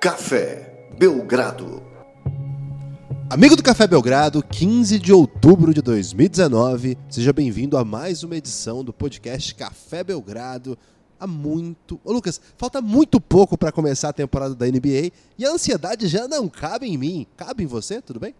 [0.00, 1.82] Café Belgrado.
[3.28, 8.84] Amigo do Café Belgrado, 15 de outubro de 2019, seja bem-vindo a mais uma edição
[8.84, 10.78] do podcast Café Belgrado.
[11.18, 12.00] Há muito.
[12.04, 16.28] Ô Lucas, falta muito pouco para começar a temporada da NBA e a ansiedade já
[16.28, 17.26] não cabe em mim.
[17.36, 18.00] Cabe em você?
[18.00, 18.36] Tudo bem?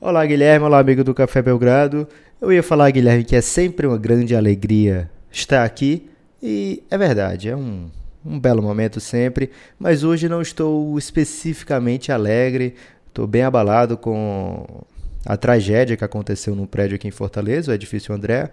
[0.00, 0.64] Olá, Guilherme.
[0.64, 2.08] Olá, amigo do Café Belgrado.
[2.40, 6.08] Eu ia falar, Guilherme, que é sempre uma grande alegria estar aqui
[6.42, 7.90] e é verdade, é um,
[8.28, 12.74] um belo momento sempre, mas hoje não estou especificamente alegre,
[13.08, 14.84] estou bem abalado com
[15.24, 18.50] a tragédia que aconteceu num prédio aqui em Fortaleza, o edifício André.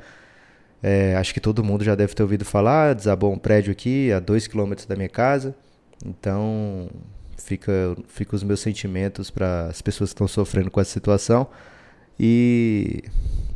[0.82, 4.20] É, acho que todo mundo já deve ter ouvido falar, desabou um prédio aqui a
[4.20, 5.56] dois quilômetros da minha casa,
[6.06, 6.90] então
[7.38, 11.48] fica, fica os meus sentimentos para as pessoas que estão sofrendo com essa situação.
[12.20, 13.04] E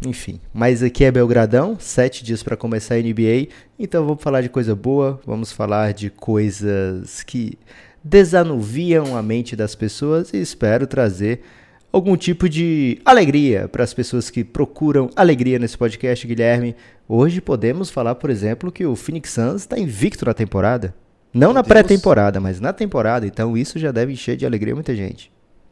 [0.05, 4.47] enfim, mas aqui é Belgradão, sete dias para começar a NBA, então vamos falar de
[4.47, 7.58] coisa boa, vamos falar de coisas que
[8.02, 11.42] desanuviam a mente das pessoas e espero trazer
[11.92, 16.75] algum tipo de alegria para as pessoas que procuram alegria nesse podcast, Guilherme.
[17.08, 20.94] Hoje podemos falar, por exemplo, que o Phoenix Suns está invicto na temporada.
[21.34, 25.31] Não na pré-temporada, mas na temporada, então isso já deve encher de alegria muita gente.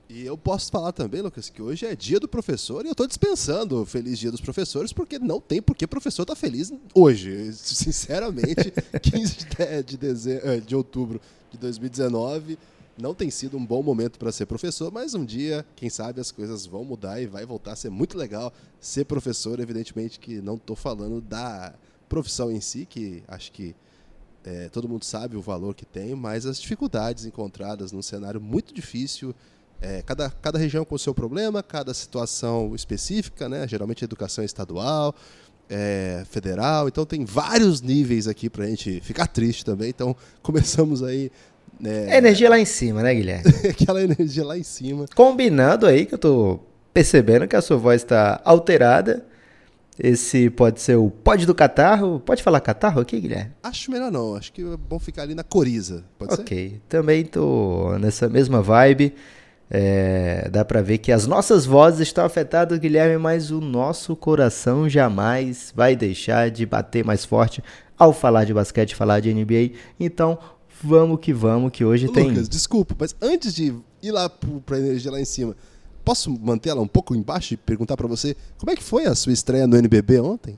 [0.09, 3.05] E eu posso falar também, Lucas, que hoje é dia do professor e eu estou
[3.05, 6.71] dispensando o feliz dia dos professores porque não tem por que professor estar tá feliz
[6.93, 7.51] hoje.
[7.53, 8.71] Sinceramente,
[9.03, 11.19] 15 de, de, dezembro, eh, de outubro
[11.51, 12.57] de 2019
[12.97, 16.31] não tem sido um bom momento para ser professor, mas um dia, quem sabe, as
[16.31, 19.59] coisas vão mudar e vai voltar a ser muito legal ser professor.
[19.59, 21.75] Evidentemente que não estou falando da
[22.07, 23.75] profissão em si, que acho que
[24.45, 28.73] é, todo mundo sabe o valor que tem, mas as dificuldades encontradas num cenário muito
[28.73, 29.35] difícil
[29.81, 33.67] é, cada, cada região com o seu problema, cada situação específica, né?
[33.67, 35.15] geralmente educação estadual,
[35.69, 39.89] é, federal, então tem vários níveis aqui para a gente ficar triste também.
[39.89, 41.31] Então começamos aí.
[41.83, 43.51] É, é energia lá em cima, né, Guilherme?
[43.69, 45.05] Aquela energia lá em cima.
[45.15, 46.59] Combinando aí que eu tô
[46.93, 49.25] percebendo que a sua voz está alterada.
[49.99, 52.19] Esse pode ser o pod do catarro.
[52.19, 53.51] Pode falar catarro aqui, Guilherme?
[53.63, 54.35] Acho melhor não.
[54.35, 56.03] Acho que é bom ficar ali na coriza.
[56.19, 56.45] Pode okay.
[56.45, 56.75] ser?
[56.75, 56.81] Ok.
[56.87, 59.13] Também tô nessa mesma vibe.
[59.69, 64.87] É, dá para ver que as nossas vozes estão afetadas, Guilherme, mas o nosso coração
[64.87, 67.61] jamais vai deixar de bater mais forte
[67.97, 69.71] ao falar de basquete, falar de NBA.
[69.99, 70.37] Então,
[70.81, 72.31] vamos que vamos, que hoje Lucas, tem.
[72.31, 75.55] Lucas, desculpa, mas antes de ir lá para energia lá em cima,
[76.05, 79.15] posso manter ela um pouco embaixo e perguntar para você como é que foi a
[79.15, 80.57] sua estreia no NBB ontem?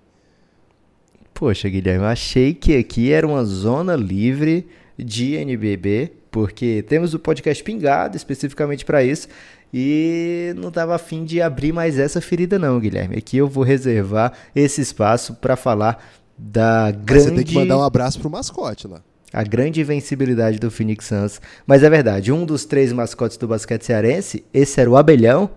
[1.34, 7.20] Poxa, Guilherme, eu achei que aqui era uma zona livre de NBB porque temos o
[7.20, 9.28] podcast pingado especificamente para isso
[9.74, 13.18] e não estava afim de abrir mais essa ferida não, Guilherme.
[13.18, 16.04] Aqui eu vou reservar esse espaço para falar
[16.38, 17.14] da grande...
[17.14, 19.02] Mas você tem que mandar um abraço pro mascote lá.
[19.32, 21.40] A grande invencibilidade do Phoenix Suns.
[21.68, 25.52] Mas é verdade, um dos três mascotes do basquete cearense, esse era o Abelhão.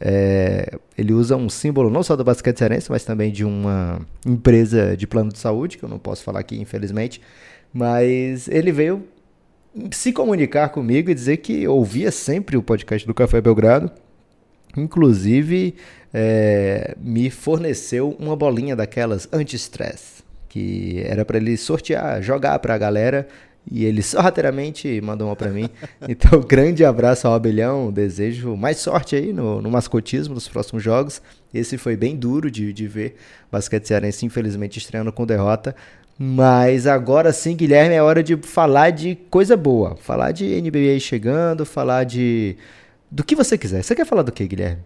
[0.00, 4.96] É, ele usa um símbolo não só do basquete cearense, mas também de uma empresa
[4.96, 7.20] de plano de saúde, que eu não posso falar aqui, infelizmente.
[7.72, 9.04] Mas ele veio
[9.90, 13.90] se comunicar comigo e dizer que ouvia sempre o podcast do Café Belgrado.
[14.76, 15.74] Inclusive,
[16.12, 22.78] é, me forneceu uma bolinha daquelas anti-stress, que era para ele sortear, jogar para a
[22.78, 23.26] galera.
[23.70, 25.68] E ele sorrateiramente mandou uma para mim.
[26.06, 27.90] Então, grande abraço ao Abelhão.
[27.90, 31.22] Desejo mais sorte aí no, no mascotismo nos próximos jogos.
[31.52, 33.16] Esse foi bem duro de, de ver
[33.50, 35.74] basquete cearense, infelizmente, estreando com derrota.
[36.18, 39.96] Mas agora sim, Guilherme, é hora de falar de coisa boa.
[39.96, 42.56] Falar de NBA chegando, falar de.
[43.10, 43.82] do que você quiser.
[43.82, 44.82] Você quer falar do que, Guilherme?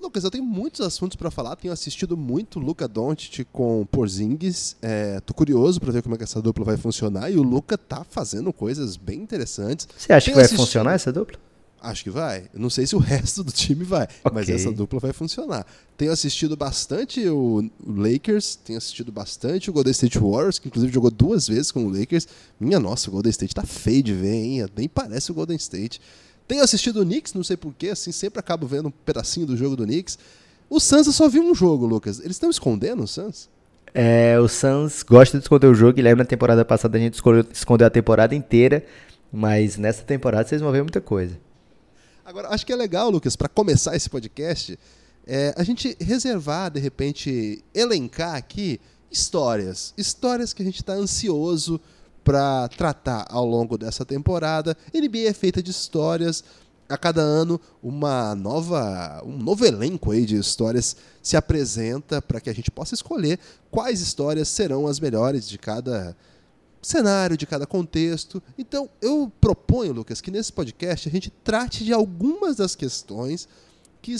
[0.00, 1.56] Lucas, eu tenho muitos assuntos para falar.
[1.56, 4.76] Tenho assistido muito Luca Doncic com Porzingis.
[4.82, 7.30] É, tô curioso para ver como é que essa dupla vai funcionar.
[7.30, 9.88] E o Luca tá fazendo coisas bem interessantes.
[9.96, 10.64] Você acha tenho que vai assistido...
[10.64, 11.38] funcionar essa dupla?
[11.84, 12.44] Acho que vai.
[12.54, 14.32] não sei se o resto do time vai, okay.
[14.32, 15.66] mas essa dupla vai funcionar.
[15.98, 21.10] Tenho assistido bastante o Lakers, tenho assistido bastante o Golden State Warriors, que inclusive jogou
[21.10, 22.26] duas vezes com o Lakers.
[22.58, 24.66] Minha nossa, o Golden State tá feio de ver, hein?
[24.74, 26.00] Nem parece o Golden State.
[26.48, 29.76] Tenho assistido o Knicks, não sei porquê, assim, sempre acabo vendo um pedacinho do jogo
[29.76, 30.18] do Knicks.
[30.70, 32.18] O Suns eu só vi um jogo, Lucas.
[32.20, 33.50] Eles estão escondendo o Suns?
[33.92, 35.98] É, o Suns gosta de esconder o jogo.
[35.98, 37.20] E lembra na temporada passada a gente
[37.52, 38.84] escondeu a temporada inteira.
[39.32, 41.36] Mas nessa temporada vocês vão ver muita coisa.
[42.24, 44.78] Agora, acho que é legal, Lucas, para começar esse podcast,
[45.26, 48.80] é, a gente reservar, de repente, elencar aqui
[49.10, 49.92] histórias.
[49.94, 51.78] Histórias que a gente está ansioso
[52.24, 54.74] para tratar ao longo dessa temporada.
[54.94, 56.42] NBA é feita de histórias.
[56.88, 62.48] A cada ano, uma nova, um novo elenco aí de histórias se apresenta para que
[62.48, 63.38] a gente possa escolher
[63.70, 66.16] quais histórias serão as melhores de cada
[66.84, 68.42] cenário, de cada contexto.
[68.58, 73.48] Então, eu proponho, Lucas, que nesse podcast a gente trate de algumas das questões
[74.02, 74.16] que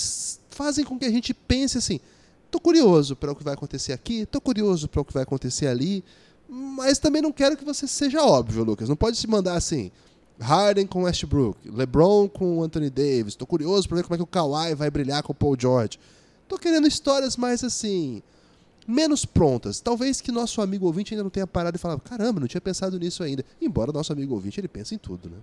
[0.51, 2.01] fazem com que a gente pense assim:
[2.51, 5.67] tô curioso para o que vai acontecer aqui, tô curioso para o que vai acontecer
[5.67, 6.03] ali,
[6.49, 8.89] mas também não quero que você seja óbvio, Lucas.
[8.89, 9.91] Não pode se mandar assim.
[10.41, 13.37] Harden com Westbrook, LeBron com Anthony Davis.
[13.37, 15.99] Tô curioso para ver como é que o Kawhi vai brilhar com o Paul George.
[16.49, 18.23] Tô querendo histórias mais assim,
[18.87, 19.81] menos prontas.
[19.81, 22.99] Talvez que nosso amigo ouvinte ainda não tenha parado e falado, caramba, não tinha pensado
[22.99, 23.45] nisso ainda.
[23.61, 25.37] Embora nosso amigo ouvinte ele pense em tudo, né?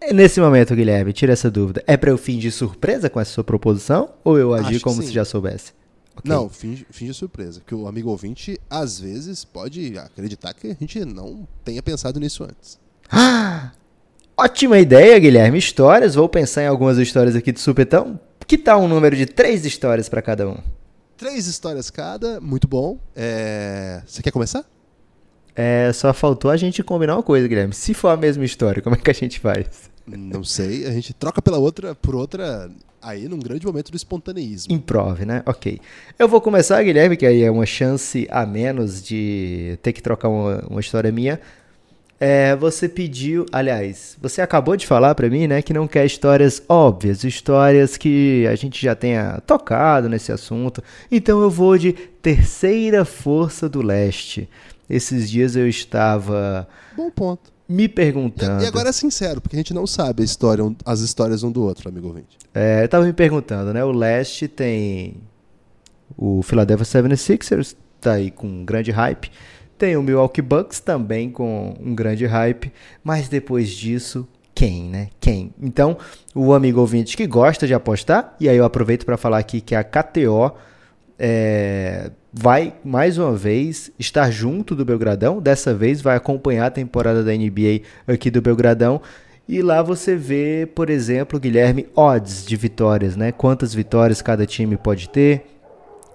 [0.00, 1.82] É, nesse momento, Guilherme, tira essa dúvida.
[1.86, 5.24] É para eu fingir surpresa com essa sua proposição ou eu agir como se já
[5.24, 5.72] soubesse?
[6.16, 6.28] Okay.
[6.30, 7.60] Não, finge, finge surpresa.
[7.66, 12.44] Que o amigo ouvinte, às vezes, pode acreditar que a gente não tenha pensado nisso
[12.44, 12.78] antes.
[13.10, 13.72] Ah!
[14.36, 15.58] Ótima ideia, Guilherme.
[15.58, 16.14] Histórias.
[16.14, 18.20] Vou pensar em algumas histórias aqui do supetão.
[18.46, 20.58] Que tal um número de três histórias para cada um?
[21.18, 22.96] Três histórias cada, muito bom.
[23.16, 24.00] É...
[24.06, 24.64] Você quer começar?
[25.54, 27.74] É, só faltou a gente combinar uma coisa, Guilherme.
[27.74, 29.90] Se for a mesma história, como é que a gente faz?
[30.06, 32.70] Não sei, a gente troca pela outra por outra
[33.02, 34.72] aí num grande momento do espontaneísmo.
[34.72, 35.42] Improve, né?
[35.44, 35.80] Ok.
[36.16, 40.28] Eu vou começar, Guilherme, que aí é uma chance a menos de ter que trocar
[40.28, 41.40] uma, uma história minha.
[42.20, 46.60] É, você pediu, aliás, você acabou de falar para mim, né, que não quer histórias
[46.68, 50.82] óbvias, histórias que a gente já tenha tocado nesse assunto.
[51.10, 54.48] Então eu vou de Terceira Força do Leste.
[54.90, 56.66] Esses dias eu estava
[56.96, 57.52] Bom ponto.
[57.68, 58.62] Me perguntando.
[58.62, 61.52] E, e agora é sincero, porque a gente não sabe a história, as histórias um
[61.52, 62.36] do outro, amigo ouvinte.
[62.52, 63.84] É, eu estava me perguntando, né?
[63.84, 65.16] O Leste tem
[66.16, 69.30] o Philadelphia 76ers, tá aí com um grande hype.
[69.78, 72.72] Tem o Milwaukee Bucks também com um grande hype,
[73.04, 75.08] mas depois disso, quem, né?
[75.20, 75.54] Quem?
[75.62, 75.96] Então,
[76.34, 79.76] o amigo ouvinte que gosta de apostar, e aí eu aproveito para falar aqui que
[79.76, 80.52] a KTO
[81.16, 87.22] é, vai mais uma vez estar junto do Belgradão, dessa vez vai acompanhar a temporada
[87.22, 89.00] da NBA aqui do Belgradão.
[89.48, 93.30] E lá você vê, por exemplo, Guilherme, odds de vitórias, né?
[93.32, 95.46] Quantas vitórias cada time pode ter,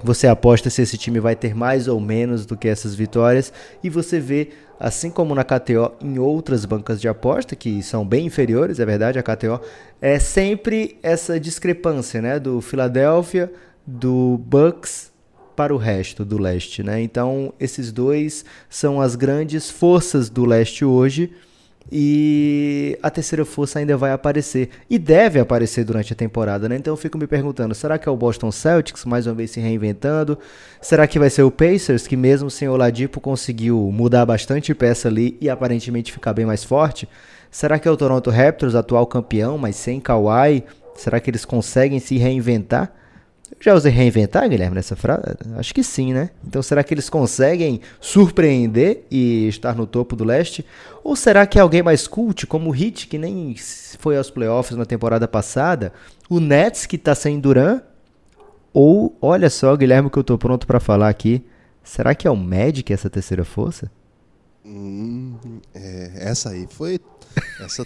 [0.04, 3.54] você aposta se esse time vai ter mais ou menos do que essas vitórias
[3.84, 8.26] e você vê, assim como na KTO, em outras bancas de aposta que são bem
[8.26, 9.62] inferiores, é verdade, a KTO,
[10.02, 13.52] é sempre essa discrepância, né, do Philadelphia,
[13.86, 15.12] do Bucks
[15.56, 17.02] para o resto do leste, né?
[17.02, 21.32] Então, esses dois são as grandes forças do leste hoje
[21.96, 26.76] e a terceira força ainda vai aparecer e deve aparecer durante a temporada, né?
[26.76, 29.60] Então eu fico me perguntando, será que é o Boston Celtics mais uma vez se
[29.60, 30.40] reinventando?
[30.82, 35.08] Será que vai ser o Pacers que mesmo sem o Ladipo conseguiu mudar bastante peça
[35.08, 37.08] ali e aparentemente ficar bem mais forte?
[37.52, 40.64] Será que é o Toronto Raptors, atual campeão, mas sem Kawhi?
[40.96, 42.92] Será que eles conseguem se reinventar?
[43.60, 45.24] Já usei reinventar, Guilherme, nessa frase?
[45.56, 46.30] Acho que sim, né?
[46.46, 50.66] Então será que eles conseguem surpreender e estar no topo do leste?
[51.04, 53.56] Ou será que é alguém mais cult, como o Heat, que nem
[54.00, 55.94] foi aos playoffs na temporada passada?
[56.30, 57.82] O Nets, que tá sem Duran?
[58.74, 61.46] Ou, olha só, Guilherme, que eu tô pronto para falar aqui.
[61.84, 63.92] Será que é o Magic essa terceira força?
[64.66, 65.36] Hum,
[65.74, 67.00] é, essa aí foi.
[67.60, 67.86] Essa,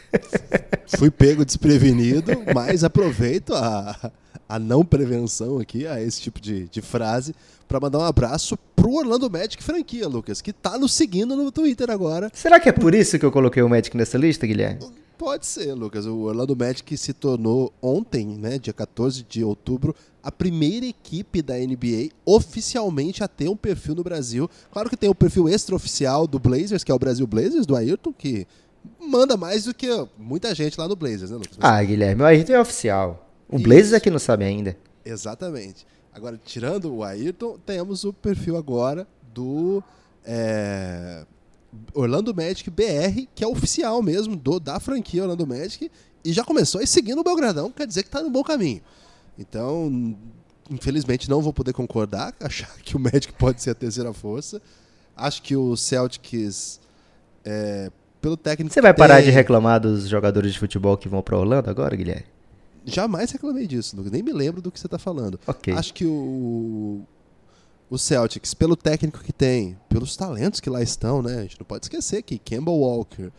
[0.97, 4.12] fui pego desprevenido, mas aproveito a
[4.47, 7.35] a não prevenção aqui a esse tipo de, de frase
[7.68, 11.90] para mandar um abraço pro Orlando Magic franquia, Lucas, que tá nos seguindo no Twitter
[11.92, 12.31] agora.
[12.33, 14.80] Será que é por isso que eu coloquei o Magic nessa lista, Guilherme?
[15.18, 16.06] Pode ser, Lucas.
[16.06, 21.56] O Orlando Magic se tornou ontem, né, dia 14 de outubro, a primeira equipe da
[21.56, 24.50] NBA oficialmente a ter um perfil no Brasil.
[24.71, 28.14] Claro que tem o perfil extraoficial do Blazers, que é o Brasil Blazers, do Ayrton,
[28.14, 28.45] que
[29.00, 31.57] manda mais do que muita gente lá no Blazers, né, Lucas?
[31.59, 33.28] Ah, Guilherme, o Ayrton é oficial.
[33.50, 34.78] O Blazers é que não sabe ainda.
[35.04, 35.86] Exatamente.
[36.14, 39.81] Agora, tirando o Ayrton, temos o perfil agora do
[40.26, 41.26] é,
[41.94, 45.92] Orlando Magic BR, que é oficial mesmo do, da franquia Orlando Magic,
[46.24, 48.81] e já começou a seguir no Belgradão, quer dizer que está no bom caminho.
[49.38, 50.16] Então,
[50.69, 54.62] infelizmente, não vou poder concordar, achar que o Magic pode ser a terceira força.
[55.16, 56.80] Acho que o Celtics,
[57.44, 58.74] é, pelo técnico.
[58.74, 62.26] Você vai parar de reclamar dos jogadores de futebol que vão para Orlando agora, Guilherme?
[62.86, 63.97] Jamais reclamei disso.
[64.12, 65.40] Nem me lembro do que você está falando.
[65.45, 65.74] Okay.
[65.74, 67.04] Acho que o,
[67.89, 71.39] o Celtics, pelo técnico que tem, pelos talentos que lá estão, né?
[71.39, 73.31] A gente não pode esquecer que Campbell Walker,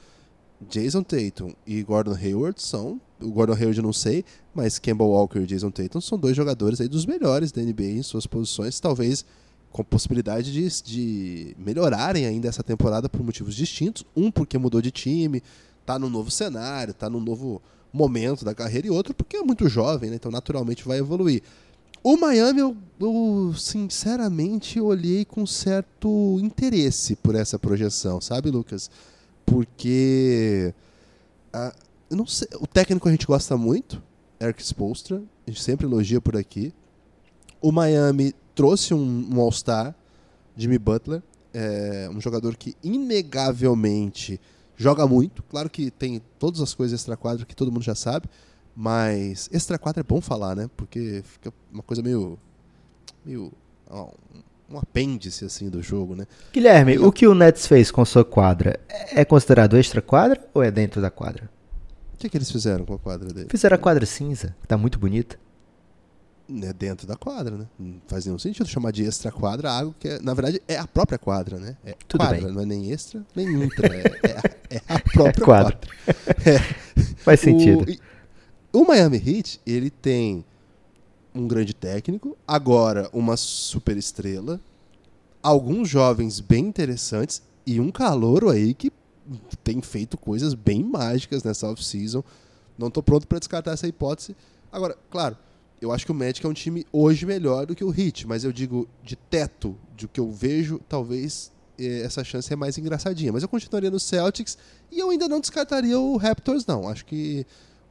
[0.68, 3.00] Jason Tatum e Gordon Hayward são.
[3.20, 4.24] O Gordon Hayward eu não sei,
[4.54, 8.02] mas Campbell Walker e Jason Tatum são dois jogadores aí dos melhores da NBA em
[8.02, 9.24] suas posições, talvez
[9.70, 14.04] com possibilidade de, de melhorarem ainda essa temporada por motivos distintos.
[14.16, 15.42] Um porque mudou de time,
[15.84, 17.60] tá num novo cenário, tá num novo
[17.92, 20.16] momento da carreira e outro porque é muito jovem, né?
[20.16, 21.42] então naturalmente vai evoluir.
[22.02, 28.90] O Miami, eu, eu, sinceramente olhei com certo interesse por essa projeção, sabe, Lucas?
[29.48, 30.74] porque
[31.52, 31.74] ah,
[32.10, 34.02] eu não sei, o técnico a gente gosta muito,
[34.40, 36.72] Eric Spoelstra, a gente sempre elogia por aqui.
[37.60, 39.94] O Miami trouxe um, um All-Star,
[40.56, 44.40] Jimmy Butler, é, um jogador que inegavelmente
[44.76, 45.42] joga muito.
[45.44, 48.28] Claro que tem todas as coisas extra-quadro que todo mundo já sabe,
[48.80, 50.70] mas extra-quadro é bom falar, né?
[50.76, 52.38] Porque fica uma coisa meio.
[53.26, 53.52] meio
[53.90, 54.10] ó,
[54.70, 56.26] um apêndice assim do jogo, né?
[56.52, 58.78] Guilherme, o que o Nets fez com sua quadra
[59.10, 61.50] é considerado extra-quadra ou é dentro da quadra?
[62.14, 63.48] O que, que eles fizeram com a quadra dele?
[63.50, 65.36] Fizeram a quadra cinza, que tá muito bonita.
[66.62, 67.66] É dentro da quadra, né?
[67.78, 70.86] Não faz nenhum sentido chamar de extra quadra algo que, é, na verdade, é a
[70.86, 71.76] própria quadra, né?
[71.84, 72.52] É Tudo quadra, bem.
[72.52, 73.86] não é nem extra, nem intra.
[73.94, 75.76] é, é a- é a própria quadra.
[75.76, 75.88] quadra.
[76.46, 76.58] É.
[77.22, 77.84] Faz sentido.
[77.84, 78.00] O, e-
[78.72, 80.44] o Miami Heat, ele tem
[81.34, 84.60] um grande técnico, agora uma super estrela,
[85.42, 88.92] alguns jovens bem interessantes e um calouro aí que
[89.62, 92.22] tem feito coisas bem mágicas nessa off-season.
[92.76, 94.36] Não tô pronto para descartar essa hipótese.
[94.72, 95.36] Agora, claro,
[95.80, 98.44] eu acho que o Magic é um time hoje melhor do que o Heat, mas
[98.44, 103.32] eu digo de teto, de que eu vejo, talvez eh, essa chance é mais engraçadinha.
[103.32, 104.58] Mas eu continuaria no Celtics
[104.90, 106.88] e eu ainda não descartaria o Raptors, não.
[106.88, 107.46] Acho que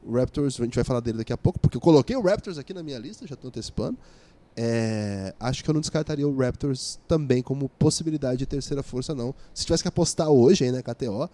[0.08, 2.56] o Raptors, a gente vai falar dele daqui a pouco, porque eu coloquei o Raptors
[2.56, 3.98] aqui na minha lista, já estou antecipando.
[4.56, 9.34] É, acho que eu não descartaria o Raptors também como possibilidade de terceira força, não.
[9.52, 11.28] Se tivesse que apostar hoje aí na KTO,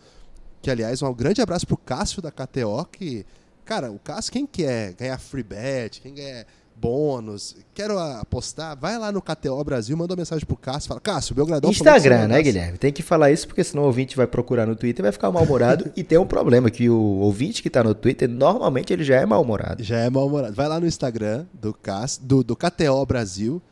[0.60, 3.24] que aliás, um grande abraço pro Cássio da KTO, que,
[3.64, 6.44] cara, o Cássio, quem quer ganhar free bet, quem quer
[6.76, 11.32] bônus, quero apostar, vai lá no KTO Brasil, manda uma mensagem pro Cássio, fala, Cássio,
[11.32, 12.78] o Belgradão Instagram, né, mandasse- Guilherme?
[12.78, 15.30] Tem que falar isso porque senão o ouvinte vai procurar no Twitter e vai ficar
[15.30, 15.90] mal-humorado.
[15.96, 19.26] e tem um problema, que o ouvinte que tá no Twitter, normalmente ele já é
[19.26, 19.82] mal-humorado.
[19.82, 20.54] Já é mal-humorado.
[20.54, 23.62] Vai lá no Instagram do, Cas, do, do KTO Brasil,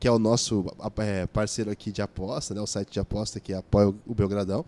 [0.00, 0.64] que é o nosso
[0.98, 2.60] é, parceiro aqui de aposta, né?
[2.60, 4.64] O site de aposta que apoia o Belgradão.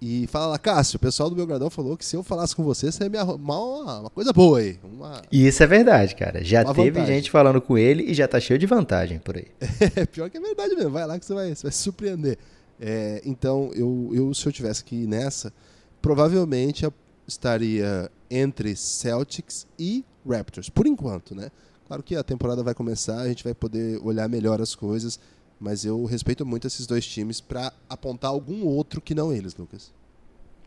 [0.00, 2.90] E fala lá, Cássio, o pessoal do Belgradão falou que se eu falasse com você,
[2.90, 4.78] você ia me arrumar uma, uma coisa boa aí.
[4.84, 5.22] Uma...
[5.30, 6.44] E isso é verdade, cara.
[6.44, 7.16] Já teve vantagem.
[7.16, 9.48] gente falando com ele e já tá cheio de vantagem por aí.
[9.96, 10.90] É pior que é verdade mesmo.
[10.90, 12.38] Vai lá que você vai, você vai se surpreender.
[12.80, 15.52] É, então, eu, eu, se eu tivesse que ir nessa,
[16.00, 16.94] provavelmente eu
[17.26, 21.50] estaria entre Celtics e Raptors, por enquanto, né?
[21.88, 25.18] Claro que a temporada vai começar, a gente vai poder olhar melhor as coisas,
[25.60, 29.92] mas eu respeito muito esses dois times para apontar algum outro que não eles, Lucas.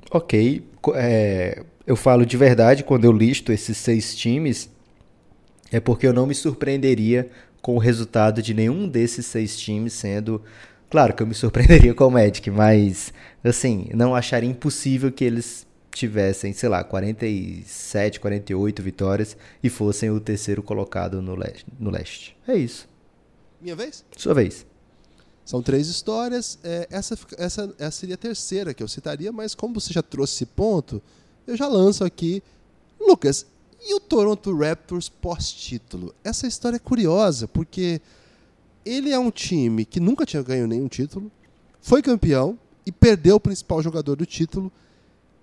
[0.09, 4.69] Ok, é, eu falo de verdade quando eu listo esses seis times,
[5.71, 7.29] é porque eu não me surpreenderia
[7.61, 10.41] com o resultado de nenhum desses seis times sendo.
[10.89, 15.65] Claro que eu me surpreenderia com o Magic, mas assim, não acharia impossível que eles
[15.93, 21.65] tivessem, sei lá, 47, 48 vitórias e fossem o terceiro colocado no leste.
[21.79, 22.35] No leste.
[22.47, 22.89] É isso.
[23.61, 24.03] Minha vez?
[24.17, 24.65] Sua vez.
[25.51, 26.57] São três histórias.
[26.63, 30.35] é, essa, essa, essa seria a terceira que eu citaria, mas como você já trouxe
[30.35, 31.01] esse ponto,
[31.45, 32.41] eu já lanço aqui.
[32.97, 33.45] Lucas,
[33.81, 36.15] e o Toronto Raptors pós-título?
[36.23, 37.99] Essa história é curiosa, porque
[38.85, 41.29] ele é um time que nunca tinha ganho nenhum título,
[41.81, 44.71] foi campeão e perdeu o principal jogador do título.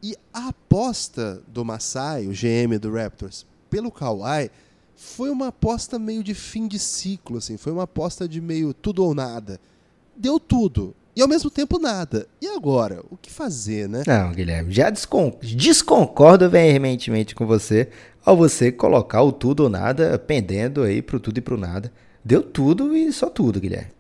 [0.03, 4.51] E a aposta do Masai, o GM do Raptors, pelo Kawhi,
[4.97, 9.05] foi uma aposta meio de fim de ciclo, assim, foi uma aposta de meio tudo
[9.05, 9.61] ou nada.
[10.19, 10.95] Deu tudo.
[11.15, 12.27] E ao mesmo tempo nada.
[12.41, 13.03] E agora?
[13.11, 14.03] O que fazer, né?
[14.07, 17.89] Não, Guilherme, já descon desconcordo veementemente com você
[18.25, 21.93] ao você colocar o tudo ou nada pendendo aí pro tudo e pro nada.
[22.25, 23.91] Deu tudo e só tudo, Guilherme.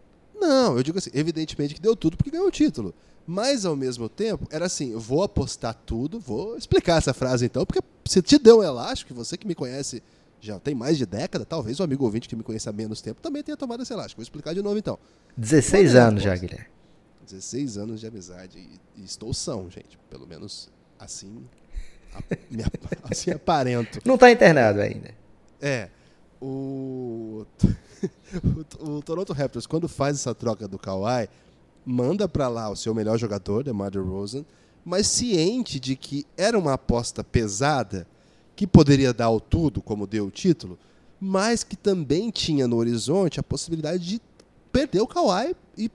[0.41, 2.95] Não, eu digo assim, evidentemente que deu tudo porque ganhou o título.
[3.27, 7.67] Mas ao mesmo tempo, era assim, eu vou apostar tudo, vou explicar essa frase então,
[7.67, 10.03] porque se te deu um elástico, você que me conhece
[10.41, 13.21] já tem mais de década, talvez o amigo ouvinte que me conheça há menos tempo
[13.21, 14.19] também tenha tomado esse elástico.
[14.19, 14.99] Vou explicar de novo então.
[15.37, 16.35] 16 Olha a anos já.
[16.37, 16.67] Guilherme.
[17.27, 19.99] 16 anos de amizade e, e estou são, gente.
[20.09, 21.45] Pelo menos assim,
[22.15, 22.65] a- me
[23.11, 24.01] assim aparento.
[24.05, 25.15] Não tá internado ainda.
[25.61, 25.91] É.
[26.41, 27.45] O,
[28.81, 31.29] o, o Toronto Raptors, quando faz essa troca do Kawhi,
[31.85, 34.45] manda pra lá o seu melhor jogador, DeMar DeRozan,
[34.85, 38.07] mas ciente de que era uma aposta pesada,
[38.59, 40.77] que poderia dar o tudo, como deu o título,
[41.21, 44.21] mas que também tinha no horizonte a possibilidade de
[44.73, 45.89] perder o Kawhi e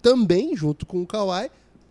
[0.00, 1.50] também, junto com o Kawhi,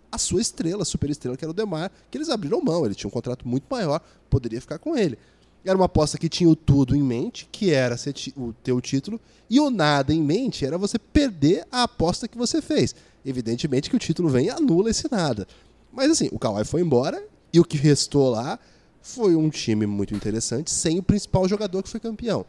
[0.10, 2.86] a sua estrela, a super estrela, que era o Demar, que eles abriram mão.
[2.86, 5.20] Ele tinha um contrato muito maior, poderia ficar com ele.
[5.66, 7.98] Era uma aposta que tinha o tudo em mente, que era
[8.38, 9.20] o teu título,
[9.50, 12.96] e o nada em mente era você perder a aposta que você fez.
[13.26, 15.46] Evidentemente que o título vem e anula esse nada.
[15.92, 18.58] Mas assim, o Kawhi foi embora, e o que restou lá
[19.06, 22.44] foi um time muito interessante, sem o principal jogador que foi campeão.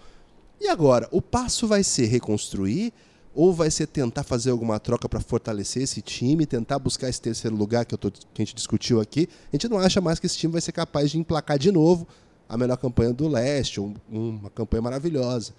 [0.59, 2.95] E agora, o passo vai ser reconstruir
[3.35, 7.55] Ou vai ser tentar fazer alguma troca para fortalecer esse time, tentar buscar esse terceiro
[7.55, 9.29] lugar que, tô, que a gente discutiu aqui?
[9.53, 12.09] A gente não acha mais que esse time vai ser capaz de emplacar de novo
[12.49, 15.53] a melhor campanha do leste, um, uma campanha maravilhosa.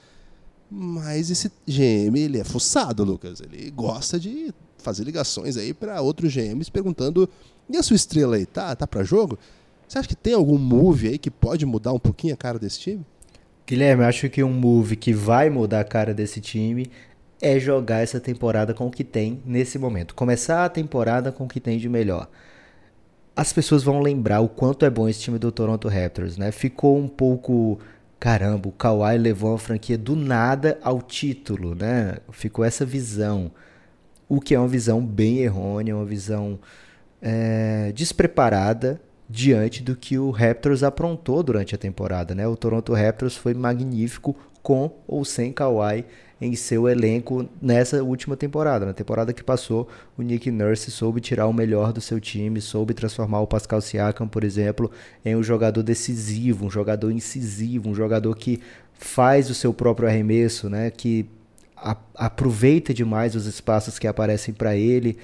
[0.72, 3.40] Mas esse GM, ele é fuçado, Lucas.
[3.40, 7.30] Ele gosta de fazer ligações aí para outros GMs perguntando:
[7.70, 9.38] e a sua estrela aí, tá, tá para jogo?
[9.88, 12.80] Você acha que tem algum move aí que pode mudar um pouquinho a cara desse
[12.80, 13.06] time?
[13.66, 16.88] Guilherme, acho que um move que vai mudar a cara desse time
[17.42, 20.14] é jogar essa temporada com o que tem nesse momento.
[20.14, 22.30] Começar a temporada com o que tem de melhor.
[23.36, 26.52] As pessoas vão lembrar o quanto é bom esse time do Toronto Raptors, né?
[26.52, 27.80] Ficou um pouco.
[28.20, 32.18] Caramba, o Kawhi levou a franquia do nada ao título, né?
[32.32, 33.52] Ficou essa visão.
[34.28, 36.60] O que é uma visão bem errônea, uma visão
[37.22, 42.48] é, despreparada diante do que o Raptors aprontou durante a temporada, né?
[42.48, 46.06] O Toronto Raptors foi magnífico com ou sem Kawhi
[46.40, 48.86] em seu elenco nessa última temporada.
[48.86, 52.94] Na temporada que passou, o Nick Nurse soube tirar o melhor do seu time, soube
[52.94, 54.92] transformar o Pascal Siakam, por exemplo,
[55.26, 58.62] em um jogador decisivo, um jogador incisivo, um jogador que
[58.94, 60.92] faz o seu próprio arremesso, né?
[60.92, 61.28] Que
[62.16, 65.18] aproveita demais os espaços que aparecem para ele.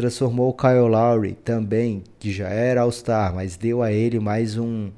[0.00, 4.88] Transformou o Kyle Lowry também, que já era All-Star, mas deu a ele mais um,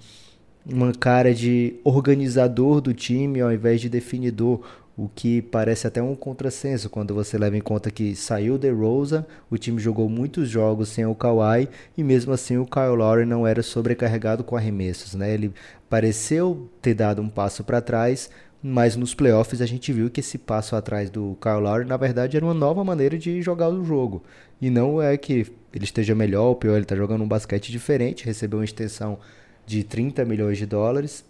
[0.64, 4.60] uma cara de organizador do time ao invés de definidor
[4.96, 9.26] o que parece até um contrassenso quando você leva em conta que saiu de Rosa,
[9.50, 11.68] o time jogou muitos jogos sem o Kawhi
[11.98, 15.34] e mesmo assim o Kyle Lowry não era sobrecarregado com arremessos, né?
[15.34, 15.52] Ele
[15.90, 18.30] pareceu ter dado um passo para trás,
[18.62, 22.36] mas nos playoffs a gente viu que esse passo atrás do Kyle Lowry na verdade
[22.36, 24.22] era uma nova maneira de jogar o jogo
[24.60, 28.24] e não é que ele esteja melhor ou pior, ele está jogando um basquete diferente,
[28.24, 29.18] recebeu uma extensão
[29.66, 31.24] de 30 milhões de dólares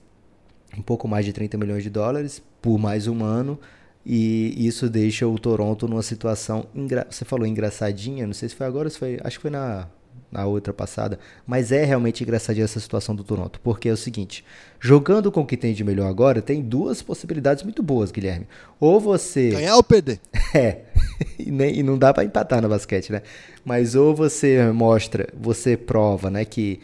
[0.76, 3.58] um pouco mais de 30 milhões de dólares por mais um ano.
[4.04, 6.66] E isso deixa o Toronto numa situação.
[7.08, 9.18] Você falou engraçadinha, não sei se foi agora, se foi.
[9.22, 9.87] Acho que foi na,
[10.31, 11.18] na outra passada.
[11.46, 13.61] Mas é realmente engraçadinha essa situação do Toronto.
[13.61, 14.44] Porque é o seguinte:
[14.81, 18.46] jogando com o que tem de melhor agora, tem duas possibilidades muito boas, Guilherme.
[18.81, 19.51] Ou você.
[19.51, 20.18] Ganhar ou perder.
[20.55, 20.83] É.
[21.38, 23.22] e, nem, e não dá para empatar no basquete, né?
[23.64, 26.79] Mas ou você mostra, você prova, né, que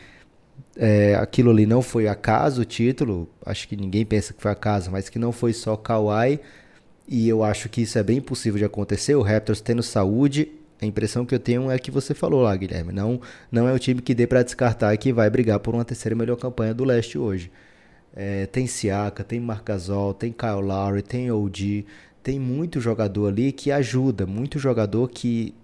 [0.74, 4.90] é, aquilo ali não foi acaso o título, acho que ninguém pensa que foi acaso,
[4.90, 6.40] mas que não foi só Kawhi,
[7.06, 10.86] e eu acho que isso é bem possível de acontecer, o Raptors tendo saúde, a
[10.86, 14.00] impressão que eu tenho é que você falou lá, Guilherme, não, não é o time
[14.00, 17.18] que dê para descartar e que vai brigar por uma terceira melhor campanha do leste
[17.18, 17.50] hoje.
[18.14, 21.86] É, tem Siaka, tem Marcasol, tem Kyle Lowry, tem OG,
[22.22, 25.54] tem muito jogador ali que ajuda, muito jogador que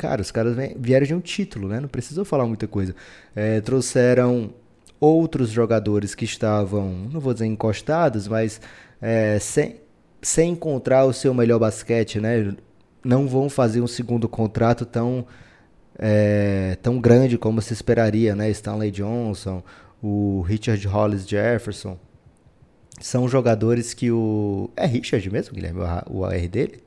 [0.00, 1.78] Cara, os caras vieram de um título, né?
[1.78, 2.96] Não precisou falar muita coisa.
[3.36, 4.50] É, trouxeram
[4.98, 8.62] outros jogadores que estavam, não vou dizer encostados, mas
[9.00, 9.76] é, sem,
[10.22, 12.54] sem encontrar o seu melhor basquete, né?
[13.04, 15.26] Não vão fazer um segundo contrato tão,
[15.98, 18.50] é, tão grande como se esperaria, né?
[18.50, 19.62] Stanley Johnson,
[20.02, 21.98] o Richard Hollis Jefferson.
[23.00, 24.70] São jogadores que o.
[24.76, 26.82] É Richard mesmo, Guilherme, o AR dele?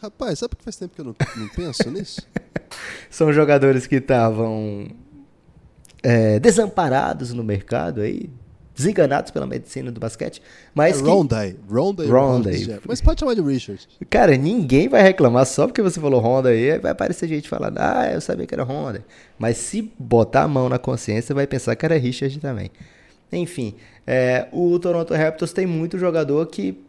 [0.00, 2.26] Rapaz, sabe que faz tempo que eu não, não penso nisso?
[3.08, 4.88] São jogadores que estavam
[6.02, 8.30] é, desamparados no mercado aí,
[8.76, 10.42] desenganados pela medicina do basquete,
[10.74, 11.08] mas é que...
[11.08, 12.78] Rondai, Rondai.
[12.86, 13.88] Mas pode chamar de Richard.
[14.10, 18.10] Cara, ninguém vai reclamar só porque você falou Honda aí, vai aparecer gente falando, ah,
[18.12, 19.02] eu sabia que era Honda.
[19.38, 22.70] Mas se botar a mão na consciência, vai pensar que era Richard também.
[23.32, 23.74] Enfim,
[24.06, 26.85] é, o Toronto Raptors tem muito jogador que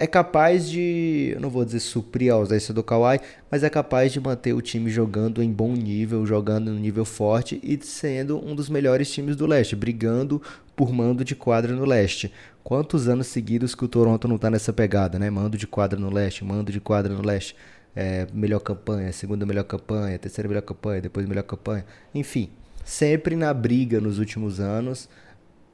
[0.00, 4.18] é capaz de, não vou dizer suprir a ausência do Kawhi, mas é capaz de
[4.18, 8.70] manter o time jogando em bom nível, jogando no nível forte e sendo um dos
[8.70, 10.40] melhores times do leste, brigando
[10.74, 12.32] por mando de quadra no leste.
[12.64, 15.28] Quantos anos seguidos que o Toronto não está nessa pegada, né?
[15.28, 17.54] Mando de quadra no leste, mando de quadra no leste.
[17.94, 21.84] É, melhor campanha, segunda melhor campanha, terceira melhor campanha, depois melhor campanha.
[22.14, 22.48] Enfim,
[22.82, 25.10] sempre na briga nos últimos anos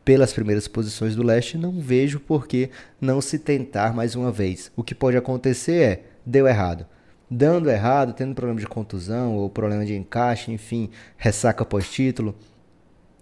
[0.06, 4.70] pelas primeiras posições do leste, não vejo por que não se tentar mais uma vez.
[4.76, 6.86] O que pode acontecer é, deu errado.
[7.28, 12.36] Dando errado, tendo problema de contusão ou problema de encaixe, enfim, ressaca pós-título.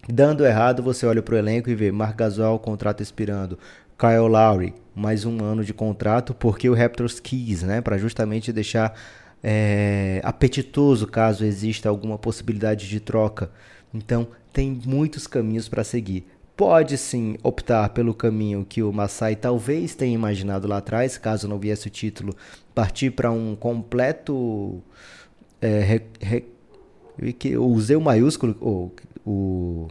[0.06, 3.58] Dando errado, você olha para o elenco e vê Marc Gasol, contrato expirando.
[3.98, 7.80] Kyle Lowry, mais um ano de contrato, porque o Raptors quis, né?
[7.80, 8.94] Para justamente deixar
[9.42, 13.50] é, apetitoso caso exista alguma possibilidade de troca.
[13.94, 19.94] Então, tem muitos caminhos para seguir pode sim optar pelo caminho que o Masai talvez
[19.94, 22.34] tenha imaginado lá atrás, caso não viesse o título,
[22.74, 24.82] partir para um completo.
[25.60, 26.44] É, re, re,
[27.56, 28.94] usei o maiúsculo, ou
[29.26, 29.88] o.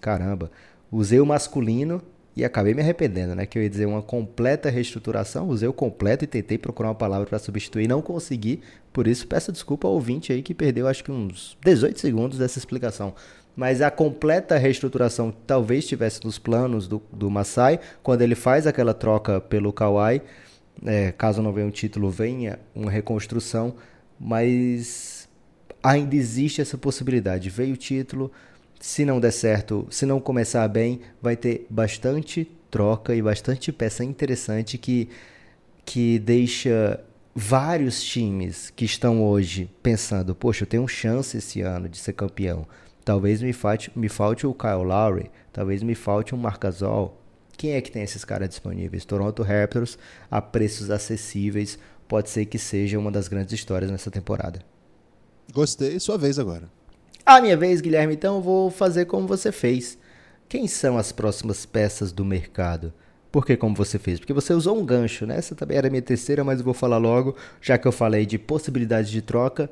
[0.00, 0.50] Caramba,
[0.90, 2.02] usei o masculino
[2.34, 3.46] e acabei me arrependendo, né?
[3.46, 7.26] Que eu ia dizer uma completa reestruturação, usei o completo e tentei procurar uma palavra
[7.26, 8.60] para substituir, não consegui.
[8.92, 12.58] Por isso, peço desculpa ao ouvinte aí que perdeu acho que uns 18 segundos dessa
[12.58, 13.14] explicação.
[13.54, 18.94] Mas a completa reestruturação talvez estivesse nos planos do, do Masai, quando ele faz aquela
[18.94, 20.22] troca pelo Kawhi.
[20.84, 23.74] É, caso não venha um título, venha uma reconstrução,
[24.18, 25.28] mas
[25.82, 27.50] ainda existe essa possibilidade.
[27.50, 28.32] Veio o título,
[28.80, 34.02] se não der certo, se não começar bem, vai ter bastante troca e bastante peça
[34.02, 35.08] interessante que,
[35.84, 36.98] que deixa
[37.34, 42.66] vários times que estão hoje pensando, poxa, eu tenho chance esse ano de ser campeão.
[43.04, 47.18] Talvez me falte, me falte o Kyle Lowry, talvez me falte um Marcasol.
[47.56, 49.04] Quem é que tem esses caras disponíveis?
[49.04, 49.98] Toronto Raptors
[50.30, 54.60] a preços acessíveis, pode ser que seja uma das grandes histórias nessa temporada.
[55.52, 56.68] Gostei, sua vez agora.
[57.26, 59.98] A minha vez, Guilherme, então eu vou fazer como você fez.
[60.48, 62.92] Quem são as próximas peças do mercado?
[63.30, 64.18] Por que como você fez?
[64.18, 65.38] Porque você usou um gancho, né?
[65.38, 68.26] Essa também era a minha terceira, mas eu vou falar logo, já que eu falei
[68.26, 69.70] de possibilidades de troca.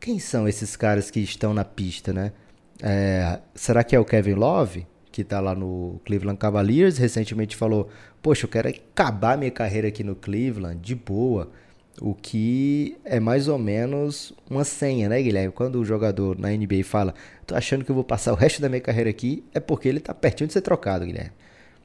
[0.00, 2.32] Quem são esses caras que estão na pista, né?
[2.82, 6.98] É, será que é o Kevin Love, que está lá no Cleveland Cavaliers?
[6.98, 7.88] Recentemente falou:
[8.22, 11.50] Poxa, eu quero acabar minha carreira aqui no Cleveland, de boa.
[11.98, 15.50] O que é mais ou menos uma senha, né, Guilherme?
[15.50, 17.14] Quando o jogador na NBA fala,
[17.46, 20.00] tô achando que eu vou passar o resto da minha carreira aqui, é porque ele
[20.00, 21.32] tá pertinho de ser trocado, Guilherme.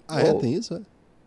[0.05, 0.33] Ah, é?
[0.33, 0.81] Tem isso, é?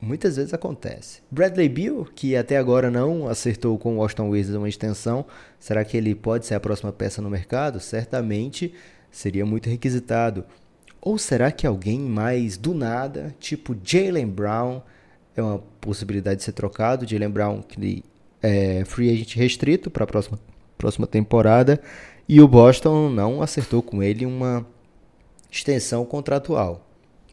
[0.05, 1.23] Muitas vezes acontece.
[1.31, 5.25] Bradley Beal, que até agora não acertou com o Washington Wizards uma extensão,
[5.59, 7.81] será que ele pode ser a próxima peça no mercado?
[7.81, 8.75] Certamente
[9.17, 10.45] seria muito requisitado.
[11.01, 14.81] Ou será que alguém mais do nada, tipo Jalen Brown,
[15.37, 17.07] é uma possibilidade de ser trocado?
[17.07, 18.03] Jalen Brown, que
[18.43, 20.39] é, free agent restrito para a próxima,
[20.77, 21.81] próxima temporada
[22.29, 24.67] e o Boston não acertou com ele uma
[25.51, 26.89] extensão contratual.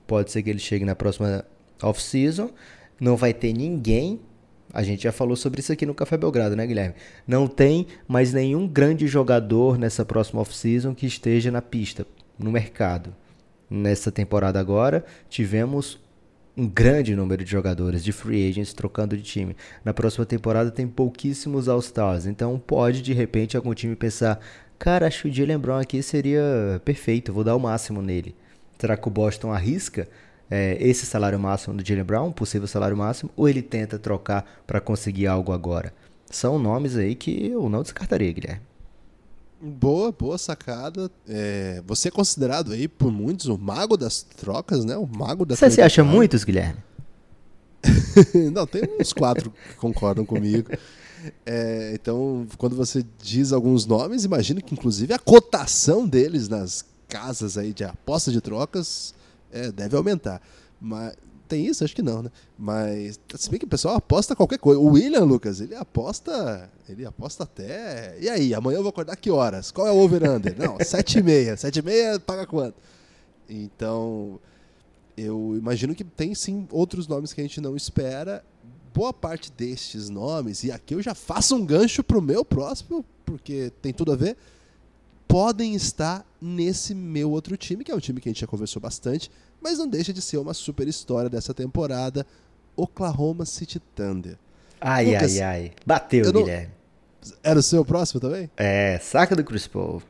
[0.05, 1.45] Pode ser que ele chegue na próxima
[1.81, 2.49] off-season,
[2.99, 4.19] não vai ter ninguém.
[4.73, 6.95] A gente já falou sobre isso aqui no Café Belgrado, né, Guilherme?
[7.27, 12.05] Não tem mais nenhum grande jogador nessa próxima off-season que esteja na pista,
[12.39, 13.13] no mercado.
[13.69, 15.99] Nessa temporada agora, tivemos
[16.55, 19.55] um grande número de jogadores de free agents trocando de time.
[19.83, 24.39] Na próxima temporada tem pouquíssimos All-Stars, então pode de repente algum time pensar:
[24.77, 28.35] cara, acho que o Jalen Brown aqui seria perfeito, vou dar o máximo nele.
[28.77, 30.07] Será que o Boston arrisca
[30.51, 34.81] é, esse salário máximo do Jalen Brown, possível salário máximo, ou ele tenta trocar para
[34.81, 35.93] conseguir algo agora?
[36.29, 38.61] São nomes aí que eu não descartaria, Guilherme.
[39.61, 41.09] Boa, boa sacada.
[41.27, 44.97] É, você é considerado aí por muitos o mago das trocas, né?
[44.97, 46.79] O mago da Você se acha muitos, Guilherme?
[48.51, 50.69] Não, tem uns quatro que concordam comigo.
[51.45, 57.57] É, então, quando você diz alguns nomes, imagino que inclusive a cotação deles nas casas
[57.57, 59.13] aí de aposta de trocas
[59.51, 60.41] é, deve aumentar.
[60.79, 61.15] Mas
[61.47, 61.83] tem isso?
[61.83, 62.31] Acho que não, né?
[62.57, 64.79] Mas se bem que o pessoal aposta qualquer coisa.
[64.79, 66.69] O William, Lucas, ele aposta.
[66.87, 68.17] Ele aposta até.
[68.21, 69.69] E aí, amanhã eu vou acordar que horas?
[69.69, 70.57] Qual é o over-under?
[70.57, 71.57] não, 7 e meia.
[71.57, 72.75] 7 e meia paga quanto?
[73.49, 74.39] Então,
[75.17, 78.43] eu imagino que tem sim outros nomes que a gente não espera.
[78.93, 83.71] Boa parte destes nomes, e aqui eu já faço um gancho pro meu próximo, porque
[83.81, 84.35] tem tudo a ver,
[85.31, 88.81] podem estar nesse meu outro time, que é um time que a gente já conversou
[88.81, 92.27] bastante, mas não deixa de ser uma super história dessa temporada,
[92.75, 94.37] Oklahoma City Thunder.
[94.79, 95.71] Ai, Lucas, ai, ai.
[95.85, 96.73] Bateu, Guilherme.
[97.41, 98.49] Era o seu próximo também?
[98.57, 100.01] É, saca do Chris Paul.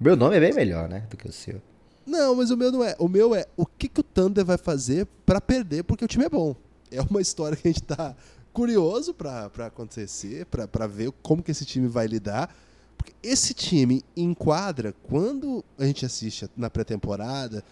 [0.00, 1.60] Meu nome é bem melhor, né, do que o seu.
[2.04, 2.96] Não, mas o meu não é.
[2.98, 6.24] O meu é o que, que o Thunder vai fazer para perder porque o time
[6.24, 6.56] é bom.
[6.90, 8.16] É uma história que a gente tá
[8.52, 12.54] curioso para acontecer, para ver como que esse time vai lidar.
[12.96, 17.62] Porque esse time enquadra quando a gente assiste na pré-temporada,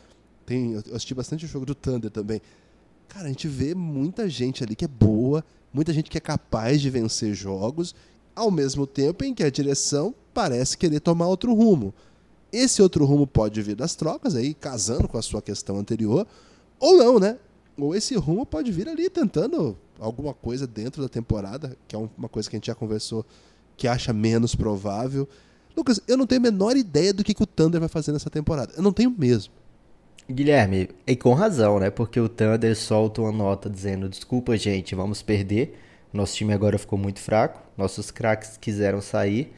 [0.44, 2.40] tem, eu assisti bastante o jogo do Thunder também.
[3.08, 6.80] Cara, a gente vê muita gente ali que é boa, muita gente que é capaz
[6.80, 7.94] de vencer jogos,
[8.34, 11.94] ao mesmo tempo em que a direção parece querer tomar outro rumo.
[12.52, 16.26] Esse outro rumo pode vir das trocas, aí casando com a sua questão anterior,
[16.78, 17.38] ou não, né?
[17.76, 22.28] Ou esse rumo pode vir ali tentando alguma coisa dentro da temporada, que é uma
[22.28, 23.24] coisa que a gente já conversou,
[23.76, 25.28] que acha menos provável.
[25.76, 28.30] Lucas, eu não tenho a menor ideia do que, que o Thunder vai fazer nessa
[28.30, 28.72] temporada.
[28.76, 29.52] Eu não tenho mesmo.
[30.30, 31.90] Guilherme, e com razão, né?
[31.90, 35.78] Porque o Thunder solta uma nota dizendo: desculpa, gente, vamos perder.
[36.12, 37.60] Nosso time agora ficou muito fraco.
[37.76, 39.52] Nossos craques quiseram sair.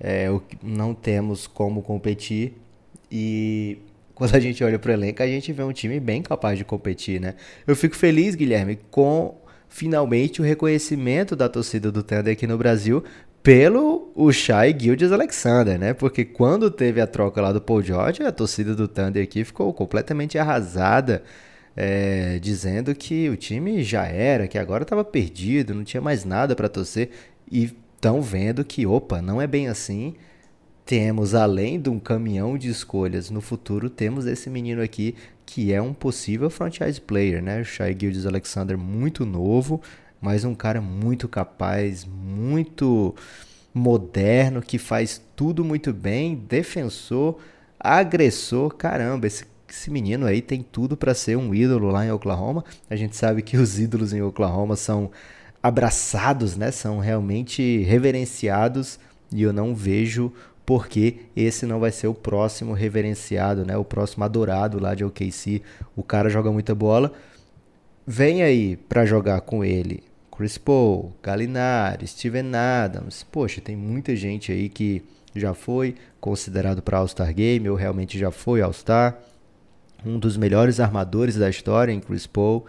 [0.00, 0.26] É,
[0.62, 2.54] não temos como competir.
[3.10, 3.78] E
[4.14, 6.64] quando a gente olha para o elenco, a gente vê um time bem capaz de
[6.64, 7.36] competir, né?
[7.66, 9.36] Eu fico feliz, Guilherme, com
[9.68, 13.02] finalmente o reconhecimento da torcida do Thunder aqui no Brasil
[13.42, 15.94] pelo o Shai Gildes Alexander, né?
[15.94, 19.72] Porque quando teve a troca lá do Paul George, a torcida do Thunder aqui ficou
[19.72, 21.22] completamente arrasada.
[21.76, 26.54] é, dizendo que o time já era, que agora estava perdido, não tinha mais nada
[26.54, 27.10] para torcer.
[27.50, 30.14] E estão vendo que, opa, não é bem assim.
[30.84, 35.14] Temos, além de um caminhão de escolhas no futuro, temos esse menino aqui
[35.46, 37.60] que é um possível franchise player, né?
[37.60, 39.80] O Shai Gildes Alexander, muito novo,
[40.22, 43.12] mas um cara muito capaz, muito
[43.74, 47.38] moderno, que faz tudo muito bem, defensor,
[47.80, 48.72] agressor.
[48.76, 52.64] Caramba, esse, esse menino aí tem tudo para ser um ídolo lá em Oklahoma.
[52.88, 55.10] A gente sabe que os ídolos em Oklahoma são
[55.60, 56.70] abraçados, né?
[56.70, 59.00] São realmente reverenciados
[59.32, 60.32] e eu não vejo
[60.64, 63.76] porque esse não vai ser o próximo reverenciado, né?
[63.76, 65.62] O próximo adorado lá de OKC.
[65.96, 67.12] O cara joga muita bola.
[68.06, 73.22] Vem aí para jogar com ele Chris Paul, Gallinari, Steven Adams.
[73.22, 75.02] Poxa, tem muita gente aí que
[75.34, 79.18] já foi considerado para All-Star Game ou realmente já foi All-Star.
[80.04, 82.64] Um dos melhores armadores da história em Chris Paul.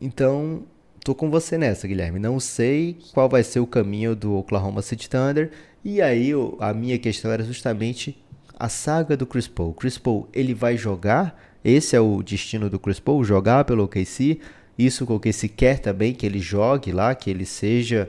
[0.00, 0.62] Então,
[1.04, 2.18] tô com você nessa, Guilherme.
[2.18, 5.50] Não sei qual vai ser o caminho do Oklahoma City Thunder.
[5.84, 8.18] E aí a minha questão era justamente
[8.58, 9.74] a saga do Chris Paul.
[9.74, 11.38] Chris Paul, ele vai jogar?
[11.62, 14.40] Esse é o destino do Chris Paul, jogar pelo OKC.
[14.86, 18.08] Isso que o OKC quer também, que ele jogue lá, que ele seja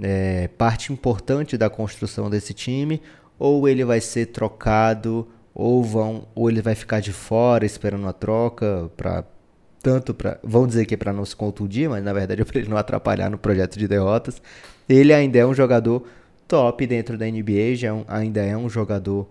[0.00, 3.00] é, parte importante da construção desse time.
[3.38, 8.12] Ou ele vai ser trocado, ou, vão, ou ele vai ficar de fora esperando a
[8.12, 9.24] troca para
[9.82, 10.38] tanto para.
[10.42, 12.76] Vão dizer que é para não se contundir, mas na verdade é para ele não
[12.76, 14.40] atrapalhar no projeto de derrotas.
[14.88, 16.04] Ele ainda é um jogador
[16.48, 19.28] top dentro da NBA, já é um, ainda é um jogador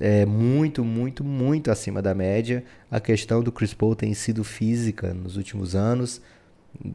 [0.00, 2.64] é, muito, muito, muito acima da média.
[2.90, 6.20] A questão do Chris Paul tem sido física nos últimos anos,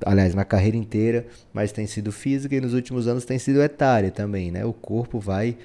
[0.05, 4.11] aliás, na carreira inteira, mas tem sido física e nos últimos anos tem sido etária
[4.11, 4.63] também, né?
[4.65, 5.57] O corpo vai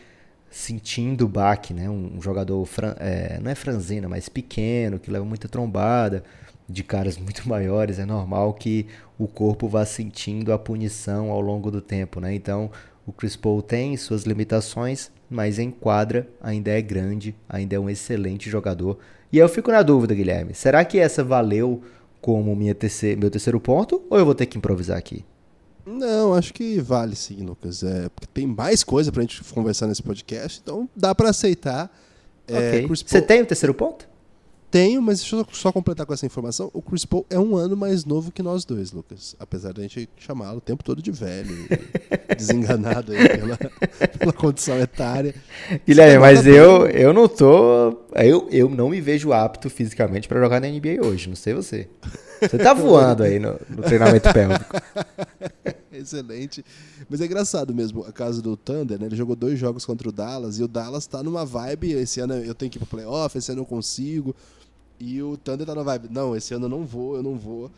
[0.50, 1.88] sentindo o baque, né?
[1.88, 2.66] Um, jogador,
[2.98, 6.24] é, não é franzina, mas pequeno, que leva muita trombada
[6.68, 8.86] de caras muito maiores, é normal que
[9.18, 12.34] o corpo vá sentindo a punição ao longo do tempo, né?
[12.34, 12.70] Então,
[13.06, 17.90] o Chris Paul tem suas limitações, mas em quadra ainda é grande, ainda é um
[17.90, 18.98] excelente jogador.
[19.32, 21.82] E eu fico na dúvida, Guilherme, será que essa valeu
[22.20, 22.76] como minha
[23.18, 25.24] meu terceiro ponto ou eu vou ter que improvisar aqui?
[25.86, 27.82] Não, acho que vale sim, Lucas.
[27.82, 31.90] É, porque tem mais coisa pra gente conversar nesse podcast, então dá para aceitar.
[32.46, 32.86] É, okay.
[32.86, 34.08] Você tem o terceiro ponto?
[34.70, 36.70] Tenho, mas deixa eu só completar com essa informação.
[36.74, 39.35] O Chris Paul é um ano mais novo que nós dois, Lucas.
[39.40, 41.66] Apesar de a gente chamá-lo o tempo todo de velho,
[42.37, 43.57] desenganado aí pela,
[44.18, 45.35] pela condição etária.
[45.87, 47.96] Guilherme, mas eu, eu não tô.
[48.24, 51.88] Eu, eu não me vejo apto fisicamente para jogar na NBA hoje, não sei você.
[52.40, 54.76] Você tá voando aí no, no treinamento pélvico.
[55.92, 56.64] Excelente.
[57.09, 59.07] Mas é engraçado mesmo, a casa do Thunder, né?
[59.07, 61.92] Ele jogou dois jogos contra o Dallas e o Dallas tá numa vibe.
[61.92, 64.35] Esse ano eu tenho que ir pro playoff, esse ano eu consigo.
[65.00, 66.09] E o Thunder tá na vibe.
[66.11, 67.70] Não, esse ano eu não vou, eu não vou.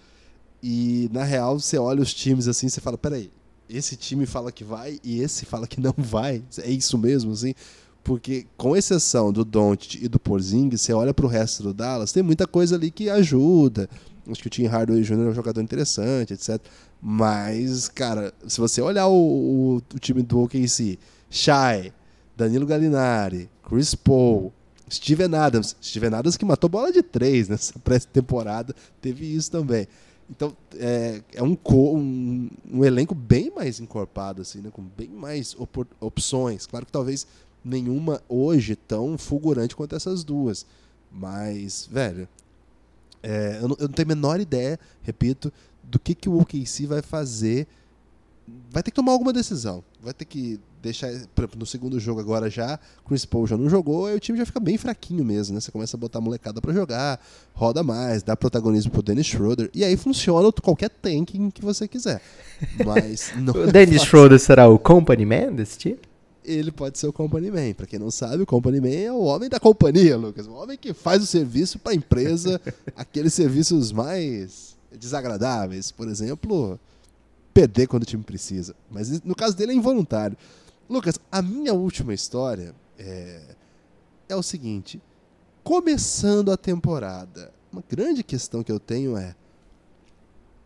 [0.63, 3.31] E na real, você olha os times assim, você fala: peraí,
[3.69, 6.43] esse time fala que vai e esse fala que não vai.
[6.59, 7.55] É isso mesmo, assim?
[8.03, 12.23] Porque, com exceção do Don't e do Porzingis, você olha pro resto do Dallas, tem
[12.23, 13.89] muita coisa ali que ajuda.
[14.29, 15.13] Acho que o Tim Hardaway Jr.
[15.13, 16.59] é um jogador interessante, etc.
[17.01, 21.93] Mas, cara, se você olhar o, o, o time do OKC, Shai,
[22.37, 24.53] Danilo Gallinari, Chris Paul,
[24.91, 25.77] Steven Adams.
[25.81, 29.87] Steven Adams que matou bola de três nessa pré-temporada, teve isso também.
[30.29, 34.71] Então, é, é um, um, um, elenco bem mais encorpado, assim, né?
[34.71, 36.67] com bem mais op opções.
[36.67, 37.27] Claro que talvez
[37.65, 40.67] nenhuma hoje tão fulgurante quanto essas duas.
[41.11, 42.29] Mas, velho,
[43.23, 46.87] é, eu, não, eu, não, tenho a menor ideia, repito, do que, que o OKC
[46.87, 47.67] vai fazer.
[48.71, 49.85] Vai ter que tomar alguma decisão.
[50.03, 53.69] Vai ter que deixar, por exemplo, no segundo jogo agora já, Chris Paul já não
[53.69, 55.61] jogou, aí o time já fica bem fraquinho mesmo, né?
[55.61, 57.21] Você começa a botar a molecada para jogar,
[57.55, 62.23] roda mais, dá protagonismo pro Dennis Schroeder, e aí funciona qualquer tanking que você quiser.
[62.85, 65.99] Mas o é Dennis Schroeder será o company man desse time?
[66.45, 67.73] Ele pode ser o company man.
[67.75, 70.47] Para quem não sabe, o company man é o homem da companhia, Lucas.
[70.47, 72.61] O homem que faz o serviço para a empresa,
[72.97, 75.91] aqueles serviços mais desagradáveis.
[75.91, 76.79] Por exemplo,
[77.53, 78.75] perder quando o time precisa.
[78.91, 80.37] Mas no caso dele é involuntário.
[80.89, 83.43] Lucas, a minha última história é,
[84.29, 85.01] é o seguinte.
[85.63, 89.35] Começando a temporada, uma grande questão que eu tenho é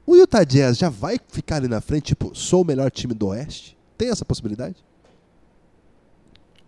[0.06, 3.28] o Utah Jazz já vai ficar ali na frente, tipo, sou o melhor time do
[3.28, 3.76] Oeste?
[3.96, 4.76] Tem essa possibilidade?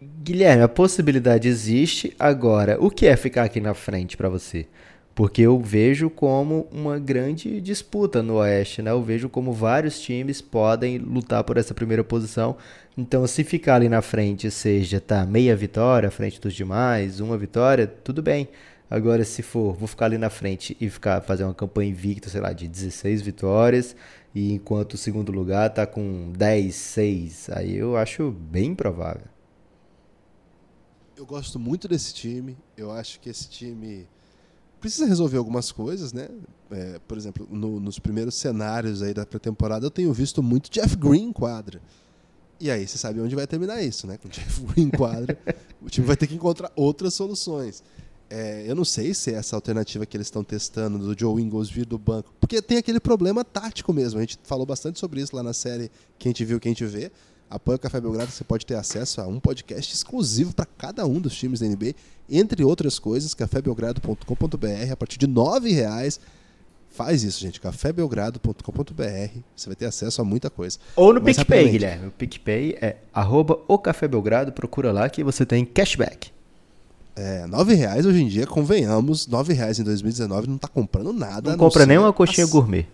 [0.02, 2.14] Guilherme, a possibilidade existe.
[2.18, 4.66] Agora, o que é ficar aqui na frente para você?
[5.14, 8.90] Porque eu vejo como uma grande disputa no Oeste, né?
[8.90, 12.58] Eu vejo como vários times podem lutar por essa primeira posição.
[12.94, 17.38] Então, se ficar ali na frente, seja tá meia vitória à frente dos demais, uma
[17.38, 18.48] vitória, tudo bem.
[18.90, 22.42] Agora, se for, vou ficar ali na frente e ficar fazer uma campanha invicta, sei
[22.42, 23.96] lá, de 16 vitórias,
[24.34, 29.35] e enquanto o segundo lugar tá com 10, 6, aí eu acho bem provável.
[31.16, 32.56] Eu gosto muito desse time.
[32.76, 34.06] Eu acho que esse time
[34.78, 36.28] precisa resolver algumas coisas, né?
[36.70, 40.94] É, por exemplo, no, nos primeiros cenários aí da pré-temporada, eu tenho visto muito Jeff
[40.94, 41.80] Green em quadra.
[42.60, 44.18] E aí você sabe onde vai terminar isso, né?
[44.18, 45.38] Com o Jeff Green em quadra,
[45.80, 47.82] o time vai ter que encontrar outras soluções.
[48.28, 51.70] É, eu não sei se é essa alternativa que eles estão testando do Joe Ingles
[51.70, 54.18] vir do banco, porque tem aquele problema tático mesmo.
[54.18, 57.10] A gente falou bastante sobre isso lá na série Quem Te Viu, Quem Te Vê.
[57.48, 61.20] Apoia o Café Belgrado, você pode ter acesso a um podcast exclusivo para cada um
[61.20, 61.94] dos times da NBA,
[62.28, 66.18] entre outras coisas, cafébelgrado.com.br, a partir de R$ reais.
[66.90, 70.78] Faz isso, gente, cafébelgrado.com.br, você vai ter acesso a muita coisa.
[70.96, 72.06] Ou no Mas, PicPay, Guilherme.
[72.08, 76.30] O PicPay é arroba o Café Belgrado, procura lá que você tem cashback.
[77.14, 81.50] É, nove reais hoje em dia, convenhamos, nove reais em 2019 não está comprando nada.
[81.50, 82.50] Não compra nem uma coxinha as...
[82.50, 82.86] gourmet.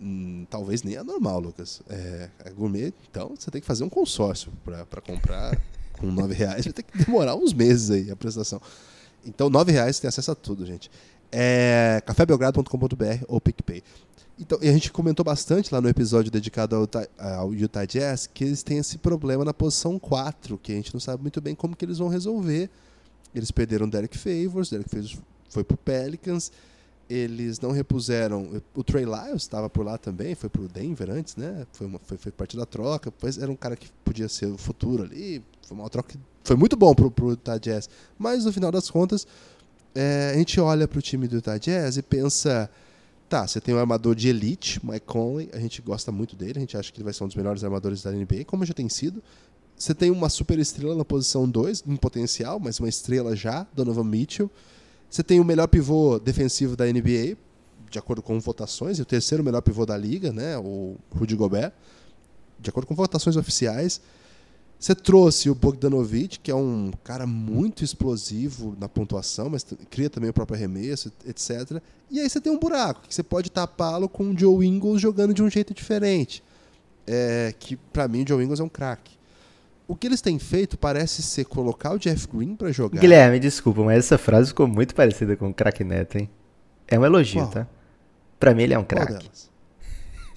[0.00, 1.80] Hum, talvez nem a normal, Lucas.
[1.88, 5.58] É, a gourmet, então você tem que fazer um consórcio para comprar
[5.98, 6.64] com nove reais.
[6.64, 8.60] Vai ter que demorar uns meses aí a prestação.
[9.24, 10.90] Então, nove reais você tem acesso a tudo, gente.
[11.32, 13.82] É cafébelgrado.com.br ou PicPay.
[14.38, 18.44] Então, e a gente comentou bastante lá no episódio dedicado ao, ao, Utah Jazz que
[18.44, 21.74] eles têm esse problema na posição 4, que a gente não sabe muito bem como
[21.74, 22.68] que eles vão resolver.
[23.34, 26.52] Eles perderam Derek Favors, Derek Favors foi pro Pelicans,
[27.08, 28.60] eles não repuseram.
[28.74, 31.66] O Trey Lyles estava por lá também, foi pro Denver antes, né?
[31.72, 34.58] Foi, uma, foi, foi parte da troca, pois era um cara que podia ser o
[34.58, 35.42] futuro ali.
[35.62, 37.88] Foi uma troca que foi muito bom pro, pro Utah Jazz.
[38.18, 39.26] Mas no final das contas,
[39.94, 42.70] é, a gente olha pro time do Utah Jazz e pensa.
[43.28, 46.60] Tá, você tem um armador de elite, Mike Conley, a gente gosta muito dele, a
[46.60, 48.88] gente acha que ele vai ser um dos melhores armadores da NBA, como já tem
[48.88, 49.20] sido.
[49.76, 54.04] Você tem uma super estrela na posição 2, em potencial, mas uma estrela já, Donovan
[54.04, 54.48] Mitchell.
[55.10, 57.36] Você tem o melhor pivô defensivo da NBA,
[57.90, 61.72] de acordo com votações, e o terceiro melhor pivô da liga, né, o Rudy Gobert,
[62.58, 64.00] de acordo com votações oficiais.
[64.78, 70.28] Você trouxe o Bogdanovic, que é um cara muito explosivo na pontuação, mas cria também
[70.28, 71.80] o próprio arremesso, etc.
[72.10, 75.32] E aí você tem um buraco, que você pode tapá-lo com o Joe Ingles jogando
[75.32, 76.42] de um jeito diferente.
[77.06, 79.15] É, que para mim o Joe Ingles é um craque
[79.88, 83.00] o que eles têm feito parece ser colocar o Jeff Green para jogar.
[83.00, 86.28] Guilherme, desculpa, mas essa frase ficou muito parecida com o craque Neto, hein?
[86.88, 87.50] É um elogio, Qual?
[87.50, 87.66] tá?
[88.38, 89.28] Pra mim ele é um craque.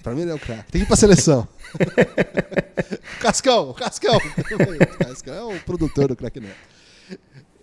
[0.02, 0.72] Pra mim ele é um craque.
[0.72, 1.46] Tem que ir pra seleção.
[3.20, 4.18] Cascão, Cascão.
[4.98, 6.56] Cascão é o produtor do craque Neto.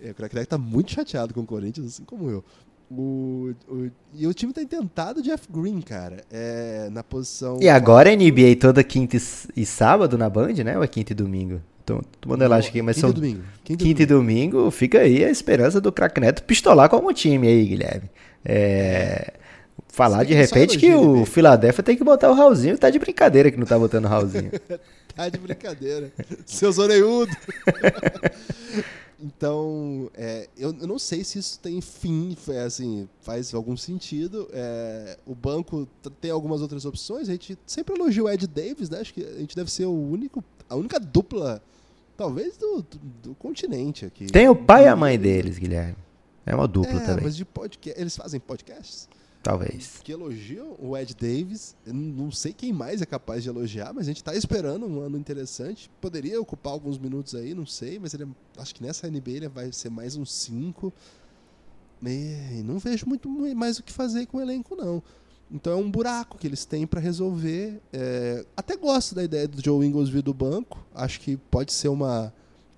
[0.00, 2.44] É, o craque Neto tá muito chateado com o Corinthians, assim como eu.
[2.90, 6.24] O, o, e o time tem tentado Jeff Green, cara.
[6.30, 7.58] É, na posição.
[7.60, 9.18] E agora a NBA toda quinta
[9.54, 10.76] e, sábado na Band, né?
[10.76, 11.60] Ou é quinta e domingo?
[11.88, 13.14] Então, tomando elástico aqui, mas quinta são.
[13.14, 13.42] Domingo.
[13.64, 14.56] Quinta, quinta domingo.
[14.56, 18.10] e domingo, fica aí a esperança do craque Neto pistolar com o time aí, Guilherme.
[18.44, 19.32] É.
[19.88, 22.76] Falar de repente que o Philadelphia tem que botar o Raulzinho.
[22.76, 24.50] Tá de brincadeira que não tá botando o Raulzinho.
[25.16, 26.12] tá de brincadeira.
[26.44, 27.34] Seus orelhudos.
[29.20, 34.48] Então, é, eu, eu, não sei se isso tem fim, é, assim, faz algum sentido.
[34.52, 35.88] É, o banco
[36.20, 37.28] tem algumas outras opções.
[37.28, 39.00] A gente sempre elogia o Ed Davis, né?
[39.00, 41.60] Acho que a gente deve ser o único, a única dupla,
[42.18, 44.26] talvez, do, do, do continente aqui.
[44.26, 45.96] Tem o pai e a mãe deles, Guilherme.
[46.44, 47.24] É uma dupla é, também.
[47.24, 49.08] Mas de podcast, eles fazem podcasts?
[49.40, 50.00] Talvez.
[50.02, 51.76] Que elogiam o Ed Davis.
[51.86, 55.00] Eu não sei quem mais é capaz de elogiar, mas a gente está esperando um
[55.00, 55.88] ano interessante.
[56.00, 59.48] Poderia ocupar alguns minutos aí, não sei, mas ele é, acho que nessa NBA ele
[59.48, 60.92] vai ser mais uns 5.
[62.04, 65.02] E não vejo muito mais o que fazer com o elenco, não.
[65.50, 67.80] Então é um buraco que eles têm para resolver.
[67.92, 70.84] É, até gosto da ideia do Joe Ingles vir do banco.
[70.94, 72.32] Acho que pode ser uma.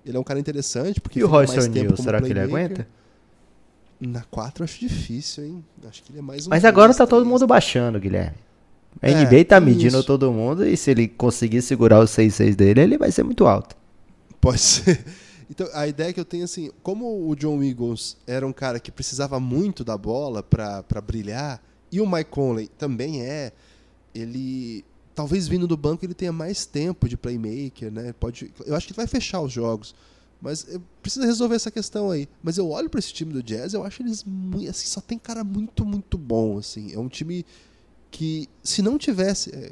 [0.05, 1.01] Ele é um cara interessante.
[1.01, 2.87] Porque e o Royce O'Neal, será que ele aguenta?
[3.99, 5.65] Na 4 acho difícil, hein?
[5.87, 6.49] Acho que ele é mais um.
[6.49, 8.37] Mas agora tá todo mundo baixando, Guilherme.
[8.99, 10.07] A é, NBA tá medindo isso.
[10.07, 13.75] todo mundo e se ele conseguir segurar o 6-6 dele, ele vai ser muito alto.
[14.39, 15.05] Pode ser.
[15.49, 18.91] Então, a ideia que eu tenho assim, como o John Eagles era um cara que
[18.91, 21.61] precisava muito da bola para brilhar,
[21.91, 23.51] e o Mike Conley também é,
[24.13, 28.13] ele talvez vindo do banco ele tenha mais tempo de playmaker, né?
[28.19, 29.93] Pode, eu acho que ele vai fechar os jogos.
[30.41, 30.65] Mas
[31.03, 32.27] precisa resolver essa questão aí.
[32.41, 34.25] Mas eu olho para esse time do Jazz, eu acho eles
[34.67, 36.91] assim, só tem cara muito, muito bom, assim.
[36.91, 37.45] É um time
[38.09, 39.71] que se não tivesse, é,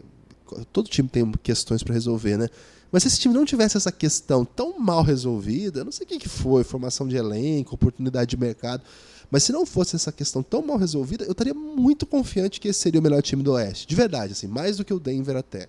[0.72, 2.48] todo time tem questões para resolver, né?
[2.92, 6.10] Mas se esse time não tivesse essa questão tão mal resolvida, eu não sei o
[6.10, 8.84] que foi, formação de elenco, oportunidade de mercado,
[9.32, 12.80] mas se não fosse essa questão tão mal resolvida, eu estaria muito confiante que esse
[12.80, 13.88] seria o melhor time do Oeste.
[13.88, 15.68] De verdade, assim, mais do que o Denver até.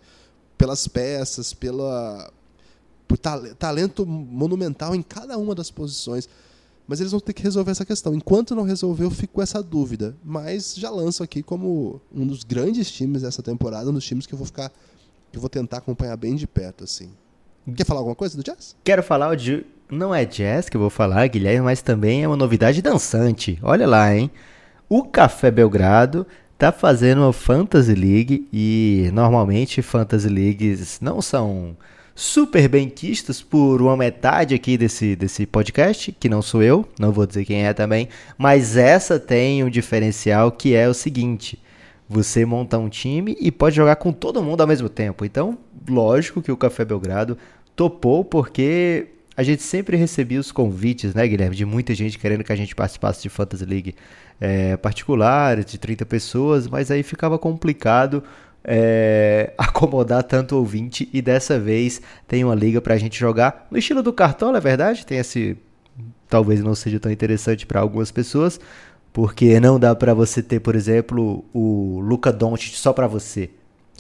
[0.57, 2.33] Pelas peças, pela,
[3.07, 6.29] por talento monumental em cada uma das posições.
[6.87, 8.15] Mas eles vão ter que resolver essa questão.
[8.15, 10.17] Enquanto não resolver, eu fico com essa dúvida.
[10.25, 14.35] Mas já lanço aqui como um dos grandes times dessa temporada, um dos times que
[14.35, 14.71] eu vou ficar.
[15.31, 17.11] que eu vou tentar acompanhar bem de perto, assim.
[17.77, 18.75] Quer falar alguma coisa do Jazz?
[18.83, 19.65] Quero falar de.
[19.91, 23.59] Não é jazz que eu vou falar, Guilherme, mas também é uma novidade dançante.
[23.61, 24.31] Olha lá, hein?
[24.89, 26.25] O Café Belgrado
[26.57, 31.77] tá fazendo uma Fantasy League e normalmente Fantasy Leagues não são
[32.15, 37.11] super bem quistas por uma metade aqui desse, desse podcast, que não sou eu, não
[37.11, 41.61] vou dizer quem é também, mas essa tem um diferencial que é o seguinte:
[42.09, 45.25] você monta um time e pode jogar com todo mundo ao mesmo tempo.
[45.25, 47.37] Então, lógico que o Café Belgrado
[47.75, 49.09] topou porque
[49.41, 52.75] a gente sempre recebia os convites, né, Guilherme, de muita gente querendo que a gente
[52.75, 53.95] participasse de Fantasy League
[54.39, 58.23] é, particulares, de 30 pessoas, mas aí ficava complicado
[58.63, 63.79] é, acomodar tanto ouvinte e dessa vez tem uma liga para a gente jogar no
[63.79, 65.07] estilo do cartola, é verdade?
[65.07, 65.57] Tem esse.
[66.29, 68.61] Talvez não seja tão interessante para algumas pessoas,
[69.11, 73.49] porque não dá para você ter, por exemplo, o Luca Doncic só para você.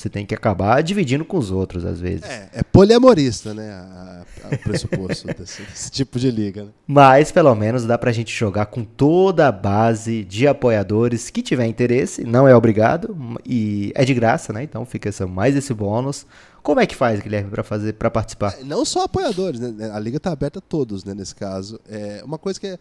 [0.01, 2.23] Você tem que acabar dividindo com os outros, às vezes.
[2.23, 3.71] É, é poliamorista, né?
[3.71, 6.65] A, a, o pressuposto desse, desse, tipo de liga.
[6.65, 6.71] Né?
[6.87, 11.67] Mas, pelo menos, dá pra gente jogar com toda a base de apoiadores que tiver
[11.67, 12.25] interesse.
[12.25, 14.63] Não é obrigado e é de graça, né?
[14.63, 16.25] Então fica essa, mais esse bônus.
[16.63, 18.57] Como é que faz, Guilherme, para fazer, para participar?
[18.59, 19.91] É, não só apoiadores, né?
[19.93, 21.13] A liga tá aberta a todos, né?
[21.13, 21.79] Nesse caso.
[21.87, 22.79] É uma coisa que é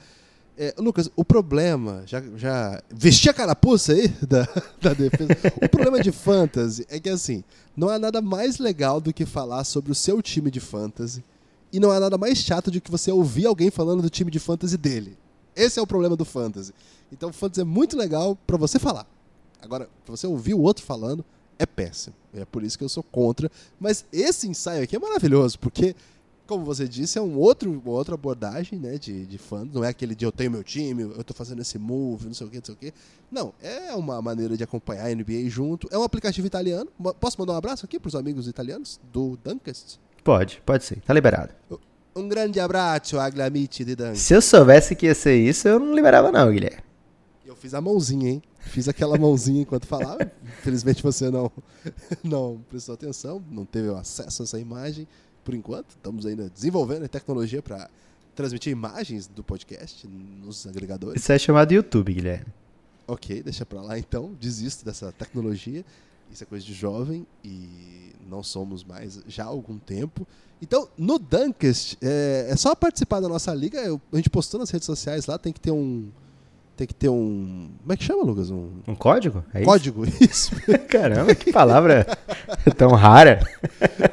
[0.62, 4.46] é, Lucas, o problema, já, já vesti a carapuça aí da,
[4.82, 5.30] da defesa.
[5.64, 7.46] o problema de fantasy é que assim,
[7.78, 11.24] não há nada mais legal do que falar sobre o seu time de fantasy
[11.72, 14.38] e não há nada mais chato do que você ouvir alguém falando do time de
[14.38, 15.18] fantasy dele.
[15.56, 16.74] Esse é o problema do fantasy.
[17.10, 19.08] Então, o fantasy é muito legal para você falar.
[19.62, 21.24] Agora, pra você ouvir o outro falando,
[21.58, 22.16] é péssimo.
[22.34, 23.50] É por isso que eu sou contra.
[23.80, 25.96] Mas esse ensaio aqui é maravilhoso, porque
[26.50, 29.72] como você disse, é um outro, uma outra abordagem né, de, de fãs.
[29.72, 32.48] Não é aquele de eu tenho meu time, eu estou fazendo esse move, não sei
[32.48, 32.94] o que, não sei o que.
[33.32, 35.88] Não, é uma maneira de acompanhar a NBA junto.
[35.92, 36.90] É um aplicativo italiano.
[37.20, 40.00] Posso mandar um abraço aqui para os amigos italianos do Dunkest?
[40.24, 41.00] Pode, pode ser.
[41.02, 41.54] Tá liberado.
[42.16, 44.18] Um grande abraço, Aglamite de Dunk.
[44.18, 46.82] Se eu soubesse que ia ser isso, eu não liberava não, Guilherme.
[47.46, 48.42] Eu fiz a mãozinha, hein?
[48.60, 50.32] Fiz aquela mãozinha enquanto falava.
[50.60, 51.52] Infelizmente você não,
[52.24, 55.08] não prestou atenção, não teve acesso a essa imagem
[55.50, 55.90] por enquanto.
[55.90, 57.90] Estamos ainda desenvolvendo a tecnologia para
[58.36, 61.20] transmitir imagens do podcast nos agregadores.
[61.20, 62.54] Isso é chamado YouTube, Guilherme.
[63.08, 64.32] Ok, deixa para lá então.
[64.40, 65.84] Desisto dessa tecnologia.
[66.32, 70.28] Isso é coisa de jovem e não somos mais já há algum tempo.
[70.62, 73.80] Então, no Dunkest, é, é só participar da nossa liga.
[73.80, 76.12] Eu, a gente postou nas redes sociais lá, tem que ter um
[76.80, 77.70] tem que ter um.
[77.82, 78.50] Como é que chama, Lucas?
[78.50, 79.44] Um, um código?
[79.54, 80.24] É código, isso.
[80.24, 80.52] isso.
[80.88, 82.08] Caramba, que palavra
[82.78, 83.42] tão rara.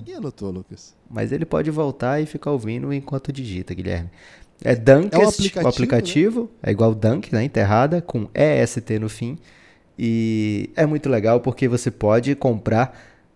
[0.05, 0.95] Quem anotou, Lucas?
[1.09, 4.09] Mas ele pode voltar e ficar ouvindo enquanto digita, Guilherme.
[4.63, 6.41] É Dunkest, é um aplicativo, o aplicativo.
[6.41, 6.47] Né?
[6.63, 7.43] É igual Dunk, né?
[7.43, 9.37] Enterrada, com EST no fim.
[9.97, 12.95] E é muito legal porque você pode comprar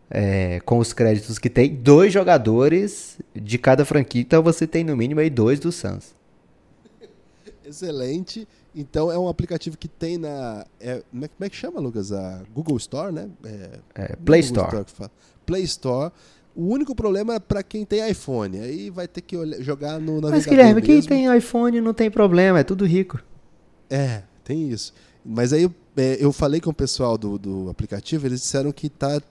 [0.09, 4.21] é, com os créditos que tem dois jogadores de cada franquia.
[4.21, 6.13] Então você tem no mínimo aí dois do Suns.
[7.65, 8.47] Excelente.
[8.75, 10.65] Então é um aplicativo que tem na.
[10.79, 12.11] É, é como é que chama, Lucas?
[12.11, 13.29] A Google Store, né?
[13.43, 14.83] É, é Play Store.
[14.85, 15.11] Store
[15.45, 16.11] Play Store.
[16.55, 18.59] O único problema é para quem tem iPhone.
[18.59, 20.85] Aí vai ter que olhar, jogar no navegador Mas Guilherme, mesmo.
[20.85, 23.19] quem tem iPhone não tem problema, é tudo rico.
[23.89, 24.93] É, tem isso.
[25.25, 29.21] Mas aí é, eu falei com o pessoal do, do aplicativo, eles disseram que tá,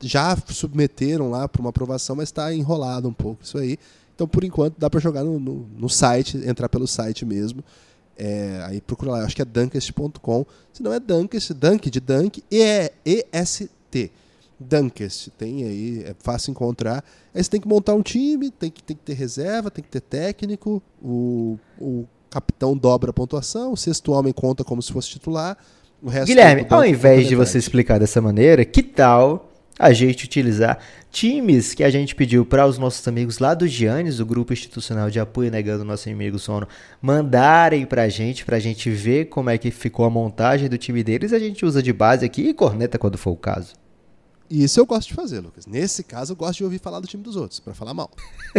[0.00, 3.78] já submeteram lá para uma aprovação, mas está enrolado um pouco isso aí.
[4.18, 7.62] Então, por enquanto, dá para jogar no, no, no, site, entrar pelo site mesmo.
[8.16, 10.44] É, aí procura lá, acho que é dunkest.com.
[10.72, 14.10] Se não é Dunkest, Dunk de Dunk, e é E-S-T.
[14.58, 17.04] Dunkest, tem aí, é fácil encontrar.
[17.32, 19.90] Aí você tem que montar um time, tem que, tem que ter reserva, tem que
[19.90, 25.10] ter técnico, o, o capitão dobra a pontuação, o sexto homem conta como se fosse
[25.10, 25.56] titular.
[26.26, 29.47] Guilherme, ao invés de você explicar dessa maneira, que tal
[29.78, 30.78] a gente utilizar
[31.10, 35.10] times que a gente pediu para os nossos amigos lá do Giannis, o grupo institucional
[35.10, 36.66] de apoio negando nosso inimigo sono,
[37.00, 40.76] mandarem para a gente, para a gente ver como é que ficou a montagem do
[40.76, 43.87] time deles, a gente usa de base aqui e corneta quando for o caso.
[44.50, 45.66] Isso eu gosto de fazer, Lucas.
[45.66, 48.10] Nesse caso, eu gosto de ouvir falar do time dos outros, para falar mal.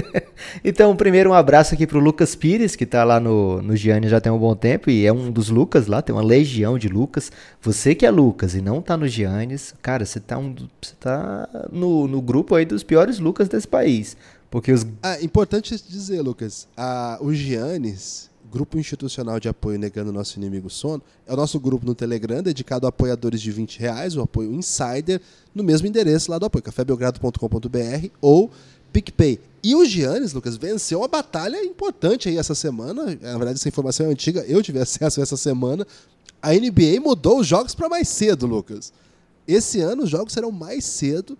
[0.63, 4.21] então, primeiro um abraço aqui pro Lucas Pires, que tá lá no, no Gianni já
[4.21, 7.31] tem um bom tempo, e é um dos Lucas lá, tem uma legião de Lucas.
[7.61, 11.49] Você que é Lucas e não tá no Giannis, cara, você tá, um, você tá
[11.71, 14.15] no, no grupo aí dos piores Lucas desse país.
[14.51, 14.85] Porque os...
[15.01, 21.01] Ah, importante dizer, Lucas, a, o Giannis Grupo Institucional de Apoio Negando Nosso Inimigo Sono,
[21.27, 25.21] é o nosso grupo no Telegram dedicado a apoiadores de 20 reais, o apoio Insider,
[25.53, 28.49] no mesmo endereço lá do apoio, cafébelgrado.com.br ou
[28.91, 29.39] PicPay.
[29.63, 33.05] E o Giannis, Lucas, venceu uma batalha importante aí essa semana.
[33.21, 35.85] Na verdade, essa informação é antiga, eu tive acesso essa semana.
[36.41, 38.93] A NBA mudou os jogos para mais cedo, Lucas.
[39.47, 41.37] Esse ano os jogos serão mais cedo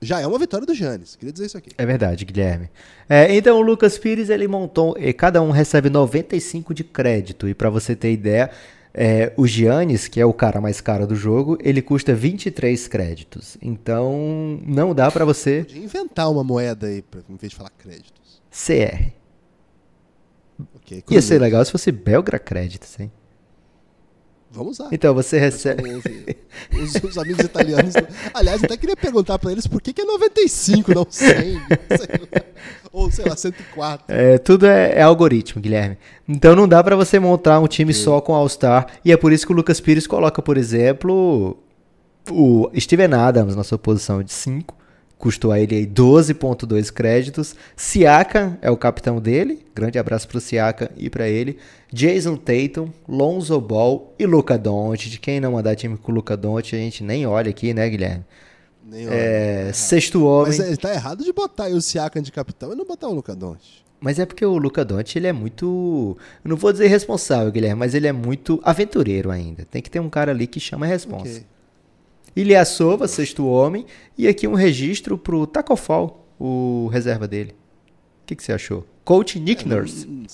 [0.00, 1.16] já é uma vitória do Giannis.
[1.16, 1.70] Queria dizer isso aqui.
[1.76, 2.70] É verdade, Guilherme.
[3.08, 7.48] É, então o Lucas Pires ele montou, e cada um recebe 95 de crédito.
[7.48, 8.50] E para você ter ideia,
[8.94, 13.56] é, o Giannis, que é o cara mais caro do jogo, ele custa 23 créditos.
[13.62, 15.64] Então não dá para você.
[15.64, 18.42] Podia inventar uma moeda aí, pra, em vez de falar créditos.
[18.50, 19.12] CR.
[20.76, 23.12] Okay, Ia ser legal se fosse Belgra Créditos, hein?
[24.50, 24.88] Vamos lá.
[24.90, 25.82] Então você recebe.
[26.72, 27.94] Os, os, amigos italianos.
[28.32, 31.28] Aliás, até queria perguntar para eles por que, que é 95, não 100.
[31.28, 31.58] Sei
[32.92, 34.04] Ou sei lá, 104.
[34.08, 35.98] É, tudo é, é, algoritmo, Guilherme.
[36.26, 38.86] Então não dá para você montar um time só com All-Star.
[39.04, 41.56] E é por isso que o Lucas Pires coloca, por exemplo,
[42.30, 44.77] o Steven Adams na sua posição de 5
[45.18, 47.54] custou a ele 12.2 créditos.
[47.76, 49.64] Siaka é o capitão dele.
[49.74, 51.58] Grande abraço para o Siaka e para ele.
[51.92, 55.18] Jason Tatum, Lonzo Ball e Luca Doncic.
[55.18, 58.24] Quem não mandar time com o Luca Doncic, a gente nem olha aqui, né, Guilherme?
[58.86, 59.14] Nem olha.
[59.14, 60.56] É, sexto homem.
[60.56, 63.34] Mas ele tá errado de botar o Siaka de capitão e não botar o Luca
[63.34, 63.88] Doncic.
[64.00, 67.80] Mas é porque o Luca Doncic, ele é muito, eu não vou dizer responsável, Guilherme,
[67.80, 69.64] mas ele é muito aventureiro ainda.
[69.64, 71.28] Tem que ter um cara ali que chama a responsa.
[71.28, 71.44] Okay.
[72.38, 73.84] Ilyasova, sexto homem,
[74.16, 77.50] e aqui um registro pro Tacofal, o reserva dele.
[78.22, 78.86] O que, que você achou?
[79.04, 80.06] Coach Nick é, Nurse.
[80.06, 80.24] Não,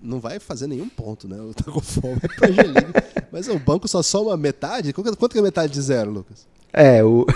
[0.00, 1.38] não, vai fazer nenhum ponto, né?
[1.38, 2.92] O Tacofal vai pra G-League.
[3.30, 4.94] Mas o banco só soma metade?
[4.94, 6.46] Quanto que é metade de zero, Lucas?
[6.72, 7.26] É, o...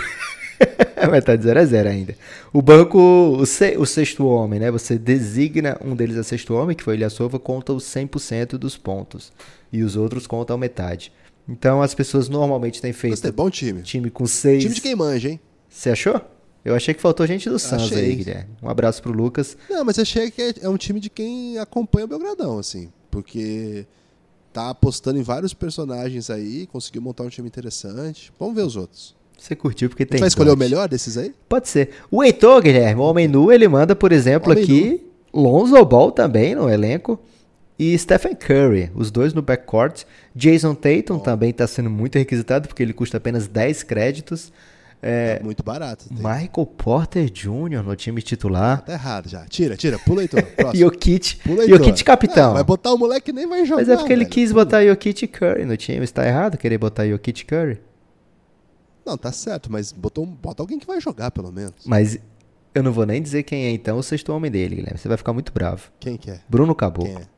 [0.97, 2.17] a metade de zero é zero ainda.
[2.51, 4.71] O banco, o, se, o sexto homem, né?
[4.71, 9.31] Você designa um deles a sexto homem, que foi Ilyasova, conta os 100% dos pontos.
[9.71, 11.11] E os outros contam metade.
[11.47, 13.13] Então as pessoas normalmente têm feito.
[13.13, 13.81] Gostei, bom time.
[13.81, 14.63] Time com seis.
[14.63, 15.39] Time de quem manja, hein?
[15.69, 16.21] Você achou?
[16.63, 18.49] Eu achei que faltou gente do Santos aí, Guilherme.
[18.61, 19.57] Um abraço pro Lucas.
[19.69, 22.89] Não, mas achei que é, é um time de quem acompanha o Belgradão, assim.
[23.11, 23.85] Porque
[24.53, 28.31] tá apostando em vários personagens aí, conseguiu montar um time interessante.
[28.39, 29.13] Vamos ver os outros.
[29.37, 30.19] Você curtiu porque tem.
[30.19, 31.33] Você vai escolher o melhor desses aí?
[31.49, 31.89] Pode ser.
[32.09, 35.01] O Heitor, Guilherme, o Homem Nu, ele manda, por exemplo, aqui
[35.33, 35.41] nu.
[35.43, 37.19] Lonzo Ball também no elenco
[37.77, 40.03] e Stephen Curry, os dois no backcourt.
[40.35, 41.19] Jason Tatum oh.
[41.19, 44.51] também está sendo muito requisitado porque ele custa apenas 10 créditos.
[45.01, 46.07] É, é muito barato.
[46.07, 46.17] Tem.
[46.17, 47.83] Michael Porter Jr.
[47.83, 48.81] no time titular.
[48.81, 49.45] Tá errado já.
[49.45, 49.99] Tira, tira.
[49.99, 50.29] Pula aí,
[50.73, 51.39] Jokic.
[51.67, 52.51] Jokic capitão.
[52.51, 53.81] Ah, vai botar o moleque nem vai jogar.
[53.81, 54.21] Mas é porque velho.
[54.21, 56.03] ele quis botar Jokic e Curry no time.
[56.05, 57.81] Está errado querer botar Jokic e Curry?
[59.05, 61.73] Não, tá certo, mas botou, bota alguém que vai jogar, pelo menos.
[61.85, 62.17] Mas
[62.73, 64.97] eu não vou nem dizer quem é então o sexto homem dele, Guilherme.
[64.97, 65.91] Você vai ficar muito bravo.
[65.99, 66.39] Quem que é?
[66.47, 67.13] Bruno Caboclo.
[67.13, 67.32] Quem é?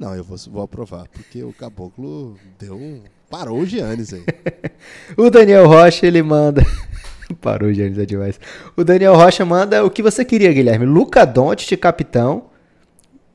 [0.00, 3.02] Não, eu vou, vou aprovar, porque o caboclo deu um.
[3.28, 4.24] Parou o Giannis aí.
[5.14, 6.64] o Daniel Rocha, ele manda.
[7.42, 8.40] Parou o Giannis é demais.
[8.74, 10.86] O Daniel Rocha manda o que você queria, Guilherme.
[10.86, 12.46] Luca Doncic, capitão.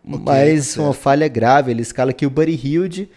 [0.04, 0.88] Okay, mas certo.
[0.88, 1.70] uma falha grave.
[1.70, 3.12] Ele escala aqui o Buddy Hilde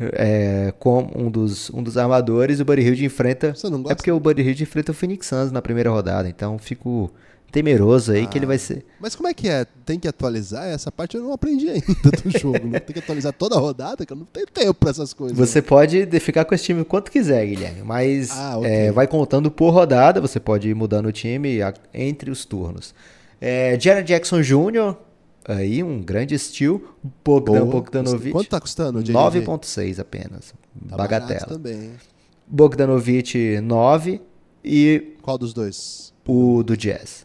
[0.00, 2.58] é, com um dos, um dos armadores.
[2.58, 3.54] O Buddy Hilde enfrenta.
[3.54, 3.92] Você não gosta?
[3.92, 6.26] É porque o Buddy Hilde enfrenta o Phoenix Suns na primeira rodada.
[6.26, 7.12] Então fico
[7.54, 8.84] temeroso aí ah, que ele vai ser.
[8.98, 9.64] Mas como é que é?
[9.86, 10.66] Tem que atualizar?
[10.66, 12.66] Essa parte eu não aprendi ainda do jogo.
[12.66, 15.38] não tem que atualizar toda a rodada, que eu não tenho tempo pra essas coisas.
[15.38, 17.82] Você pode ficar com esse time quanto quiser, Guilherme.
[17.84, 18.70] Mas ah, okay.
[18.70, 21.60] é, vai contando por rodada, você pode ir mudando o time
[21.92, 22.92] entre os turnos.
[23.40, 24.96] É, Jared Jackson Jr.,
[25.46, 26.82] aí um grande estilo.
[27.24, 28.32] Bogdan Bogdanovic.
[28.32, 29.00] Quanto tá custando?
[29.00, 30.52] 9.6 apenas.
[30.88, 31.46] Tá Bagatela.
[31.46, 31.92] também.
[32.48, 34.20] Bogdanovic 9
[34.64, 35.14] e...
[35.22, 36.12] Qual dos dois?
[36.26, 37.24] O do Jazz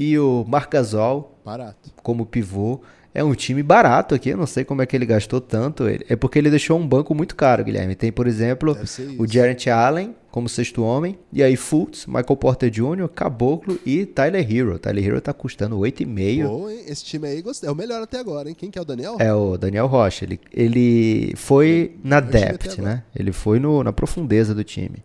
[0.00, 1.90] e o Marcasol barato.
[2.02, 2.80] como pivô.
[3.12, 5.84] É um time barato aqui, eu não sei como é que ele gastou tanto.
[5.86, 7.94] É porque ele deixou um banco muito caro, Guilherme.
[7.94, 8.74] Tem, por exemplo,
[9.18, 14.48] o Jarrett Allen como sexto homem, e aí Fultz, Michael Porter Jr., Caboclo e Tyler
[14.48, 14.78] Hero.
[14.78, 16.46] Tyler Hero tá custando 8,5.
[16.46, 16.84] Bom, hein?
[16.86, 18.54] Esse time aí é o melhor até agora, hein?
[18.56, 19.16] Quem que é o Daniel?
[19.18, 20.24] É o Daniel Rocha.
[20.24, 23.02] Ele, ele foi na depth, né?
[23.14, 25.02] Ele foi no, na profundeza do time.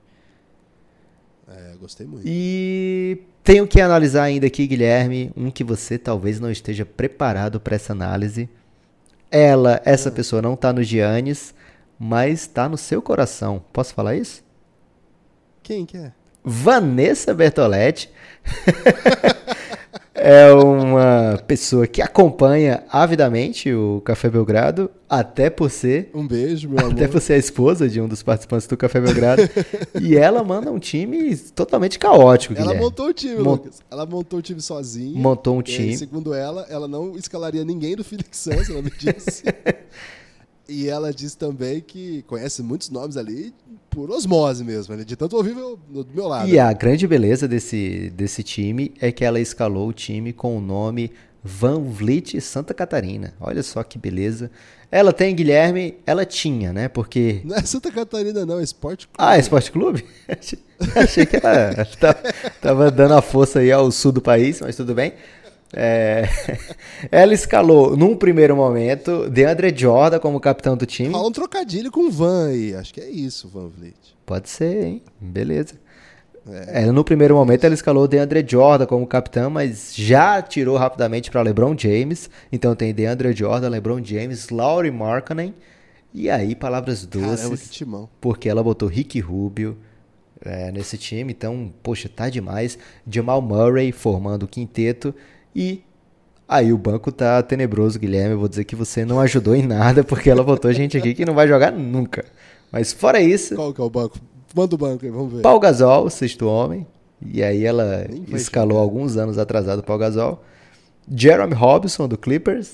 [1.50, 2.24] É, gostei muito.
[2.24, 7.76] E tenho que analisar ainda aqui, Guilherme, um que você talvez não esteja preparado para
[7.76, 8.50] essa análise.
[9.30, 11.54] Ela, essa pessoa não está no Giannis,
[12.00, 13.64] mas está no seu coração.
[13.72, 14.44] Posso falar isso?
[15.62, 16.12] Quem que é?
[16.44, 18.10] Vanessa Bertoletti.
[20.16, 26.10] é uma pessoa que acompanha avidamente o Café Belgrado, até por ser.
[26.14, 26.94] Um beijo, meu amor.
[26.94, 29.42] Até por ser a esposa de um dos participantes do Café Belgrado.
[30.02, 32.84] e ela manda um time totalmente caótico, Ela Guilherme.
[32.84, 33.80] montou o time, Mon- Lucas.
[33.92, 35.20] Ela montou o time sozinha.
[35.20, 35.98] Montou um E time.
[35.98, 39.44] segundo ela, ela não escalaria ninguém do Phoenix Suns, ela me disse.
[40.68, 43.54] e ela disse também que conhece muitos nomes ali
[43.90, 45.04] por osmose mesmo, né?
[45.04, 46.50] de tanto ouvir meu- no- do meu lado.
[46.50, 50.62] E a grande beleza desse, desse time é que ela escalou o time com o
[50.62, 51.12] nome
[51.44, 53.34] Van Vliet Santa Catarina.
[53.40, 54.50] Olha só que beleza.
[54.92, 56.88] Ela tem, Guilherme, ela tinha, né?
[56.88, 57.42] Porque.
[57.44, 59.18] Não é Santa Catarina, não, é Esporte Clube.
[59.18, 60.06] Ah, é Esporte Clube?
[60.28, 60.60] Achei-
[60.96, 62.20] Achei que ela tava,
[62.62, 65.14] tava dando a força aí ao sul do país, mas tudo bem.
[65.74, 66.24] É,
[67.12, 71.12] Ela escalou, num primeiro momento, DeAndre Jordan como capitão do time.
[71.12, 72.76] Fala um trocadilho com Van aí.
[72.76, 73.96] Acho que é isso, Van Vliet.
[74.26, 75.02] Pode ser, hein?
[75.20, 75.76] Beleza.
[76.68, 81.32] É, no primeiro momento ela escalou o DeAndre Jordan como capitão, mas já tirou rapidamente
[81.32, 82.30] para LeBron James.
[82.52, 85.56] Então tem DeAndre Jordan, LeBron James, Laurie Markkanen.
[86.14, 88.10] E aí, palavras doces, Caramba, que timão.
[88.22, 89.78] porque ela botou Rick Rubio
[90.46, 91.34] é, nesse time.
[91.34, 92.78] Então, poxa, tá demais.
[93.10, 95.14] Jamal Murray formando o quinteto.
[95.56, 95.82] E
[96.48, 98.34] aí o banco tá tenebroso, Guilherme.
[98.34, 101.26] Eu vou dizer que você não ajudou em nada, porque ela botou gente aqui que
[101.26, 102.26] não vai jogar nunca.
[102.72, 104.20] Mas fora isso, Qual que é o banco?
[104.54, 105.42] Manda o banco aí, vamos ver.
[105.42, 106.86] Paul Gasol, sexto homem.
[107.26, 110.44] E aí ela escalou alguns anos atrasado o Paul Gasol.
[111.14, 112.74] Jeremy Robinson, do Clippers.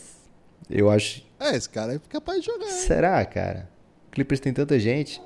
[0.70, 1.24] Eu acho.
[1.40, 2.66] É, esse cara é capaz de jogar.
[2.66, 2.72] hein?
[2.72, 3.70] Será, cara?
[4.12, 5.22] Clippers tem tanta gente.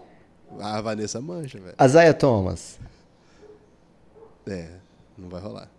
[0.60, 1.76] Ah, a Vanessa mancha, velho.
[1.82, 2.80] Isaiah Thomas.
[4.48, 4.68] É,
[5.18, 5.70] não vai rolar.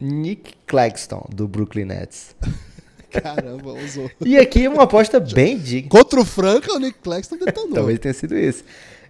[0.00, 2.34] Nick Claxton, do Brooklyn Nets.
[3.10, 4.10] Caramba, usou.
[4.24, 5.88] E aqui uma aposta bem digna.
[5.88, 7.74] Contra o Franca, o Nick Claxton detonou.
[7.74, 8.64] Talvez tenha sido isso.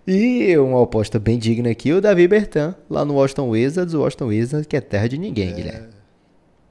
[0.07, 3.95] E uma aposta bem digna aqui, o Davi Bertan, lá no Washington Wizards.
[3.95, 5.89] O Washington Wizards, que é terra de ninguém, Guilherme.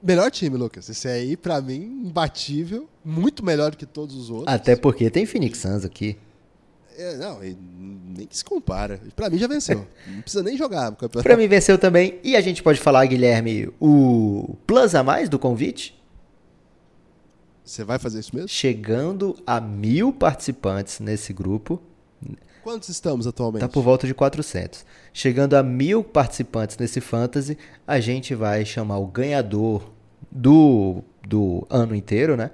[0.02, 0.88] Melhor time, Lucas.
[0.88, 2.88] Esse aí, pra mim, imbatível.
[3.04, 4.54] Muito melhor do que todos os outros.
[4.54, 6.16] Até porque tem Phoenix Suns aqui.
[6.96, 9.00] É, não, nem que se compara.
[9.14, 9.86] Pra mim já venceu.
[10.06, 11.22] Não precisa nem jogar o campeonato.
[11.22, 12.18] Pra mim venceu também.
[12.24, 15.94] E a gente pode falar, Guilherme, o plus a mais do convite?
[17.62, 18.48] Você vai fazer isso mesmo?
[18.48, 21.82] Chegando a mil participantes nesse grupo.
[22.62, 23.60] Quantos estamos atualmente?
[23.60, 24.86] Tá por volta de 400.
[25.12, 29.90] Chegando a mil participantes nesse Fantasy, a gente vai chamar o ganhador
[30.30, 32.50] do, do ano inteiro, né?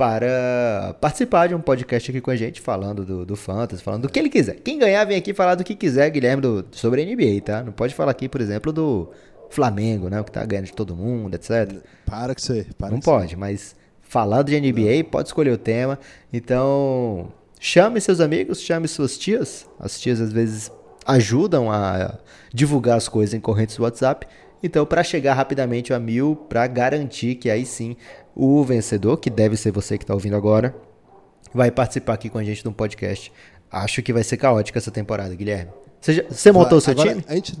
[0.00, 4.08] Para participar de um podcast aqui com a gente, falando do, do Fantasy, falando do
[4.08, 4.54] que ele quiser.
[4.54, 7.62] Quem ganhar, vem aqui falar do que quiser, Guilherme, do, sobre a NBA, tá?
[7.62, 9.10] Não pode falar aqui, por exemplo, do
[9.50, 10.18] Flamengo, né?
[10.18, 11.82] O que tá ganhando de todo mundo, etc.
[12.06, 12.66] Para que você.
[12.78, 15.98] Para Não que pode, mas falando de NBA, pode escolher o tema.
[16.32, 17.30] Então,
[17.60, 19.68] chame seus amigos, chame suas tias.
[19.78, 20.72] As tias às vezes
[21.04, 22.18] ajudam a
[22.54, 24.26] divulgar as coisas em correntes do WhatsApp.
[24.62, 27.96] Então, para chegar rapidamente a mil, para garantir que aí sim
[28.34, 30.74] o vencedor, que deve ser você que está ouvindo agora,
[31.54, 33.32] vai participar aqui com a gente de um podcast.
[33.70, 35.70] Acho que vai ser caótica essa temporada, Guilherme.
[36.00, 37.24] Você, já- você montou o seu Agora, time?
[37.28, 37.58] A gente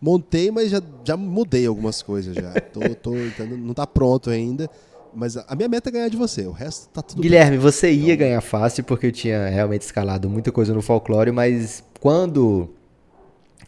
[0.00, 2.52] montei, mas já, já mudei algumas coisas já.
[2.72, 3.14] tô, tô,
[3.44, 4.68] não tá pronto ainda.
[5.12, 6.42] Mas a minha meta é ganhar de você.
[6.46, 10.52] O resto tá tudo Guilherme, você ia ganhar fácil porque eu tinha realmente escalado muita
[10.52, 12.70] coisa no folclore, mas quando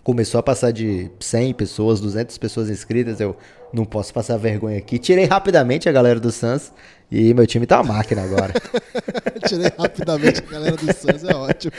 [0.03, 3.36] começou a passar de 100 pessoas, 200 pessoas inscritas, eu
[3.72, 4.98] não posso passar vergonha aqui.
[4.98, 6.72] Tirei rapidamente a galera do Suns
[7.11, 8.53] e meu time tá uma máquina agora.
[9.48, 11.72] Tirei rapidamente a galera do Suns, é ótimo.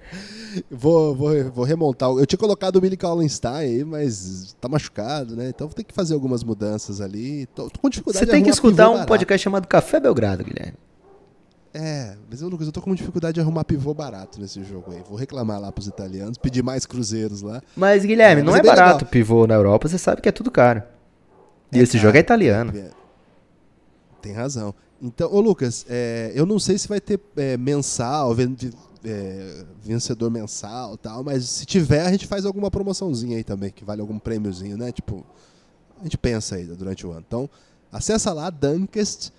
[0.70, 2.10] vou, vou, vou remontar.
[2.10, 5.48] Eu tinha colocado o Billy Collinstein aí, mas tá machucado, né?
[5.48, 7.46] Então vou ter que fazer algumas mudanças ali.
[7.46, 10.74] Tô, tô com dificuldade Você tem que escutar um podcast chamado Café Belgrado, Guilherme.
[11.78, 15.02] É, mas eu, Lucas, eu tô com dificuldade de arrumar pivô barato nesse jogo aí.
[15.06, 17.60] Vou reclamar lá pros italianos, pedir mais cruzeiros lá.
[17.76, 19.10] Mas, Guilherme, É, não mas é é bem barato legal.
[19.10, 20.82] pivô na Europa, você sabe que é tudo caro.
[21.70, 22.02] E É esse caro.
[22.04, 22.72] jogo é italiano.
[22.74, 22.90] É.
[24.22, 24.74] Tem razão.
[25.02, 28.56] Então, ô Lucas, é, eu não sei se vai ter é, mensal, ven-
[29.04, 33.70] é, vencedor mensal e tal, mas se tiver, a gente faz alguma promoçãozinha aí também,
[33.70, 34.90] que vale algum prêmiozinho, né?
[34.92, 35.24] Tipo,
[36.00, 37.24] a gente pensa aí durante o ano.
[37.26, 37.50] Então,
[37.92, 39.30] acessa lá, Dunkest.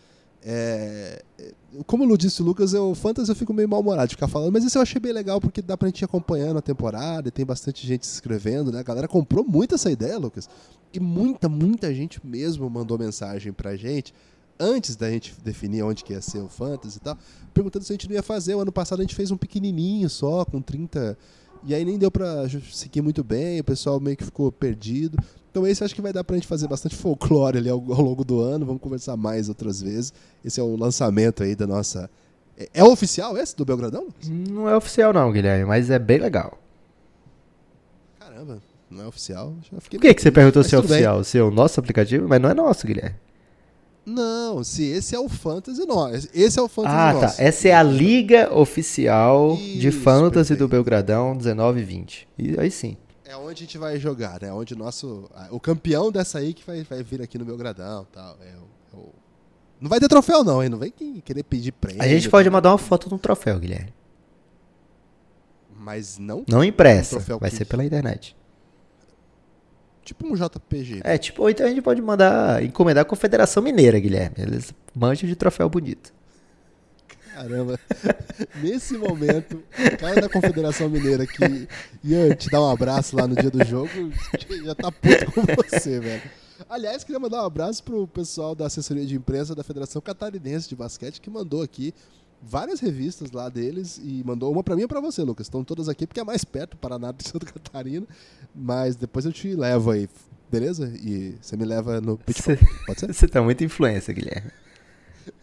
[0.43, 1.51] É, é,
[1.85, 4.63] como Lu disse, Lucas, eu, o Fantasy eu fico meio mal-humorado de ficar falando, mas
[4.63, 7.45] isso eu achei bem legal porque dá pra gente ir acompanhando a temporada e tem
[7.45, 8.79] bastante gente se inscrevendo, né?
[8.79, 10.49] A galera comprou muito essa ideia, Lucas.
[10.93, 14.13] E muita, muita gente mesmo mandou mensagem pra gente
[14.59, 17.17] antes da gente definir onde que ia ser o Fantasy e tal,
[17.53, 18.55] perguntando se a gente não ia fazer.
[18.55, 21.17] O ano passado a gente fez um pequenininho só, com 30.
[21.65, 25.17] E aí nem deu pra seguir muito bem, o pessoal meio que ficou perdido.
[25.51, 28.23] Então esse acho que vai dar pra gente fazer bastante folclore ali ao, ao longo
[28.23, 28.65] do ano.
[28.65, 30.13] Vamos conversar mais outras vezes.
[30.43, 32.09] Esse é o lançamento aí da nossa.
[32.57, 34.07] É, é oficial esse do Belgradão?
[34.27, 36.57] Não é oficial não, Guilherme, mas é bem legal.
[38.19, 38.61] Caramba.
[38.89, 39.53] Não é oficial.
[39.71, 40.85] Já fiquei Por que, que você perguntou se é bem.
[40.89, 41.23] oficial?
[41.23, 42.27] Se é o nosso aplicativo?
[42.27, 43.15] Mas não é nosso, Guilherme.
[44.09, 46.29] Não, se esse é o Fantasy nosso.
[46.33, 47.35] Esse é o Fantasy Ah, nosso.
[47.37, 47.43] tá.
[47.43, 50.67] Essa é a liga oficial de Isso, fantasy do perfeito.
[50.69, 52.27] Belgradão 19 e 20.
[52.37, 52.95] E aí sim.
[53.25, 54.53] É onde a gente vai jogar, né?
[54.53, 55.29] Onde o nosso.
[55.51, 58.37] O campeão dessa aí que vai, vai vir aqui no Belgradão e tal.
[58.41, 59.13] É o, é o-
[59.81, 60.69] Não vai ter troféu, não, hein?
[60.69, 62.01] Não vem quem querer pedir prêmio.
[62.01, 63.93] A gente pode mandar uma foto de um troféu, Guilherme.
[65.75, 67.17] Mas não Não impressa.
[67.17, 68.35] Um Vai que- ser pela internet.
[70.07, 71.01] Tipo um JPG.
[71.03, 74.35] É, tipo, ou então a gente pode mandar encomendar com a Confederação Mineira, Guilherme.
[74.37, 76.13] Eles manjam de troféu bonito.
[77.33, 77.79] Caramba.
[78.63, 81.67] Nesse momento, o cara da Confederação Mineira que
[82.03, 83.89] ia te dar um abraço lá no dia do jogo,
[84.63, 86.23] já tá puto com você, velho.
[86.67, 90.75] Aliás, queria mandar um abraço pro pessoal da assessoria de imprensa da Federação Catarinense de
[90.75, 91.93] Basquete que mandou aqui
[92.41, 95.47] várias revistas lá deles e mandou uma pra mim e pra você, Lucas.
[95.47, 98.05] Estão todas aqui porque é mais perto, Paraná de Santa Catarina,
[98.55, 100.07] mas depois eu te levo aí,
[100.51, 100.91] beleza?
[100.95, 102.59] E você me leva no Pode ser?
[103.07, 104.51] Você tá muito influência, Guilherme.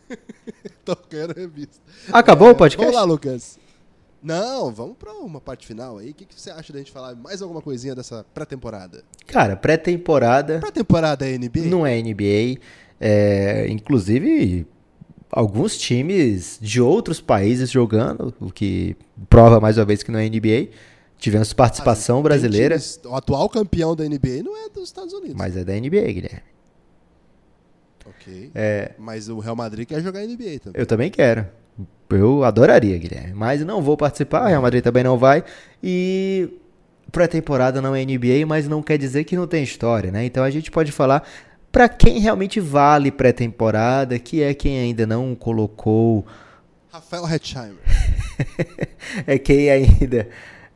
[0.84, 1.80] Tô ganhando revista.
[2.12, 2.84] Acabou o É, podcast?
[2.84, 3.58] Vamos lá, Lucas.
[4.22, 6.10] Não, vamos pra uma parte final aí.
[6.10, 9.04] O que, que você acha da gente falar mais alguma coisinha dessa pré-temporada?
[9.26, 11.64] Cara, pré-temporada Pré-temporada é NBA?
[11.66, 12.58] não é NBA.
[12.98, 14.66] É, inclusive,
[15.36, 18.96] alguns times de outros países jogando, o que
[19.28, 20.68] prova mais uma vez que não é NBA.
[21.18, 25.34] Tivemos participação Tem brasileira, times- o atual campeão da NBA não é dos Estados Unidos.
[25.36, 26.42] mas é da NBA, Guilherme.
[28.06, 28.50] Ok.
[28.54, 30.80] É, Mas o Real Madrid quer jogar NBA também.
[30.80, 31.46] Eu também quero.
[32.10, 33.32] Eu adoraria, Guilherme.
[33.34, 35.42] Mas não vou participar, Real Madrid também não vai.
[35.82, 36.48] E
[37.10, 40.24] pré-temporada não é NBA, mas não quer dizer que não tem história, né?
[40.24, 41.26] Então a gente pode falar
[41.74, 46.24] pra quem realmente vale pré-temporada, que é quem ainda não colocou,
[46.88, 47.82] Rafael Hetzheimer.
[49.26, 50.28] é quem ainda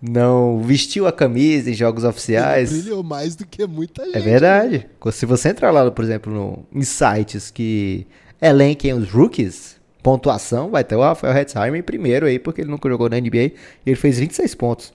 [0.02, 2.72] não vestiu a camisa em jogos Ele oficiais.
[2.72, 4.16] brilhou mais do que muita gente.
[4.16, 4.90] É verdade.
[5.12, 8.04] Se você entrar lá, por exemplo, no, em sites que
[8.42, 12.88] elenquem os rookies, pontuação, vai ter o Rafael Hetzheimer em primeiro aí, porque ele nunca
[12.88, 13.54] jogou na NBA e
[13.86, 14.92] ele fez 26 pontos.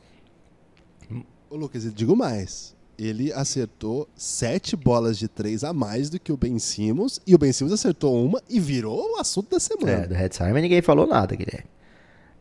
[1.49, 2.72] Ô, Lucas, eu digo mais.
[2.97, 7.19] Ele acertou sete bolas de três a mais do que o Ben Simmons.
[7.25, 10.07] E o Ben Simmons acertou uma e virou o assunto da É, semana.
[10.07, 11.65] do Hetzheimer ninguém falou nada, Guilherme.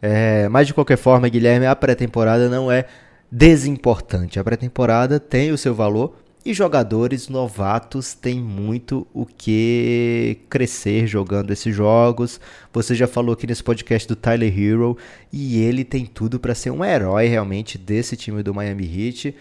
[0.01, 2.87] É, mas de qualquer forma, Guilherme, a pré-temporada não é
[3.31, 4.39] desimportante.
[4.39, 11.53] A pré-temporada tem o seu valor e jogadores novatos têm muito o que crescer jogando
[11.53, 12.41] esses jogos.
[12.73, 14.97] Você já falou aqui nesse podcast do Tyler Hero
[15.33, 19.35] e ele tem tudo para ser um herói realmente desse time do Miami Heat.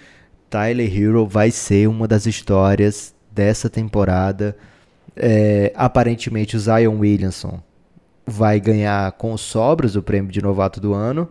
[0.52, 4.56] Tyler Hero vai ser uma das histórias dessa temporada.
[5.16, 7.64] É, aparentemente o Zion Williamson
[8.28, 11.30] vai ganhar com sobras o prêmio de novato do ano,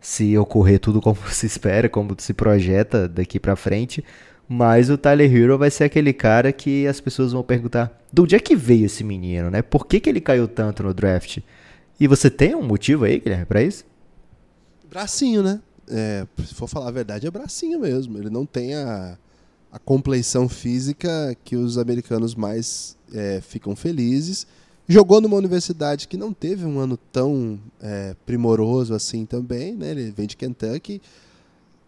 [0.00, 4.02] se ocorrer tudo como se espera, como se projeta daqui pra frente.
[4.48, 8.34] Mas o Tyler Hero vai ser aquele cara que as pessoas vão perguntar: de onde
[8.34, 9.60] é que veio esse menino, né?
[9.60, 11.38] Por que, que ele caiu tanto no draft?
[12.00, 13.84] E você tem um motivo aí, Guilherme, pra isso?
[14.90, 15.60] Bracinho, né?
[15.88, 18.18] É, se for falar a verdade, é bracinho mesmo.
[18.18, 19.18] Ele não tem a,
[19.70, 24.46] a compleição física que os americanos mais é, ficam felizes.
[24.88, 29.90] Jogou numa universidade que não teve um ano tão é, primoroso assim também, né?
[29.90, 31.00] Ele vem de Kentucky.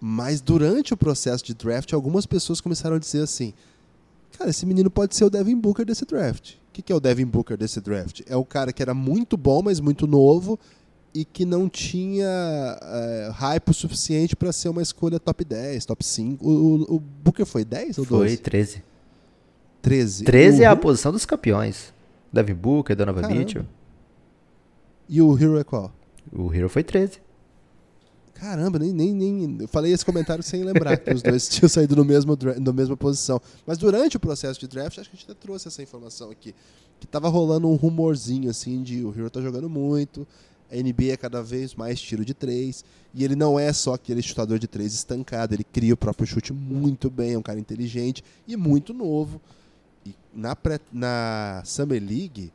[0.00, 3.54] Mas durante o processo de draft, algumas pessoas começaram a dizer assim:
[4.38, 6.54] Cara, esse menino pode ser o Devin Booker desse draft.
[6.54, 8.20] O que, que é o Devin Booker desse draft?
[8.26, 10.58] É o cara que era muito bom, mas muito novo
[11.14, 12.26] e que não tinha
[12.82, 16.44] é, hype o suficiente para ser uma escolha top 10, top 5.
[16.44, 18.28] O, o, o Booker foi 10 ou 12?
[18.28, 18.82] Foi 13.
[19.80, 20.24] 13.
[20.24, 21.94] 13 é a posição dos campeões.
[22.32, 23.38] Devin Booker, Donovan Caramba.
[23.38, 23.64] Mitchell.
[25.08, 25.92] E o Hero é qual?
[26.32, 27.22] O Hero foi 13.
[28.34, 29.58] Caramba, nem, nem, nem.
[29.60, 32.96] Eu falei esse comentário sem lembrar que os dois tinham saído no mesmo, na mesma
[32.96, 33.40] posição.
[33.64, 36.52] Mas durante o processo de draft, acho que a gente até trouxe essa informação aqui.
[36.98, 40.26] Que tava rolando um rumorzinho assim de o Hero tá jogando muito,
[40.70, 42.84] a NBA é cada vez mais tiro de três.
[43.14, 46.52] E ele não é só aquele chutador de três estancado, ele cria o próprio chute
[46.52, 49.40] muito bem, é um cara inteligente e muito novo.
[50.04, 52.52] E na, pré, na Summer League,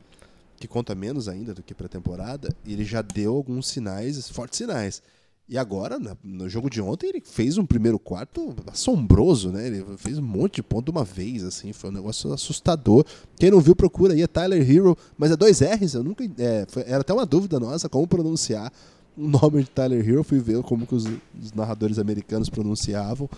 [0.58, 5.02] que conta menos ainda do que pré-temporada, ele já deu alguns sinais, fortes sinais.
[5.50, 9.66] E agora, no jogo de ontem, ele fez um primeiro quarto assombroso, né?
[9.66, 13.04] Ele fez um monte de ponto de uma vez, assim, foi um negócio assustador.
[13.36, 16.22] Quem não viu, procura aí, é Tyler Hero, mas é dois R's, eu nunca.
[16.38, 18.72] é, foi- era até uma dúvida nossa como pronunciar
[19.18, 20.22] o nome de Tyler Hero.
[20.22, 21.06] Fui ver como que os,
[21.42, 23.28] os narradores americanos pronunciavam.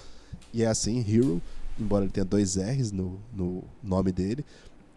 [0.53, 1.41] E é assim, Hero,
[1.81, 4.45] embora ele tenha dois R's no, no nome dele.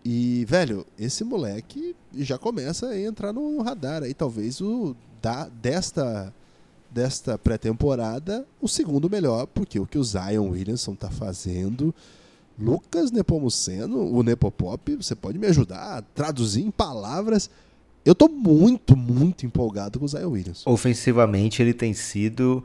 [0.03, 6.33] E, velho, esse moleque já começa a entrar no radar aí, talvez o da, desta
[6.91, 11.93] desta pré-temporada, o segundo melhor, porque o que o Zion Williamson tá fazendo.
[12.57, 17.49] Lucas Nepomuceno, o Nepopop, você pode me ajudar a traduzir em palavras?
[18.05, 20.69] Eu tô muito, muito empolgado com o Zion Williamson.
[20.69, 22.63] Ofensivamente, ele tem sido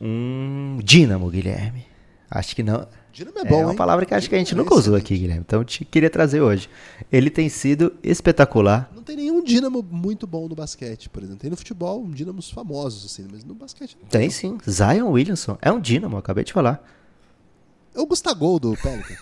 [0.00, 1.84] um dínamo, Guilherme.
[2.30, 2.86] Acho que não.
[3.16, 3.76] Dínamo é bom, é uma hein?
[3.78, 5.40] palavra que acho que a gente nunca usou aqui, Guilherme.
[5.40, 6.68] Então eu te queria trazer hoje.
[7.10, 8.90] Ele tem sido espetacular.
[8.94, 11.40] Não tem nenhum dínamo muito bom no basquete, por exemplo.
[11.40, 14.06] Tem no futebol um dínamos famosos, assim, mas no basquete não.
[14.06, 14.58] Tem sim.
[14.68, 16.86] Zion Williamson é um dínamo, acabei de falar.
[17.94, 19.18] É o Gustavo do Pelicans.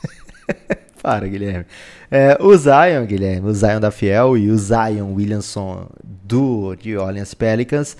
[1.00, 1.66] Para, Guilherme.
[2.10, 7.32] É, o Zion, Guilherme, o Zion da Fiel e o Zion Williamson do New Orleans
[7.32, 7.96] Pelicans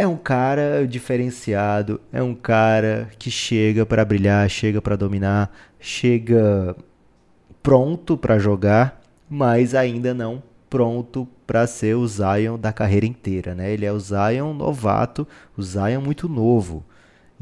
[0.00, 6.74] é um cara diferenciado, é um cara que chega para brilhar, chega para dominar, chega
[7.62, 8.98] pronto para jogar,
[9.28, 13.72] mas ainda não pronto para ser o Zion da carreira inteira, né?
[13.72, 16.82] Ele é o Zion novato, o Zion muito novo.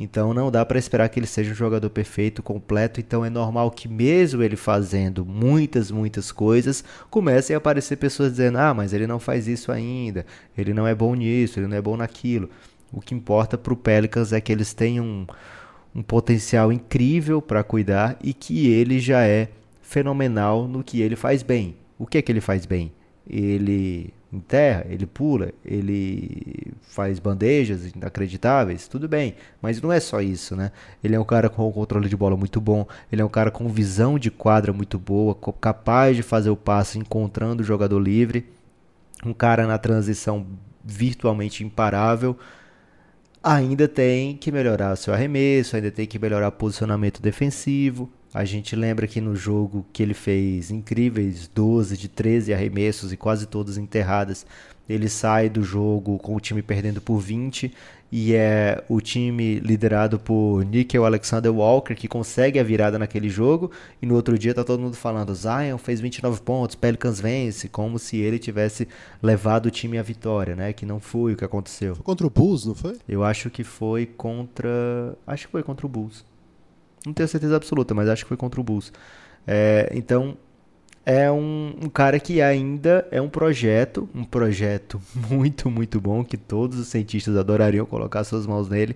[0.01, 3.01] Então não dá para esperar que ele seja um jogador perfeito, completo.
[3.01, 8.59] Então é normal que mesmo ele fazendo muitas, muitas coisas, comecem a aparecer pessoas dizendo:
[8.59, 10.24] "Ah, mas ele não faz isso ainda.
[10.57, 12.49] Ele não é bom nisso, ele não é bom naquilo".
[12.92, 15.26] O que importa para o Pelicans é que eles tenham um,
[15.96, 19.49] um potencial incrível para cuidar e que ele já é
[19.82, 21.76] fenomenal no que ele faz bem.
[21.99, 22.92] O que é que ele faz bem?
[23.28, 30.54] Ele enterra, ele pula, ele faz bandejas inacreditáveis, tudo bem, mas não é só isso,
[30.54, 30.70] né?
[31.02, 33.68] Ele é um cara com controle de bola muito bom, ele é um cara com
[33.68, 38.46] visão de quadra muito boa, capaz de fazer o passe encontrando o jogador livre,
[39.24, 40.46] um cara na transição
[40.84, 42.36] virtualmente imparável.
[43.42, 48.10] Ainda tem que melhorar o seu arremesso, ainda tem que melhorar o posicionamento defensivo.
[48.32, 53.16] A gente lembra que no jogo que ele fez incríveis 12 de 13 arremessos e
[53.16, 54.44] quase todas enterradas,
[54.88, 57.72] ele sai do jogo com o time perdendo por 20
[58.10, 63.70] e é o time liderado por Nickel Alexander Walker que consegue a virada naquele jogo
[64.00, 67.98] e no outro dia tá todo mundo falando Zion fez 29 pontos, Pelicans vence, como
[67.98, 68.88] se ele tivesse
[69.22, 70.72] levado o time à vitória, né?
[70.72, 71.94] Que não foi o que aconteceu.
[71.94, 72.96] Foi contra o Bulls, não foi?
[73.06, 75.16] Eu acho que foi contra.
[75.26, 76.24] Acho que foi contra o Bulls.
[77.07, 78.92] Não tenho certeza absoluta, mas acho que foi contra o Bulls.
[79.46, 80.36] É, então,
[81.07, 86.36] é um, um cara que ainda é um projeto, um projeto muito, muito bom, que
[86.36, 88.94] todos os cientistas adorariam colocar suas mãos nele,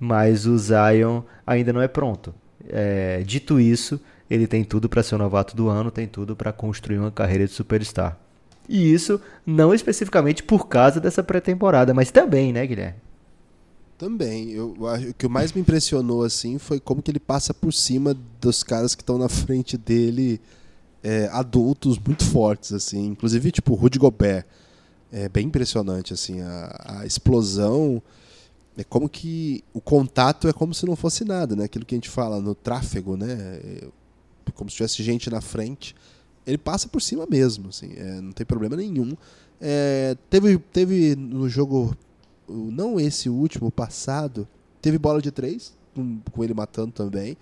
[0.00, 2.34] mas o Zion ainda não é pronto.
[2.68, 6.52] É, dito isso, ele tem tudo para ser o novato do ano, tem tudo para
[6.52, 8.18] construir uma carreira de superstar.
[8.68, 12.96] E isso não especificamente por causa dessa pré-temporada, mas também, né, Guilherme?
[14.02, 14.50] Também.
[14.50, 18.16] Eu, acho- o que mais me impressionou assim foi como que ele passa por cima
[18.40, 20.40] dos caras que estão na frente dele,
[21.04, 23.06] é, adultos muito fortes assim.
[23.06, 24.44] Inclusive tipo Rudy Gobert.
[25.12, 28.02] É bem impressionante assim a, a explosão.
[28.76, 31.62] É como que o contato é como se não fosse nada, né?
[31.66, 33.30] Aquilo que a gente fala no tráfego, né?
[33.30, 33.88] É
[34.52, 35.94] como se tivesse gente na frente.
[36.44, 37.92] Ele passa por cima mesmo, assim.
[37.96, 39.16] é, não tem problema nenhum.
[39.60, 41.96] É, teve, teve no jogo
[42.52, 44.46] não esse último, passado,
[44.80, 47.36] teve bola de três, com, com ele matando também.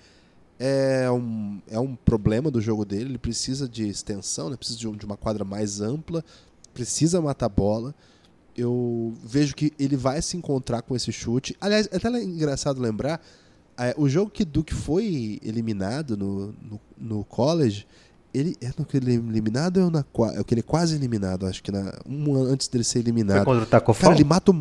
[0.58, 4.56] É um, é um problema do jogo dele, ele precisa de extensão, né?
[4.56, 6.22] precisa de, um- de uma quadra mais ampla,
[6.74, 7.94] precisa matar bola.
[8.56, 11.56] Eu vejo que ele vai se encontrar com esse chute.
[11.60, 13.24] Aliás, é até engraçado lembrar,
[13.78, 17.86] é, o jogo que Duke foi eliminado no, no, no college,
[18.34, 20.64] ele é no que ele é eliminado ou na qua- é o que ele é
[20.64, 23.44] quase eliminado, acho que na, um antes dele ser Foi eliminado.
[23.46, 24.52] contra o Taco Cara, ele mata.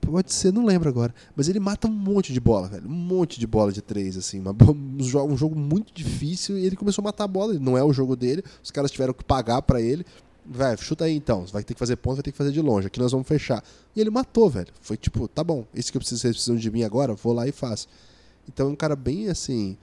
[0.00, 1.14] Pode ser, não lembro agora.
[1.36, 2.86] Mas ele mata um monte de bola, velho.
[2.88, 4.40] Um monte de bola de três, assim.
[4.40, 7.54] Uma um, jo- jogo muito difícil e ele começou a matar a bola.
[7.54, 8.42] Não é o jogo dele.
[8.62, 10.04] Os caras tiveram que pagar pra ele.
[10.44, 11.44] Vai, chuta aí então.
[11.52, 12.86] Vai ter que fazer ponto, vai ter que fazer de longe.
[12.86, 13.62] Aqui nós vamos fechar.
[13.94, 14.68] E ele matou, velho.
[14.80, 17.46] Foi tipo, tá bom, isso que eu preciso, vocês precisam de mim agora, vou lá
[17.46, 17.86] e faço.
[18.48, 19.76] Então é um cara bem assim.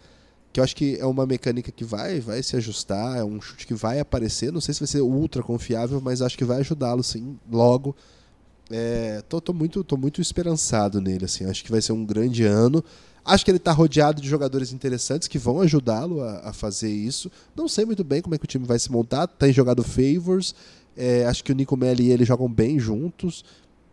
[0.52, 3.68] Que eu acho que é uma mecânica que vai, vai se ajustar, é um chute
[3.68, 4.52] que vai aparecer.
[4.52, 7.96] Não sei se vai ser ultra confiável, mas acho que vai ajudá-lo sim, logo.
[8.70, 11.46] É, tô, tô muito, tô muito esperançado nele, assim.
[11.46, 12.84] Acho que vai ser um grande ano.
[13.24, 17.32] Acho que ele tá rodeado de jogadores interessantes que vão ajudá-lo a, a fazer isso.
[17.56, 19.28] Não sei muito bem como é que o time vai se montar.
[19.28, 20.54] Tem jogado favors.
[20.96, 23.44] É, acho que o Nico Melli e ele jogam bem juntos.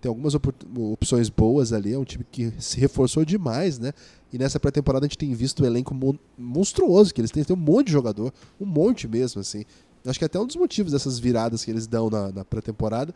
[0.01, 0.55] Tem algumas opor-
[0.93, 1.93] opções boas ali.
[1.93, 3.93] É um time que se reforçou demais, né?
[4.33, 7.45] E nessa pré-temporada a gente tem visto um elenco mon- monstruoso que eles têm.
[7.45, 8.33] Tem um monte de jogador.
[8.61, 9.65] Um monte mesmo, assim.
[10.07, 13.15] Acho que até um dos motivos dessas viradas que eles dão na, na pré-temporada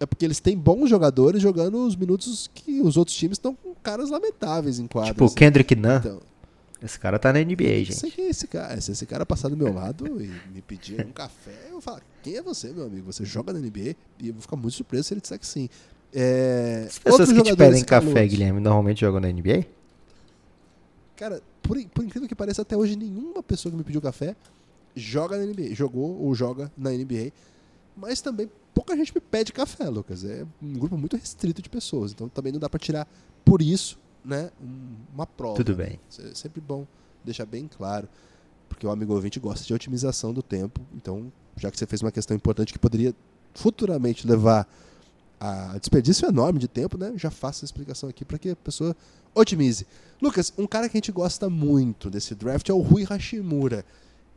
[0.00, 3.74] é porque eles têm bons jogadores jogando os minutos que os outros times estão com
[3.82, 5.12] caras lamentáveis em quadra.
[5.12, 5.34] Tipo, assim.
[5.34, 5.96] Kendrick Nunn.
[5.96, 6.20] Então,
[6.82, 8.10] Esse cara tá na NBA, sei gente.
[8.12, 8.80] quem é esse cara.
[8.80, 12.00] Se esse cara passar do meu lado e me pedir um café, eu vou falar:
[12.22, 13.12] quem é você, meu amigo?
[13.12, 13.96] Você joga na NBA?
[14.20, 15.68] E eu vou ficar muito surpreso se ele disser que sim.
[16.14, 18.26] É, As pessoas que te pedem café.
[18.26, 19.66] Guilherme, normalmente jogam na NBA?
[21.16, 24.36] Cara, por, por incrível que pareça, até hoje nenhuma pessoa que me pediu café
[24.94, 25.74] joga na NBA.
[25.74, 27.32] Jogou ou joga na NBA.
[27.96, 28.48] Mas também
[28.78, 30.24] pouca gente me pede café, Lucas.
[30.24, 32.12] É um grupo muito restrito de pessoas.
[32.12, 33.08] Então também não dá pra tirar
[33.44, 35.56] por isso, né, um- uma prova.
[35.56, 35.84] Tudo né?
[35.86, 36.00] bem.
[36.30, 36.86] É sempre bom
[37.24, 38.08] deixar bem claro.
[38.68, 40.80] Porque o amigo ouvinte gosta de otimização do tempo.
[40.94, 43.12] Então, já que você fez uma questão importante que poderia
[43.54, 44.68] futuramente levar
[45.40, 47.12] a desperdício enorme de tempo, né?
[47.16, 48.94] Já faço essa explicação aqui para que a pessoa
[49.34, 49.86] otimize.
[50.22, 53.84] Lucas, um cara que a gente gosta muito desse draft é o Rui Hashimura.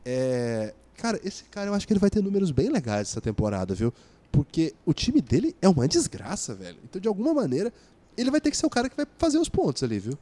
[0.06, 3.74] É, Cara, esse cara eu acho que ele vai ter números bem legais essa temporada,
[3.74, 3.92] viu?
[4.32, 6.78] Porque o time dele é uma desgraça, velho.
[6.84, 7.74] Então, de alguma maneira,
[8.18, 10.18] ele vai ter que ser o cara que vai fazer os pontos ali, viu?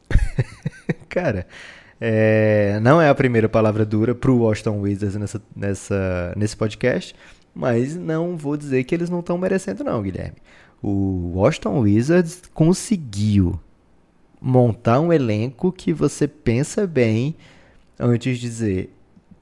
[1.07, 1.45] Cara,
[2.01, 7.13] é, não é a primeira palavra dura pro Washington Wizards nessa, nessa, nesse podcast,
[7.53, 10.37] mas não vou dizer que eles não estão merecendo não, Guilherme.
[10.81, 13.59] O Washington Wizards conseguiu
[14.41, 17.35] montar um elenco que você pensa bem
[17.99, 18.89] antes de dizer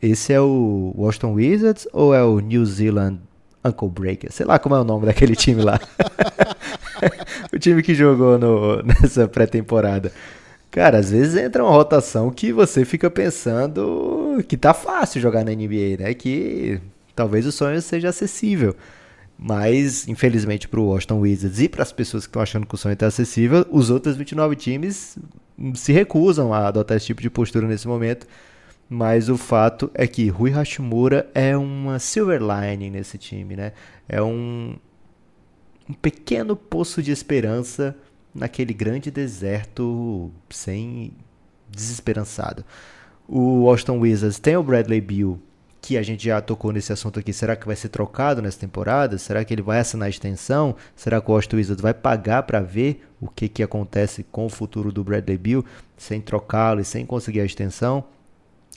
[0.02, 3.20] esse é o Washington Wizards ou é o New Zealand
[3.64, 4.32] Uncle Breaker?
[4.32, 5.80] Sei lá como é o nome daquele time lá.
[7.54, 10.12] o time que jogou no- nessa pré-temporada.
[10.72, 15.52] Cara, às vezes entra uma rotação que você fica pensando que tá fácil jogar na
[15.52, 16.14] NBA, né?
[16.14, 16.80] Que
[17.16, 18.76] talvez o sonho seja acessível.
[19.40, 22.94] Mas, infelizmente, pro Washington Wizards e para as pessoas que estão achando que o sonho
[22.94, 25.18] está acessível, os outros 29 times
[25.76, 28.28] se recusam a adotar esse tipo de postura nesse momento.
[28.90, 33.74] Mas o fato é que Rui Hashimura é uma silver lining nesse time, né?
[34.08, 34.76] É um,
[35.90, 37.96] um pequeno poço de esperança
[38.34, 41.12] naquele grande deserto sem
[41.70, 42.64] desesperançado.
[43.28, 45.38] O Washington Wizards tem o Bradley Beal,
[45.82, 47.34] que a gente já tocou nesse assunto aqui.
[47.34, 49.18] Será que vai ser trocado nessa temporada?
[49.18, 50.78] Será que ele vai assinar a extensão?
[50.96, 54.50] Será que o Washington Wizards vai pagar para ver o que, que acontece com o
[54.50, 55.66] futuro do Bradley Beal
[55.98, 58.06] sem trocá-lo e sem conseguir a extensão?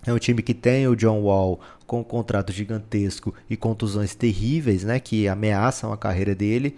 [0.07, 4.85] É um time que tem o John Wall com um contrato gigantesco e contusões terríveis,
[4.85, 6.77] né, que ameaçam a carreira dele.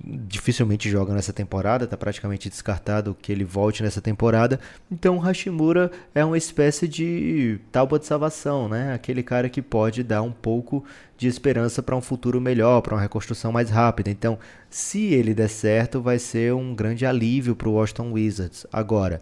[0.00, 4.60] Dificilmente joga nessa temporada, está praticamente descartado que ele volte nessa temporada.
[4.88, 8.94] Então o Hashimura é uma espécie de tábua de salvação, né?
[8.94, 10.84] Aquele cara que pode dar um pouco
[11.16, 14.08] de esperança para um futuro melhor, para uma reconstrução mais rápida.
[14.08, 14.38] Então,
[14.70, 18.64] se ele der certo, vai ser um grande alívio para o Washington Wizards.
[18.72, 19.20] Agora,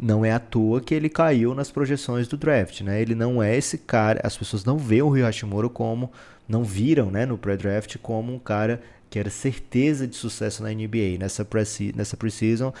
[0.00, 3.02] não é à toa que ele caiu nas projeções do draft, né?
[3.02, 6.10] Ele não é esse cara, as pessoas não veem o Rui Hashimura como,
[6.48, 8.80] não viram, né, no pré-draft como um cara
[9.10, 11.18] que era certeza de sucesso na NBA.
[11.18, 11.62] Nessa pre
[11.94, 12.72] nessa preseason,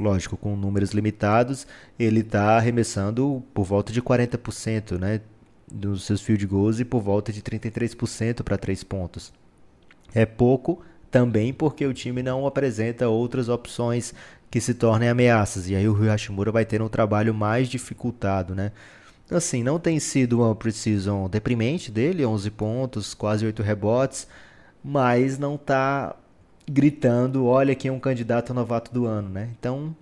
[0.00, 1.66] lógico, com números limitados,
[1.98, 5.20] ele está arremessando por volta de 40%, né,
[5.70, 9.32] dos seus field goals e por volta de 33% para três pontos.
[10.12, 10.82] É pouco
[11.14, 14.12] também porque o time não apresenta outras opções
[14.54, 15.68] que se tornem ameaças.
[15.68, 18.70] E aí o Hashimura vai ter um trabalho mais dificultado, né?
[19.28, 24.28] Assim, não tem sido uma preseason deprimente dele, 11 pontos, quase 8 rebotes,
[24.84, 26.14] mas não tá
[26.70, 29.50] gritando, olha quem é um candidato novato do ano, né?
[29.58, 29.92] Então,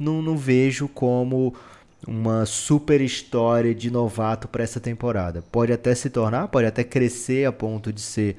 [0.00, 1.54] não, não vejo como
[2.04, 5.40] uma super história de novato para essa temporada.
[5.52, 8.38] Pode até se tornar, pode até crescer a ponto de ser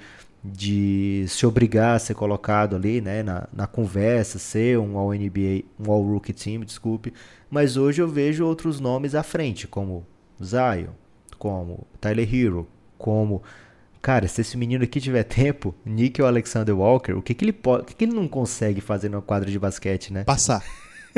[0.53, 5.63] de se obrigar a ser colocado ali, né, na, na conversa, ser um All NBA,
[5.79, 7.13] um All Rookie Team, desculpe.
[7.49, 10.05] Mas hoje eu vejo outros nomes à frente, como
[10.43, 10.91] Zion,
[11.37, 12.67] como Tyler Hero,
[12.97, 13.41] como
[14.01, 17.83] cara, se esse menino aqui tiver tempo, Nickel Alexander Walker, o que que ele pode,
[17.83, 20.23] o que que ele não consegue fazer no quadro de basquete, né?
[20.23, 20.63] Passar.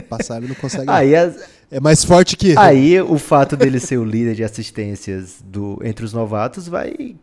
[0.07, 0.86] Passar ele não consegue.
[0.89, 2.57] Aí as, É mais forte que.
[2.57, 7.17] Aí o fato dele ser o líder de assistências do entre os novatos vai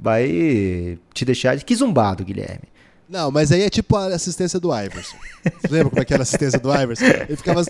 [0.00, 2.74] vai te deixar de que zumbado, Guilherme.
[3.08, 5.16] Não, mas aí é tipo a assistência do Iverson.
[5.60, 7.04] Você lembra como é que era a assistência do Iverson?
[7.04, 7.62] Ele ficava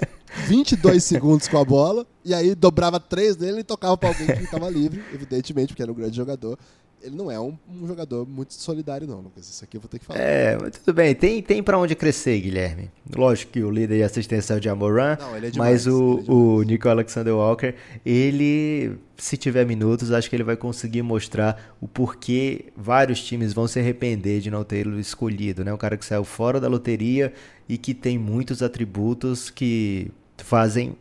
[0.47, 4.45] 22 segundos com a bola, e aí dobrava três dele e tocava pra alguém que
[4.45, 6.59] estava livre, evidentemente, porque era um grande jogador.
[7.05, 9.47] Ele não é um, um jogador muito solidário, não, Lucas.
[9.47, 10.19] Isso aqui eu vou ter que falar.
[10.19, 12.91] É, mas tudo bem, tem, tem para onde crescer, Guilherme.
[13.15, 16.25] Lógico que o líder de assistência é o Jamoran, Não, ele é demais, mas o,
[16.27, 17.75] é o Nico Alexander Walker,
[18.07, 23.69] ele, se tiver minutos, acho que ele vai conseguir mostrar o porquê vários times vão
[23.69, 25.75] se arrepender de não tê-lo escolhido, né?
[25.75, 27.35] Um cara que saiu fora da loteria
[27.69, 30.97] e que tem muitos atributos que fazem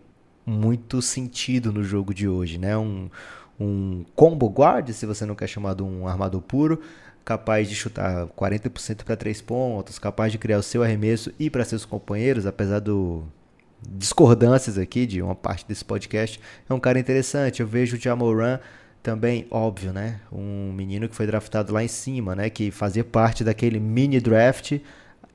[0.45, 2.77] muito sentido no jogo de hoje, né?
[2.77, 3.09] Um,
[3.63, 6.81] um combo guard, se você não quer chamar de um armador puro,
[7.23, 11.63] capaz de chutar 40% para três pontos, capaz de criar o seu arremesso e para
[11.63, 13.23] seus companheiros, apesar do
[13.89, 16.39] discordâncias aqui de uma parte desse podcast,
[16.69, 17.61] é um cara interessante.
[17.61, 18.59] Eu vejo o Jamoran
[19.01, 20.21] também, óbvio, né?
[20.31, 22.49] Um menino que foi draftado lá em cima, né?
[22.49, 24.79] Que fazia parte daquele mini draft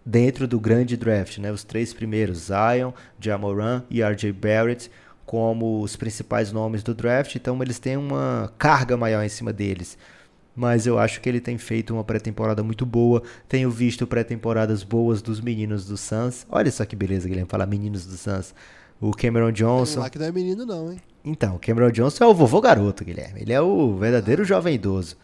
[0.04, 1.52] dentro do grande draft, né?
[1.52, 4.90] Os três primeiros, Zion, Jamoran e RJ Barrett,
[5.28, 9.98] como os principais nomes do draft, então eles têm uma carga maior em cima deles.
[10.56, 13.22] Mas eu acho que ele tem feito uma pré-temporada muito boa.
[13.46, 16.46] Tenho visto pré-temporadas boas dos meninos do Suns.
[16.48, 18.54] Olha só que beleza, Guilherme, falar meninos do Suns.
[18.98, 20.00] O Cameron Johnson.
[20.00, 20.98] Lá que não é menino, não, hein?
[21.22, 23.42] Então, o Cameron Johnson é o vovô garoto, Guilherme.
[23.42, 25.14] Ele é o verdadeiro jovem idoso.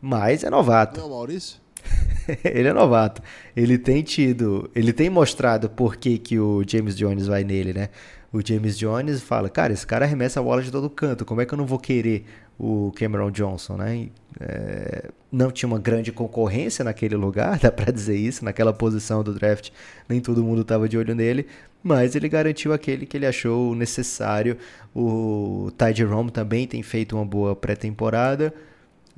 [0.00, 0.98] Mas é novato.
[1.00, 1.60] Não, Maurício?
[2.44, 3.22] ele é novato.
[3.54, 4.68] Ele tem tido.
[4.74, 7.90] Ele tem mostrado por que, que o James Jones vai nele, né?
[8.32, 11.24] O James Jones fala, cara, esse cara arremessa a bola de todo canto.
[11.24, 12.24] Como é que eu não vou querer
[12.58, 14.08] o Cameron Johnson, né?
[14.40, 19.34] É, não tinha uma grande concorrência naquele lugar, dá para dizer isso, naquela posição do
[19.34, 19.70] draft,
[20.08, 21.46] nem todo mundo estava de olho nele,
[21.82, 24.56] mas ele garantiu aquele que ele achou necessário.
[24.94, 28.54] O Ty Jerome também tem feito uma boa pré-temporada.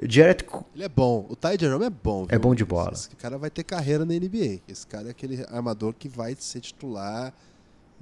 [0.03, 0.45] Jared...
[0.75, 1.27] Ele é bom.
[1.29, 2.27] O Ty Jerome é bom.
[2.29, 2.93] É bom de bola.
[2.95, 4.61] Esse cara vai ter carreira na NBA.
[4.67, 7.33] Esse cara é aquele armador que vai ser titular.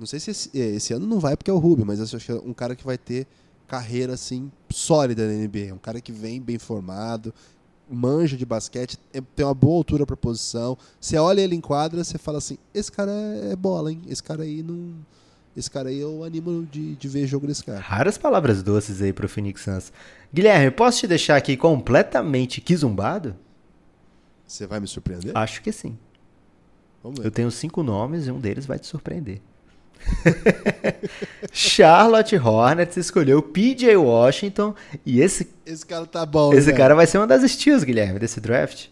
[0.03, 2.05] Não sei se esse, é, esse ano não vai porque é o Rubio, mas eu
[2.05, 3.25] acho que é um cara que vai ter
[3.69, 5.73] carreira assim sólida na NBA.
[5.73, 7.33] Um cara que vem bem formado,
[7.89, 10.77] manja de basquete, é, tem uma boa altura para posição.
[11.01, 14.03] Você olha ele em quadra, você fala assim: esse cara é bola, hein?
[14.09, 14.93] Esse cara aí não.
[15.57, 17.79] Esse cara aí eu animo de, de ver jogo desse cara.
[17.79, 19.93] Raras palavras doces aí pro Phoenix Suns.
[20.35, 23.37] Guilherme, posso te deixar aqui completamente quizumbado?
[24.49, 25.31] Você vai me surpreender?
[25.37, 25.97] Acho que sim.
[27.23, 29.41] Eu tenho cinco nomes e um deles vai te surpreender.
[31.53, 34.75] Charlotte Hornets escolheu PJ Washington
[35.05, 36.53] e esse esse cara tá bom.
[36.53, 36.77] Esse né?
[36.77, 38.89] cara vai ser uma das steals, Guilherme, desse draft.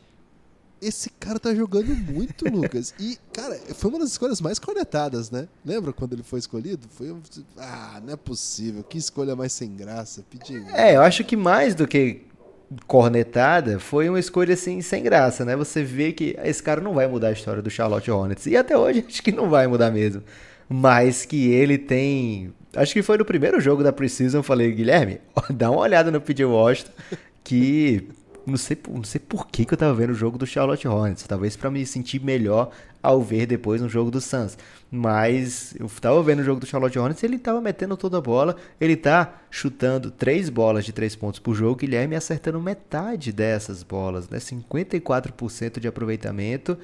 [0.81, 2.95] Esse cara tá jogando muito, Lucas.
[2.99, 5.47] E, cara, foi uma das escolhas mais cornetadas, né?
[5.63, 6.89] Lembra quando ele foi escolhido?
[6.89, 7.15] Foi
[7.59, 8.83] ah, não é possível.
[8.83, 10.25] Que escolha mais sem graça.
[10.31, 10.65] PJ.
[10.73, 12.23] É, eu acho que mais do que
[12.87, 15.55] cornetada foi uma escolha assim sem graça, né?
[15.55, 18.79] Você vê que esse cara não vai mudar a história do Charlotte Hornets e até
[18.79, 20.23] hoje acho que não vai mudar mesmo
[20.73, 22.53] mas que ele tem.
[22.77, 26.21] Acho que foi no primeiro jogo da Precision, eu falei, Guilherme, dá uma olhada no
[26.21, 26.93] PJ Washington,
[27.43, 28.07] que
[28.47, 31.25] não sei, não sei por que, que eu tava vendo o jogo do Charlotte Hornets,
[31.25, 32.71] talvez para me sentir melhor
[33.03, 34.57] ao ver depois no jogo do Suns.
[34.89, 38.55] Mas eu tava vendo o jogo do Charlotte Hornets, ele tava metendo toda a bola,
[38.81, 44.29] ele tá chutando três bolas de três pontos por jogo, Guilherme acertando metade dessas bolas,
[44.29, 44.39] né?
[44.39, 46.79] 54% de aproveitamento,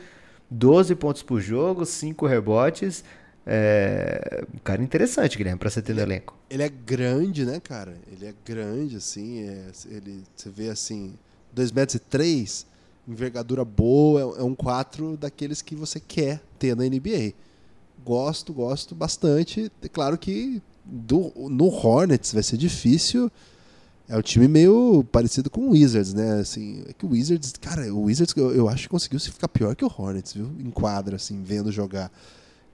[0.51, 3.05] 12 pontos por jogo, 5 rebotes,
[3.47, 6.36] é, um cara interessante, Guilherme, pra você ter no elenco.
[6.51, 7.97] Ele é grande, né, cara?
[8.11, 9.40] Ele é grande, assim.
[9.42, 11.14] É, ele, você vê assim,
[11.53, 12.66] 2 metros e 3,
[13.07, 17.34] envergadura boa, é, é um 4 daqueles que você quer ter na NBA.
[18.05, 19.70] Gosto, gosto bastante.
[19.80, 23.30] É claro que do, no Hornets vai ser difícil.
[24.09, 26.40] É um time meio parecido com o Wizards, né?
[26.40, 29.49] Assim, é que o Wizards, cara, o Wizards eu, eu acho que conseguiu se ficar
[29.49, 30.51] pior que o Hornets, viu?
[30.59, 32.11] Em quadra, assim, vendo jogar.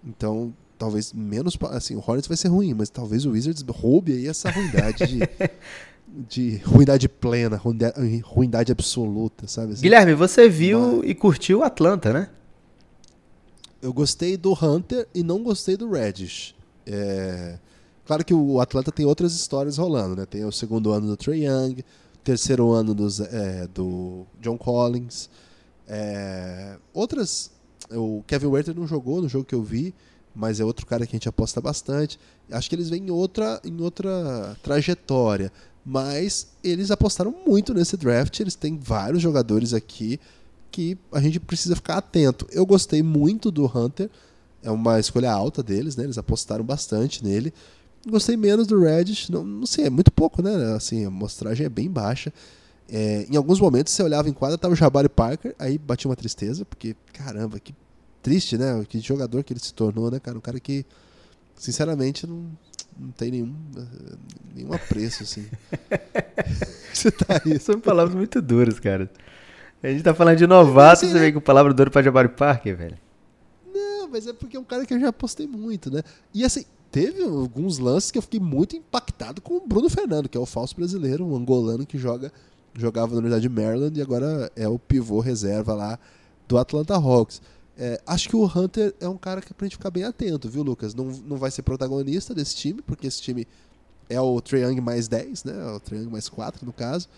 [0.05, 1.57] Então, talvez menos.
[1.71, 5.21] Assim, o Hornets vai ser ruim, mas talvez o Wizards roube aí essa ruindade de.
[6.29, 7.61] de ruindade plena,
[8.23, 9.73] ruindade absoluta, sabe?
[9.73, 11.11] Assim, Guilherme, você viu mas...
[11.11, 12.29] e curtiu o Atlanta, né?
[13.81, 16.55] Eu gostei do Hunter e não gostei do Reddish.
[16.87, 17.59] É...
[18.05, 20.27] Claro que o Atlanta tem outras histórias rolando, né?
[20.27, 21.85] Tem o segundo ano do Trey Young,
[22.23, 25.31] terceiro ano dos, é, do John Collins.
[25.89, 26.77] É...
[26.93, 27.51] Outras.
[27.95, 29.95] O Kevin Werther não jogou no jogo que eu vi
[30.35, 32.19] mas é outro cara que a gente aposta bastante.
[32.51, 35.53] Acho que eles vêm em outra, em outra trajetória.
[35.85, 38.39] Mas eles apostaram muito nesse draft.
[38.41, 40.19] Eles têm vários jogadores aqui
[40.71, 42.47] que a gente precisa ficar atento.
[42.51, 44.09] Eu gostei muito do Hunter.
[44.63, 46.05] É uma escolha alta deles, né?
[46.05, 47.53] Eles apostaram bastante nele.
[48.09, 49.29] Gostei menos do Reddish.
[49.29, 50.73] Não, não sei, é muito pouco, né?
[50.75, 52.33] Assim, a mostragem é bem baixa.
[52.95, 56.15] É, em alguns momentos você olhava em quadra, tava o Jabari Parker, aí batia uma
[56.15, 57.75] tristeza, porque, caramba, que
[58.23, 58.85] triste, né?
[58.87, 60.37] Que jogador que ele se tornou, né, cara?
[60.37, 60.85] Um cara que,
[61.57, 62.51] sinceramente, não,
[62.99, 63.57] não tem nenhum,
[64.55, 65.47] nenhum apreço, assim.
[66.93, 67.59] você tá aí.
[67.59, 69.11] São palavras muito duras, cara.
[69.83, 71.21] A gente tá falando de novato, você né?
[71.21, 72.99] vem com palavra dura pra Jabari Parker, velho.
[73.73, 76.03] Não, mas é porque é um cara que eu já postei muito, né?
[76.35, 80.37] E assim, teve alguns lances que eu fiquei muito impactado com o Bruno Fernando, que
[80.37, 82.31] é o falso brasileiro, um angolano que joga
[82.75, 85.99] jogava na Universidade de Maryland e agora é o pivô reserva lá
[86.49, 87.41] do Atlanta Hawks.
[87.77, 90.49] É, acho que o Hunter é um cara que é pra gente ficar bem atento,
[90.49, 90.95] viu, Lucas?
[90.95, 93.47] Não, não vai ser protagonista desse time, porque esse time
[94.09, 95.67] é o Trae Young mais 10, né?
[95.73, 97.09] O Trae Young mais 4, no caso.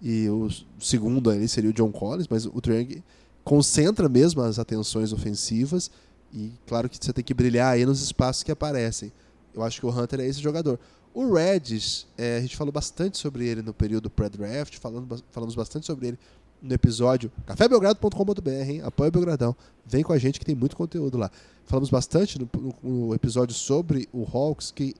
[0.00, 0.48] E o
[0.78, 3.02] segundo ali seria o John Collins, mas o Trae Young
[3.42, 5.90] concentra mesmo as atenções ofensivas.
[6.32, 9.12] E claro que você tem que brilhar aí nos espaços que aparecem.
[9.54, 10.78] Eu acho que o Hunter é esse jogador.
[11.14, 16.08] O Redis, é, a gente falou bastante sobre ele no período pré-draft, falamos bastante sobre
[16.08, 16.18] ele
[16.62, 18.80] no episódio cafébelgrado.com.br, hein?
[18.82, 19.56] apoia o Belgradão.
[19.84, 21.30] Vem com a gente que tem muito conteúdo lá.
[21.66, 24.94] Falamos bastante no, no, no episódio sobre o Hawks, que,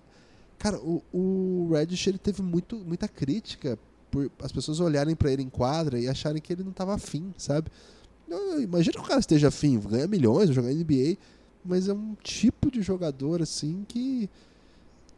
[0.58, 3.78] cara, o, o Reddish ele teve muito, muita crítica
[4.10, 7.32] por as pessoas olharem para ele em quadra e acharem que ele não estava afim,
[7.38, 7.70] sabe?
[8.62, 11.16] Imagina que o cara esteja afim, ganha milhões, jogar NBA,
[11.64, 14.28] mas é um tipo de jogador assim que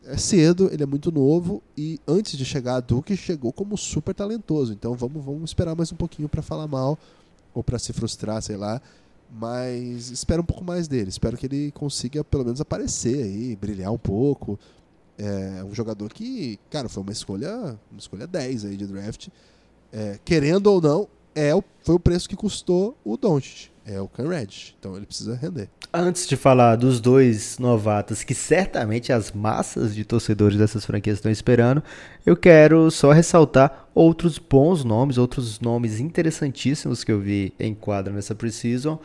[0.06, 4.14] é cedo, ele é muito novo e antes de chegar a Duke chegou como super
[4.14, 4.72] talentoso.
[4.72, 6.98] Então vamos, vamos esperar mais um pouquinho para falar mal
[7.52, 8.81] ou para se frustrar, sei lá.
[9.31, 11.09] Mas espero um pouco mais dele.
[11.09, 14.59] Espero que ele consiga pelo menos aparecer aí, brilhar um pouco.
[15.16, 19.28] É um jogador que, cara, foi uma escolha, uma escolha 10 aí de draft.
[19.93, 23.70] É, querendo ou não, é o, foi o preço que custou o Doncic.
[23.85, 24.74] É o Reddish.
[24.78, 25.68] Então ele precisa render.
[25.96, 31.30] Antes de falar dos dois novatos que certamente as massas de torcedores dessas franquias estão
[31.30, 31.84] esperando,
[32.26, 38.12] eu quero só ressaltar outros bons nomes, outros nomes interessantíssimos que eu vi em quadro
[38.12, 38.98] nessa preseason.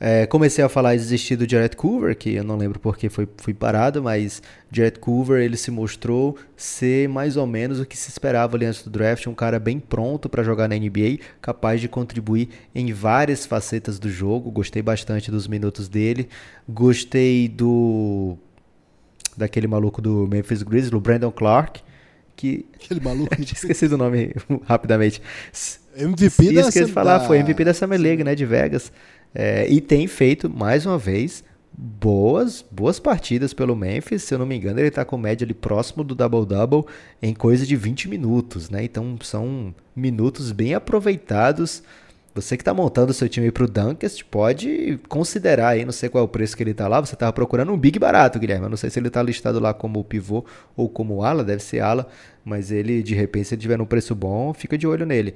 [0.00, 3.28] É, comecei a falar e desistir do Jared Coover, que eu não lembro porque foi,
[3.36, 8.10] fui parado, mas Jared Coover ele se mostrou ser mais ou menos o que se
[8.10, 11.88] esperava ali antes do draft, um cara bem pronto para jogar na NBA, capaz de
[11.88, 14.50] contribuir em várias facetas do jogo.
[14.50, 16.28] Gostei bastante dos minutos dele,
[16.68, 18.36] gostei do
[19.36, 21.82] daquele maluco do Memphis Grizzlies, o Brandon Clark,
[22.36, 24.34] que aquele maluco, esqueci do nome
[24.64, 25.20] rapidamente.
[25.96, 28.92] MVP da Esqueci de falar, foi MVP da Summer League, né, de Vegas.
[29.34, 31.42] É, e tem feito, mais uma vez,
[31.76, 34.22] boas boas partidas pelo Memphis.
[34.22, 36.84] Se eu não me engano, ele está com média ali próximo do double-double
[37.20, 38.84] em coisa de 20 minutos, né?
[38.84, 41.82] Então são minutos bem aproveitados.
[42.34, 46.22] Você que está montando seu time para o Dunkest pode considerar aí, não sei qual
[46.22, 47.00] é o preço que ele está lá.
[47.00, 48.64] Você estava procurando um big barato, Guilherme.
[48.64, 50.44] Eu não sei se ele está listado lá como pivô
[50.76, 52.08] ou como ala, deve ser ala,
[52.44, 55.34] mas ele de repente se ele tiver um preço bom, fica de olho nele.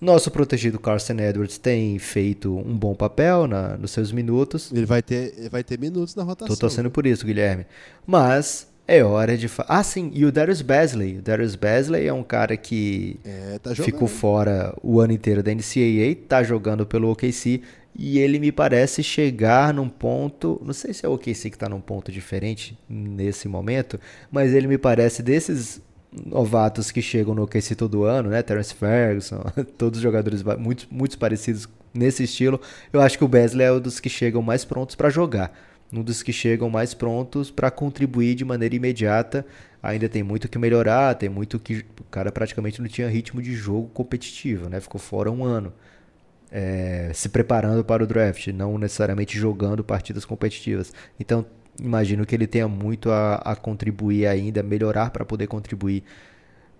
[0.00, 4.72] Nosso protegido Carson Edwards tem feito um bom papel na, nos seus minutos.
[4.72, 6.54] Ele vai ter, vai ter minutos na rotação.
[6.54, 7.64] Tô torcendo por isso, Guilherme.
[8.06, 9.50] Mas é hora de.
[9.66, 11.18] Ah, sim, e o Darius Basley.
[11.18, 15.52] O Darius Basley é um cara que é, tá ficou fora o ano inteiro da
[15.54, 17.62] NCAA, tá jogando pelo OKC.
[17.96, 20.60] E ele me parece chegar num ponto.
[20.64, 24.00] Não sei se é o OKC que está num ponto diferente nesse momento,
[24.30, 25.80] mas ele me parece desses
[26.24, 28.42] novatos que chegam no OKC todo ano, né?
[28.42, 29.42] Terence Ferguson,
[29.76, 32.60] todos jogadores muito, muito parecidos nesse estilo.
[32.92, 35.52] Eu acho que o Besley é um dos que chegam mais prontos para jogar.
[35.92, 39.46] Um dos que chegam mais prontos para contribuir de maneira imediata.
[39.82, 41.84] Ainda tem muito que melhorar, tem muito que.
[42.00, 44.80] O cara praticamente não tinha ritmo de jogo competitivo, né?
[44.80, 45.72] Ficou fora um ano.
[46.50, 50.92] É, se preparando para o draft, não necessariamente jogando partidas competitivas.
[51.18, 51.44] Então
[51.80, 56.02] imagino que ele tenha muito a, a contribuir ainda, melhorar para poder contribuir.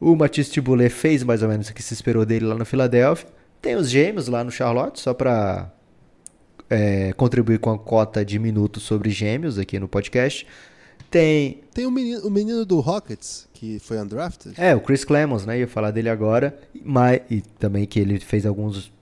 [0.01, 3.29] O Matisse Tiboulet fez mais ou menos o que se esperou dele lá no Philadelphia.
[3.61, 5.73] Tem os gêmeos lá no Charlotte, só para
[6.69, 10.47] é, contribuir com a cota de minutos sobre gêmeos aqui no podcast.
[11.11, 11.63] Tem.
[11.73, 14.55] Tem o menino, menino do Rockets, que foi undrafted.
[14.59, 15.61] É, o Chris Clemons, né?
[15.61, 16.59] Ia falar dele agora.
[16.85, 18.93] Mas, e também que ele fez alguns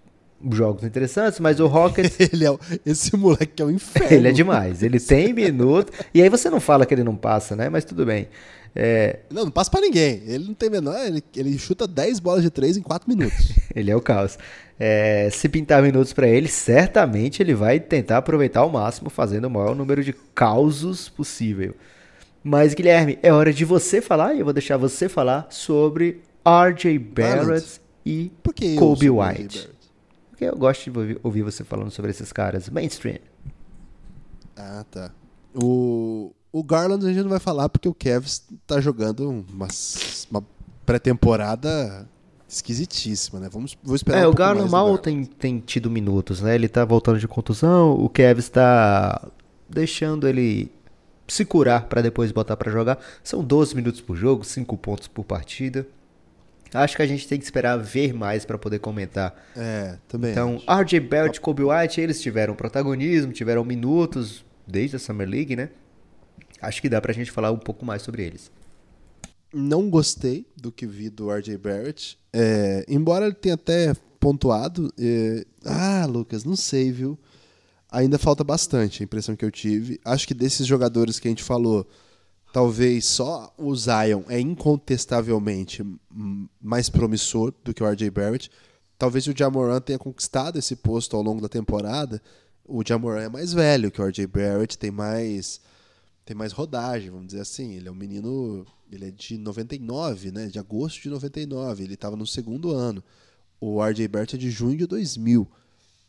[0.50, 2.18] jogos interessantes, mas o Rockets.
[2.32, 4.16] ele é, esse moleque é um inferno.
[4.16, 4.82] ele é demais.
[4.82, 5.92] Ele tem minuto.
[6.12, 7.68] e aí você não fala que ele não passa, né?
[7.68, 8.28] Mas tudo bem.
[8.74, 9.20] É...
[9.30, 10.22] Não, não passa para ninguém.
[10.26, 10.98] Ele não tem menor.
[10.98, 13.52] Ele, ele chuta 10 bolas de 3 em 4 minutos.
[13.74, 14.38] ele é o caos.
[14.78, 19.50] É, se pintar minutos para ele, certamente ele vai tentar aproveitar ao máximo, fazendo o
[19.50, 21.74] maior número de causos possível.
[22.42, 26.98] Mas, Guilherme, é hora de você falar, e eu vou deixar você falar sobre RJ
[26.98, 28.32] Barrett e
[28.76, 29.70] Kobe White
[30.42, 32.68] porque eu gosto de ouvir você falando sobre esses caras.
[32.68, 33.18] Mainstream.
[34.56, 35.10] Ah, tá.
[35.54, 38.26] O, o Garland a gente não vai falar porque o Kev
[38.66, 39.68] tá jogando uma,
[40.30, 40.44] uma
[40.84, 42.08] pré-temporada
[42.48, 43.48] esquisitíssima, né?
[43.50, 46.54] Vamos, vou esperar é, um o Garland mal tem, tem tido minutos, né?
[46.54, 49.28] Ele tá voltando de contusão, o Kev está
[49.68, 50.70] deixando ele
[51.28, 52.98] se curar para depois botar para jogar.
[53.22, 55.86] São 12 minutos por jogo, 5 pontos por partida.
[56.74, 59.34] Acho que a gente tem que esperar ver mais para poder comentar.
[59.56, 60.32] É, também.
[60.32, 60.82] Então, acho.
[60.82, 65.70] RJ Belt e Kobe White, eles tiveram protagonismo, tiveram minutos desde a Summer League, né?
[66.60, 68.50] Acho que dá pra gente falar um pouco mais sobre eles.
[69.52, 72.18] Não gostei do que vi do RJ Barrett.
[72.32, 74.90] É, embora ele tenha até pontuado.
[74.98, 77.18] É, ah, Lucas, não sei, viu?
[77.90, 80.00] Ainda falta bastante a impressão que eu tive.
[80.04, 81.86] Acho que desses jogadores que a gente falou,
[82.52, 85.84] talvez só o Zion é incontestavelmente
[86.60, 88.50] mais promissor do que o RJ Barrett.
[88.98, 92.22] Talvez o Jamoran tenha conquistado esse posto ao longo da temporada.
[92.64, 95.60] O Jamoran é mais velho que o RJ Barrett, tem mais
[96.24, 97.72] tem mais rodagem, vamos dizer assim.
[97.72, 100.46] Ele é um menino, ele é de 99, né?
[100.46, 103.02] De agosto de 99, ele estava no segundo ano.
[103.60, 105.50] O RJ Barrett é de junho de 2000.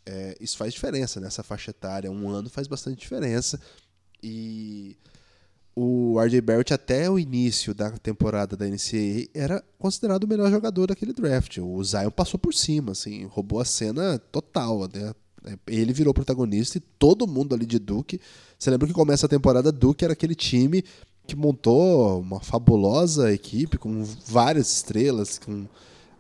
[0.06, 2.12] É, isso faz diferença nessa faixa etária.
[2.12, 3.60] Um ano faz bastante diferença.
[4.22, 4.98] E
[5.76, 10.88] o RJ Barrett, até o início da temporada da NCAA, era considerado o melhor jogador
[10.88, 11.58] daquele draft.
[11.58, 14.88] O Zion passou por cima, assim, roubou a cena total.
[14.94, 15.58] Né?
[15.66, 18.22] Ele virou protagonista e todo mundo ali de Duke.
[18.58, 20.84] Você lembra que começa a temporada, Duke era aquele time
[21.26, 25.66] que montou uma fabulosa equipe com várias estrelas, com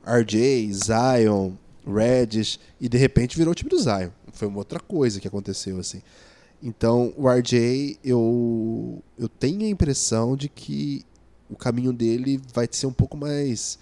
[0.05, 1.51] RJ, Zion,
[1.85, 4.09] Reddish, e de repente virou o time do Zion.
[4.31, 6.01] Foi uma outra coisa que aconteceu, assim.
[6.65, 11.03] Então, o RJ, eu, eu tenho a impressão de que
[11.49, 13.77] o caminho dele vai ser um pouco mais,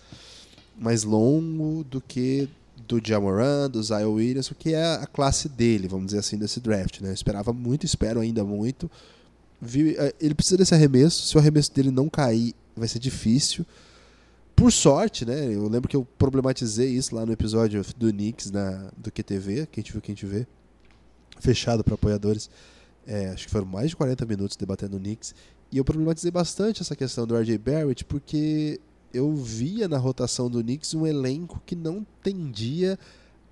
[0.76, 2.50] mais longo do que
[2.88, 6.60] do Jamoran, do Zion Williams, o que é a classe dele, vamos dizer assim, desse
[6.60, 7.02] draft.
[7.02, 7.10] Né?
[7.10, 8.90] Eu esperava muito, espero ainda muito.
[9.64, 13.64] Eh, ele precisa desse arremesso, se o arremesso dele não cair, vai ser difícil.
[14.56, 15.54] Por sorte, né?
[15.54, 19.84] Eu lembro que eu problematizei isso lá no episódio do Knicks na, do QTV, quem
[19.84, 20.48] te viu, quem te vê
[21.42, 22.50] fechado para apoiadores.
[23.06, 25.34] É, acho que foram mais de 40 minutos debatendo o Knicks.
[25.72, 28.80] E eu problematizei bastante essa questão do RJ Barrett, porque
[29.14, 32.98] eu via na rotação do Knicks um elenco que não tendia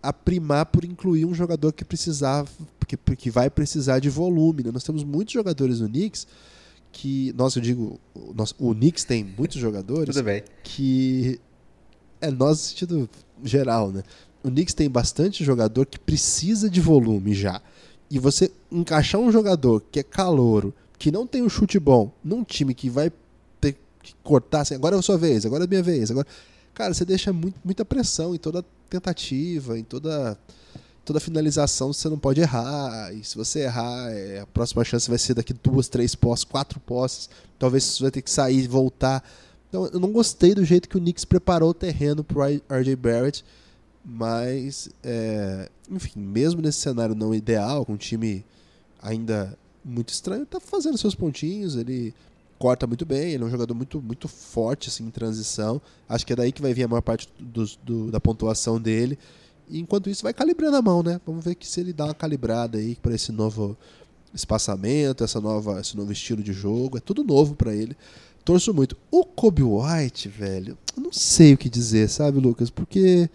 [0.01, 2.49] a primar por incluir um jogador que precisava,
[2.87, 4.63] que, que vai precisar de volume.
[4.63, 4.71] Né?
[4.71, 6.27] Nós temos muitos jogadores no Knicks
[6.91, 10.15] que, nossa, eu digo, o, nosso, o Knicks tem muitos jogadores
[10.63, 11.39] que
[12.21, 13.09] é nós no sentido
[13.43, 14.03] geral, né?
[14.43, 17.61] O Knicks tem bastante jogador que precisa de volume já
[18.09, 22.43] e você encaixar um jogador que é calouro, que não tem um chute bom, num
[22.43, 23.11] time que vai
[23.61, 26.27] ter que cortar, assim, agora é a sua vez, agora é a minha vez, agora.
[26.73, 30.37] Cara, você deixa muito, muita pressão em toda tentativa, em toda
[31.09, 33.11] toda finalização você não pode errar.
[33.13, 36.79] E se você errar, é, a próxima chance vai ser daqui duas, três posses, quatro
[36.79, 37.29] posses.
[37.57, 39.23] Talvez você vai ter que sair e voltar.
[39.67, 42.49] Então, eu não gostei do jeito que o Knicks preparou o terreno para
[42.79, 43.43] RJ Barrett.
[44.11, 48.43] Mas, é, enfim, mesmo nesse cenário não ideal, com um time
[48.99, 49.55] ainda
[49.85, 52.11] muito estranho, tá fazendo seus pontinhos, ele
[52.57, 55.79] corta muito bem, ele é um jogador muito, muito forte assim, em transição.
[56.07, 59.17] Acho que é daí que vai vir a maior parte do, do, da pontuação dele.
[59.69, 61.21] E enquanto isso, vai calibrando a mão, né?
[61.23, 63.77] Vamos ver que se ele dá uma calibrada aí para esse novo
[64.33, 66.97] espaçamento, essa nova, esse novo estilo de jogo.
[66.97, 67.95] É tudo novo para ele.
[68.43, 68.97] Torço muito.
[69.11, 72.71] O Kobe White, velho, eu não sei o que dizer, sabe, Lucas?
[72.71, 73.29] Porque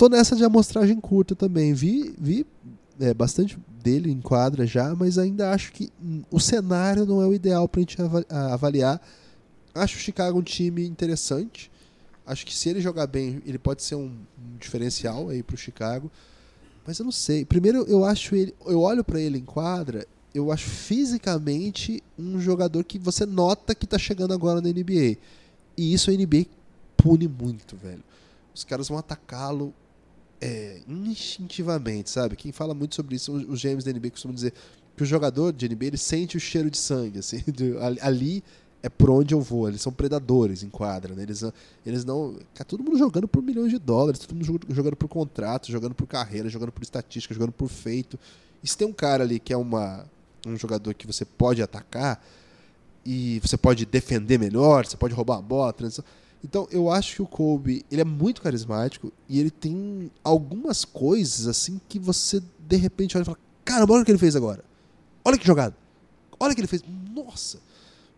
[0.00, 1.74] tô nessa de amostragem curta também.
[1.74, 2.46] Vi, vi
[2.98, 5.92] é, bastante dele em quadra já, mas ainda acho que
[6.30, 7.98] o cenário não é o ideal para a gente
[8.30, 8.98] avaliar.
[9.74, 11.70] Acho o Chicago um time interessante.
[12.26, 15.58] Acho que se ele jogar bem, ele pode ser um, um diferencial aí para o
[15.58, 16.10] Chicago.
[16.86, 17.44] Mas eu não sei.
[17.44, 22.84] Primeiro, eu acho ele, eu olho para ele em quadra, eu acho fisicamente um jogador
[22.84, 25.18] que você nota que está chegando agora na NBA.
[25.76, 26.46] E isso a NBA
[26.96, 28.02] pune muito, velho.
[28.54, 29.74] Os caras vão atacá-lo
[30.40, 32.36] é, instintivamente, sabe?
[32.36, 34.54] Quem fala muito sobre isso, os GMs da NBA costumam dizer
[34.96, 38.42] que o jogador de NBA ele sente o cheiro de sangue, assim, de, ali
[38.82, 39.68] é por onde eu vou.
[39.68, 41.22] Eles são predadores em quadra, né?
[41.22, 41.44] Eles,
[41.84, 42.38] eles não.
[42.54, 46.06] Tá todo mundo jogando por milhões de dólares, todo mundo jogando por contrato, jogando por
[46.06, 48.18] carreira, jogando por estatística, jogando por feito.
[48.62, 50.06] E se tem um cara ali que é uma,
[50.46, 52.22] um jogador que você pode atacar
[53.04, 56.04] e você pode defender melhor, você pode roubar a bola, a transição
[56.42, 61.46] então, eu acho que o Kobe, ele é muito carismático e ele tem algumas coisas
[61.46, 64.64] assim que você de repente olha e fala: "Caramba, olha o que ele fez agora.
[65.24, 65.76] Olha que jogada.
[66.38, 66.82] Olha o que ele fez.
[67.14, 67.58] Nossa!"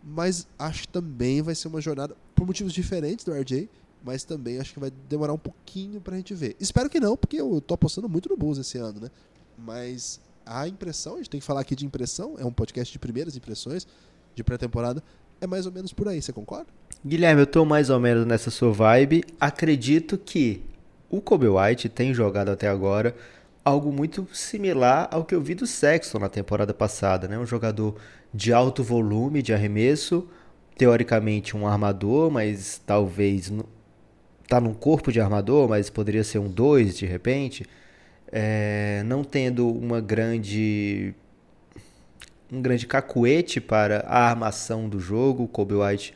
[0.04, 3.68] Mas acho que também vai ser uma jornada por motivos diferentes do RJ,
[4.04, 6.56] mas também acho que vai demorar um pouquinho pra gente ver.
[6.60, 9.10] Espero que não, porque eu tô apostando muito no Bulls esse ano, né?
[9.56, 12.98] Mas a impressão, a gente tem que falar aqui de impressão, é um podcast de
[12.98, 13.86] primeiras impressões
[14.34, 15.02] de pré-temporada,
[15.40, 16.66] é mais ou menos por aí, você concorda?
[17.04, 19.24] Guilherme, eu tô mais ou menos nessa sua vibe.
[19.40, 20.62] Acredito que
[21.10, 23.12] o Kobe White tem jogado até agora
[23.64, 27.36] algo muito similar ao que eu vi do Sexton na temporada passada, né?
[27.36, 27.96] Um jogador
[28.32, 30.28] de alto volume de arremesso,
[30.76, 33.52] teoricamente um armador, mas talvez
[34.46, 37.66] tá num corpo de armador, mas poderia ser um 2 de repente.
[38.30, 41.12] É, não tendo uma grande
[42.50, 45.48] um grande cacuete para a armação do jogo.
[45.48, 46.14] Kobe White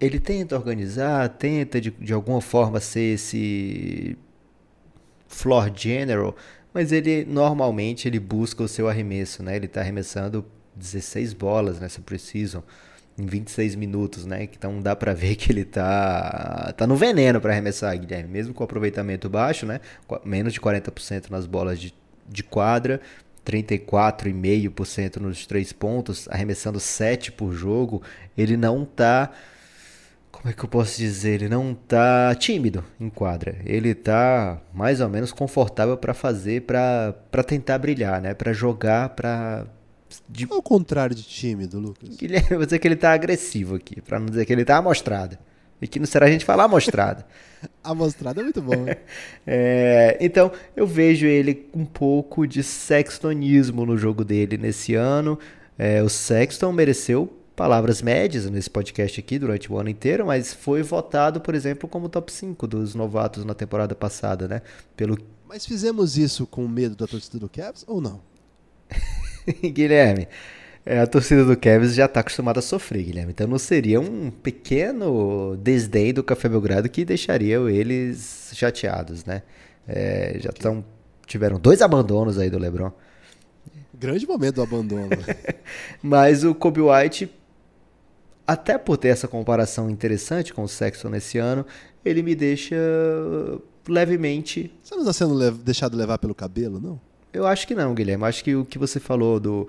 [0.00, 4.16] ele tenta organizar, tenta de, de alguma forma ser esse
[5.28, 6.34] floor general,
[6.72, 9.56] mas ele normalmente ele busca o seu arremesso, né?
[9.56, 10.44] Ele está arremessando
[10.74, 12.64] 16 bolas nessa precisam
[13.18, 14.44] em 26 minutos, né?
[14.44, 18.64] Então dá para ver que ele tá tá no veneno para arremessar, Guilherme, mesmo com
[18.64, 19.80] aproveitamento baixo, né?
[20.24, 21.92] Menos de 40% nas bolas de,
[22.28, 23.00] de quadra,
[23.44, 28.02] 34,5% nos três pontos, arremessando 7 por jogo,
[28.36, 29.30] ele não está
[30.40, 31.42] como é que eu posso dizer?
[31.42, 33.58] Ele não tá tímido em quadra.
[33.62, 37.12] Ele tá mais ou menos confortável para fazer, para
[37.46, 38.32] tentar brilhar, né?
[38.32, 39.66] Para jogar, para
[40.26, 40.48] de...
[40.50, 42.16] Ao contrário de tímido, Lucas.
[42.16, 45.36] Guilherme, vou dizer que ele tá agressivo aqui, para não dizer que ele tá amostrado.
[45.78, 47.22] E que não será a gente falar amostrado.
[47.84, 48.86] amostrado é muito bom.
[49.46, 55.38] é, então, eu vejo ele um pouco de sextonismo no jogo dele nesse ano.
[55.78, 57.30] É, o Sexton mereceu
[57.60, 62.08] palavras médias nesse podcast aqui durante o ano inteiro, mas foi votado, por exemplo, como
[62.08, 64.62] top 5 dos novatos na temporada passada, né?
[64.96, 65.18] Pelo...
[65.46, 68.22] Mas fizemos isso com medo da torcida do Cavs ou não?
[69.62, 70.26] Guilherme,
[70.86, 73.32] é, a torcida do Cavs já está acostumada a sofrer, Guilherme.
[73.32, 79.42] Então não seria um pequeno desdém do Café Belgrado que deixaria eles chateados, né?
[79.86, 80.82] É, já tão,
[81.26, 82.90] tiveram dois abandonos aí do LeBron.
[83.92, 85.10] Grande momento do abandono.
[86.02, 87.38] Mas o Kobe White
[88.50, 91.64] até por ter essa comparação interessante com o Sexton nesse ano,
[92.04, 92.74] ele me deixa
[93.88, 94.72] levemente.
[94.82, 97.00] Você não está sendo lev deixado levar pelo cabelo, não?
[97.32, 98.24] Eu acho que não, Guilherme.
[98.24, 99.68] Acho que o que você falou do,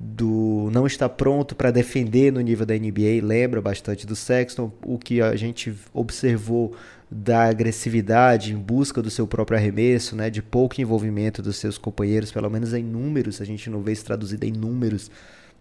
[0.00, 4.72] do não estar pronto para defender no nível da NBA lembra bastante do Sexton.
[4.82, 6.74] O que a gente observou
[7.10, 12.32] da agressividade em busca do seu próprio arremesso, né, de pouco envolvimento dos seus companheiros,
[12.32, 15.10] pelo menos em números, a gente não vê isso traduzido em números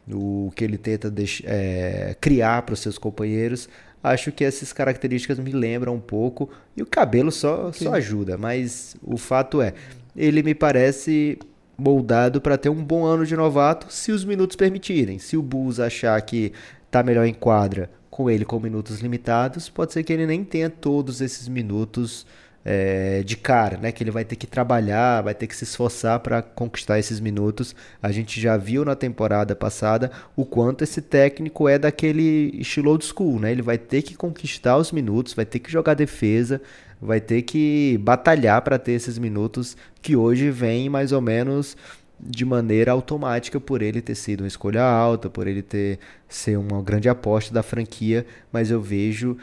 [0.10, 1.14] o que ele tenta
[1.44, 3.70] é, criar para os seus companheiros.
[4.04, 6.50] Acho que essas características me lembram um pouco.
[6.76, 9.74] E o cabelo só, só ajuda, mas o fato é,
[10.16, 11.38] ele me parece
[11.78, 15.20] moldado para ter um bom ano de novato, se os minutos permitirem.
[15.20, 16.54] Se o Bulls achar que
[16.86, 20.70] está melhor em quadra com ele com minutos limitados, pode ser que ele nem tenha
[20.70, 22.26] todos esses minutos
[22.64, 23.92] é, de cara, né?
[23.92, 27.76] Que ele vai ter que trabalhar, vai ter que se esforçar para conquistar esses minutos.
[28.02, 33.06] A gente já viu na temporada passada o quanto esse técnico é daquele estilo old
[33.06, 33.52] school, né?
[33.52, 36.62] Ele vai ter que conquistar os minutos, vai ter que jogar defesa,
[37.02, 41.76] vai ter que batalhar para ter esses minutos que hoje vem mais ou menos
[42.24, 45.98] de maneira automática por ele ter sido uma escolha alta, por ele ter
[46.30, 49.38] ser uma grande aposta da franquia, mas eu vejo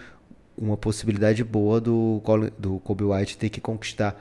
[0.61, 2.23] uma possibilidade boa do,
[2.59, 4.21] do Kobe White ter que conquistar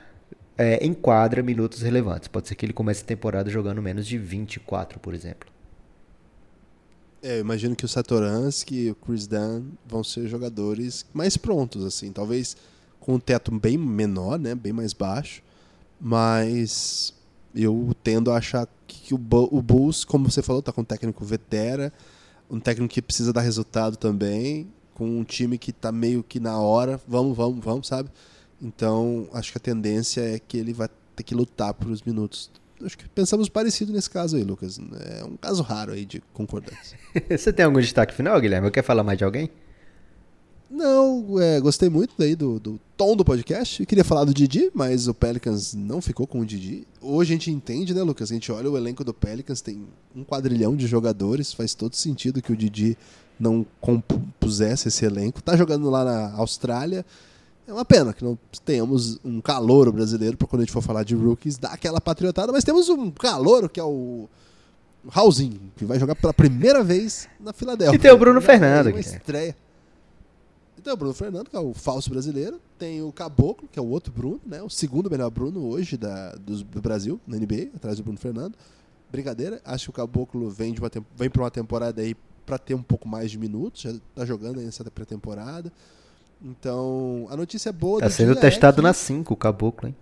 [0.57, 2.27] é, em quadra minutos relevantes.
[2.27, 5.49] Pode ser que ele comece a temporada jogando menos de 24, por exemplo.
[7.21, 11.83] É, eu imagino que o Satoransky e o Chris Dunn vão ser jogadores mais prontos,
[11.83, 12.55] assim, talvez
[12.99, 15.41] com um teto bem menor, né, bem mais baixo,
[15.99, 17.13] mas
[17.55, 19.19] eu tendo a achar que o,
[19.51, 21.91] o Bulls, como você falou, está com um técnico vetera,
[22.49, 26.59] um técnico que precisa dar resultado também, com um time que está meio que na
[26.59, 28.09] hora, vamos, vamos, vamos, sabe?
[28.59, 32.49] Então, acho que a tendência é que ele vai ter que lutar por os minutos.
[32.83, 34.79] Acho que pensamos parecido nesse caso aí, Lucas.
[35.19, 36.97] É um caso raro aí de concordância.
[37.29, 38.71] Você tem algum destaque final, Guilherme?
[38.71, 39.51] Quer falar mais de alguém?
[40.67, 43.79] Não, é, gostei muito daí do, do tom do podcast.
[43.83, 46.87] Eu queria falar do Didi, mas o Pelicans não ficou com o Didi.
[46.99, 48.31] Hoje a gente entende, né, Lucas?
[48.31, 52.41] A gente olha o elenco do Pelicans, tem um quadrilhão de jogadores, faz todo sentido
[52.41, 52.97] que o Didi
[53.39, 55.41] não compusesse esse elenco.
[55.41, 57.05] Tá jogando lá na Austrália.
[57.67, 61.03] É uma pena que não tenhamos um calouro brasileiro para quando a gente for falar
[61.03, 64.29] de rookies dar aquela patriotada, mas temos um calouro que é o
[65.09, 67.95] Raulzinho, que vai jogar pela primeira vez na Filadélfia.
[67.95, 69.55] E tem o Bruno Fernando, uma estreia.
[70.87, 72.61] Então, o Bruno Fernando, que é o falso brasileiro.
[72.79, 74.63] Tem o Caboclo, que é o outro Bruno, né?
[74.63, 78.55] O segundo melhor Bruno hoje da, do, do Brasil, na NBA, atrás do Bruno Fernando.
[79.11, 79.59] Brincadeira.
[79.65, 82.15] Acho que o Caboclo vem, de uma, vem para uma temporada aí
[82.47, 85.71] para ter um pouco mais de minutos, já está jogando aí nessa pré-temporada.
[86.41, 87.99] Então, a notícia é boa.
[87.99, 88.83] Está sendo é testado é que...
[88.83, 89.95] na 5 o caboclo, hein?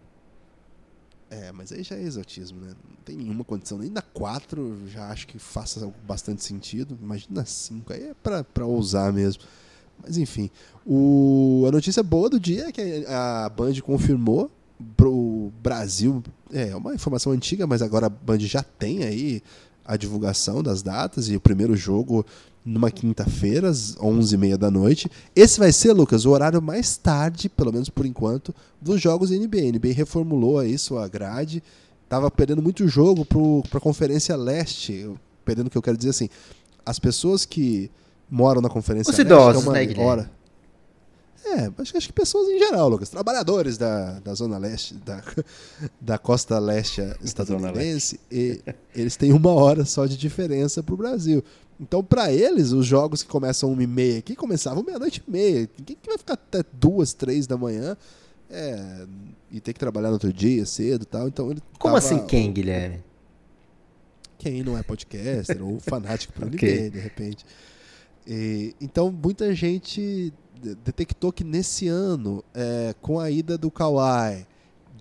[1.27, 2.73] É, mas aí já é exotismo, né?
[2.88, 3.80] Não tem nenhuma condição.
[3.80, 6.95] Nem na 4 já acho que faça bastante sentido.
[7.01, 9.41] Imagina na 5, aí é para ousar mesmo.
[10.03, 10.51] Mas enfim,
[10.85, 11.65] o...
[11.67, 14.51] a notícia boa do dia é que a Band confirmou
[14.95, 16.22] pro Brasil.
[16.53, 19.41] É uma informação antiga, mas agora a Band já tem aí
[19.86, 22.26] a divulgação das datas e o primeiro jogo
[22.66, 25.10] numa quinta-feira, às 11h30 da noite.
[25.36, 29.60] Esse vai ser, Lucas, o horário mais tarde, pelo menos por enquanto, dos jogos NBA.
[29.60, 31.62] A NBA reformulou aí sua grade,
[32.10, 35.07] tava perdendo muito jogo para a Conferência Leste.
[35.44, 36.28] Perdendo o que eu quero dizer assim,
[36.84, 37.91] as pessoas que
[38.30, 39.32] moram na Conferência Os Leste...
[39.32, 40.32] idosos, é uma né, hora,
[41.45, 43.09] é, acho, acho que pessoas em geral, Lucas.
[43.09, 45.23] Trabalhadores da, da Zona Leste, da,
[46.01, 48.61] da costa leste estadunidense, e
[48.95, 51.43] eles têm uma hora só de diferença para o Brasil.
[51.80, 55.69] Então, para eles, os jogos que começam uma e meia aqui começavam meia-noite e meia.
[55.85, 57.95] Quem que vai ficar até duas, três da manhã
[58.49, 59.05] é,
[59.51, 61.27] e ter que trabalhar no outro dia cedo e tal?
[61.27, 63.03] Então, ele Como tava, assim quem, Guilherme?
[64.39, 66.80] Quem não é podcaster ou fanático por okay.
[66.80, 67.45] NBA, de repente.
[68.26, 70.34] E, então, muita gente
[70.84, 74.45] detectou que nesse ano, é, com a ida do Kawhi,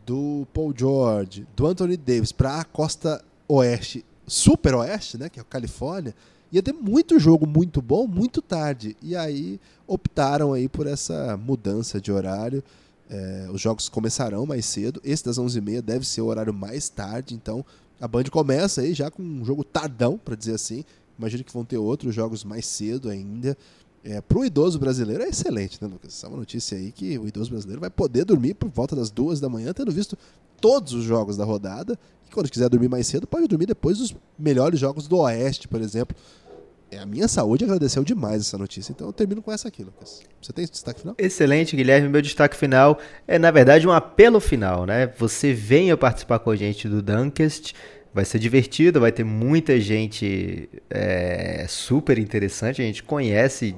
[0.05, 5.43] do Paul George, do Anthony Davis para a costa oeste, super oeste, né, que é
[5.43, 6.15] a Califórnia,
[6.53, 8.97] ia ter muito jogo muito bom, muito tarde.
[9.03, 12.63] E aí optaram aí por essa mudança de horário.
[13.11, 15.01] É, os jogos começarão mais cedo.
[15.05, 17.35] Esse das 11h30 deve ser o horário mais tarde.
[17.35, 17.65] Então
[18.01, 20.85] a Band começa aí já com um jogo tardão, para dizer assim.
[21.19, 23.57] Imagino que vão ter outros jogos mais cedo ainda.
[24.05, 26.13] É, para o idoso brasileiro é excelente, né, Lucas?
[26.13, 29.11] Essa é uma notícia aí que o idoso brasileiro vai poder dormir por volta das
[29.11, 30.17] duas da manhã, tendo visto
[30.61, 31.99] todos os jogos da rodada.
[32.29, 35.81] E quando quiser dormir mais cedo, pode dormir depois dos melhores jogos do Oeste, por
[35.81, 36.15] exemplo.
[36.91, 40.21] É, a minha saúde agradeceu demais essa notícia, então eu termino com essa aqui, Lucas.
[40.41, 41.15] Você tem destaque final?
[41.17, 42.09] Excelente, Guilherme.
[42.11, 45.07] Meu destaque final é, na verdade, um apelo final, né?
[45.19, 47.73] Você venha participar com a gente do Dunkest.
[48.13, 52.81] Vai ser divertido, vai ter muita gente é, super interessante.
[52.81, 53.75] A gente conhece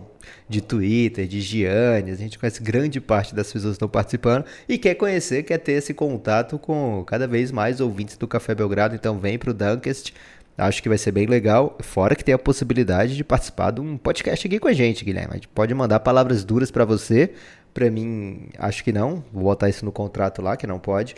[0.48, 4.78] de Twitter, de Gianni, a gente conhece grande parte das pessoas que estão participando e
[4.78, 8.94] quer conhecer, quer ter esse contato com cada vez mais ouvintes do Café Belgrado.
[8.94, 10.12] Então vem para o Dunkest.
[10.58, 11.76] Acho que vai ser bem legal.
[11.80, 15.32] Fora que tem a possibilidade de participar de um podcast aqui com a gente, Guilherme.
[15.32, 17.32] A gente pode mandar palavras duras para você.
[17.74, 19.22] Para mim, acho que não.
[19.32, 21.14] Vou botar isso no contrato lá, que não pode.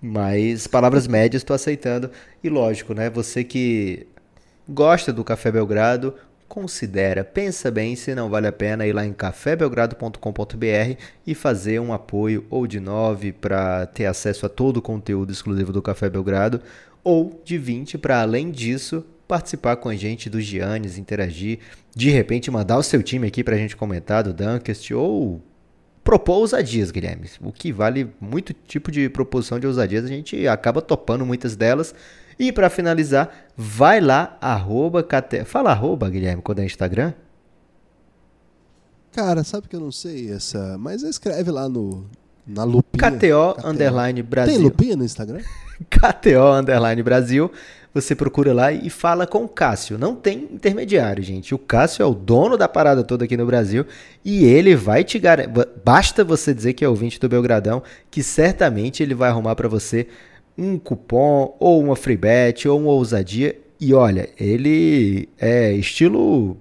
[0.00, 2.10] Mas palavras médias estou aceitando.
[2.44, 3.08] E lógico, né?
[3.08, 4.06] Você que
[4.68, 6.14] gosta do Café Belgrado,
[6.52, 11.94] considera, pensa bem se não vale a pena ir lá em cafébelgrado.com.br e fazer um
[11.94, 16.60] apoio ou de 9 para ter acesso a todo o conteúdo exclusivo do Café Belgrado,
[17.02, 21.60] ou de 20 para além disso participar com a gente do Giannis, interagir,
[21.96, 25.40] de repente mandar o seu time aqui para a gente comentar do Dunkest ou
[26.04, 27.30] propor ousadias, Guilherme.
[27.40, 31.94] O que vale muito tipo de proposição de ousadias, a gente acaba topando muitas delas.
[32.38, 35.44] E para finalizar, vai lá, arroba, cate...
[35.44, 37.12] fala arroba, Guilherme, quando é Instagram?
[39.12, 42.06] Cara, sabe que eu não sei essa, mas escreve lá no
[42.46, 43.10] na lupinha.
[43.10, 43.68] KTO, KTO.
[43.68, 44.54] Underline Brasil.
[44.54, 45.40] Tem lupinha no Instagram?
[45.88, 47.50] KTO Underline Brasil.
[47.94, 49.98] Você procura lá e fala com o Cássio.
[49.98, 51.54] Não tem intermediário, gente.
[51.54, 53.84] O Cássio é o dono da parada toda aqui no Brasil
[54.24, 55.52] e ele vai te garantir.
[55.84, 60.08] Basta você dizer que é ouvinte do Belgradão, que certamente ele vai arrumar para você
[60.56, 63.58] um cupom ou uma free bet ou uma ousadia.
[63.80, 66.56] E olha, ele é estilo.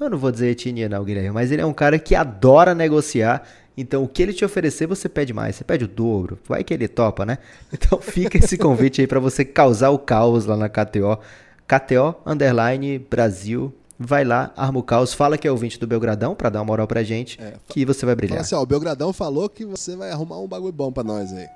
[0.00, 3.42] Eu não vou dizer etnia, não, Guilherme, mas ele é um cara que adora negociar
[3.80, 5.54] então, o que ele te oferecer, você pede mais.
[5.54, 6.36] Você pede o dobro.
[6.48, 7.38] Vai que ele topa, né?
[7.72, 11.16] Então, fica esse convite aí para você causar o caos lá na KTO.
[11.64, 13.72] KTO, underline, Brasil.
[13.96, 15.14] Vai lá, arma o caos.
[15.14, 17.40] Fala que é ouvinte do Belgradão para dar uma moral pra gente.
[17.40, 18.38] É, que você vai brilhar.
[18.38, 21.32] Fala assim, ó, o Belgradão falou que você vai arrumar um bagulho bom pra nós
[21.32, 21.46] aí.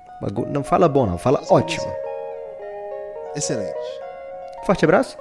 [0.47, 1.17] Não fala bom, não.
[1.17, 1.91] Fala ótimo.
[3.35, 3.75] Excelente.
[4.65, 5.17] Forte abraço.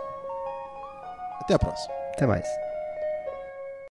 [1.40, 1.94] Até a próxima.
[2.12, 2.46] Até mais.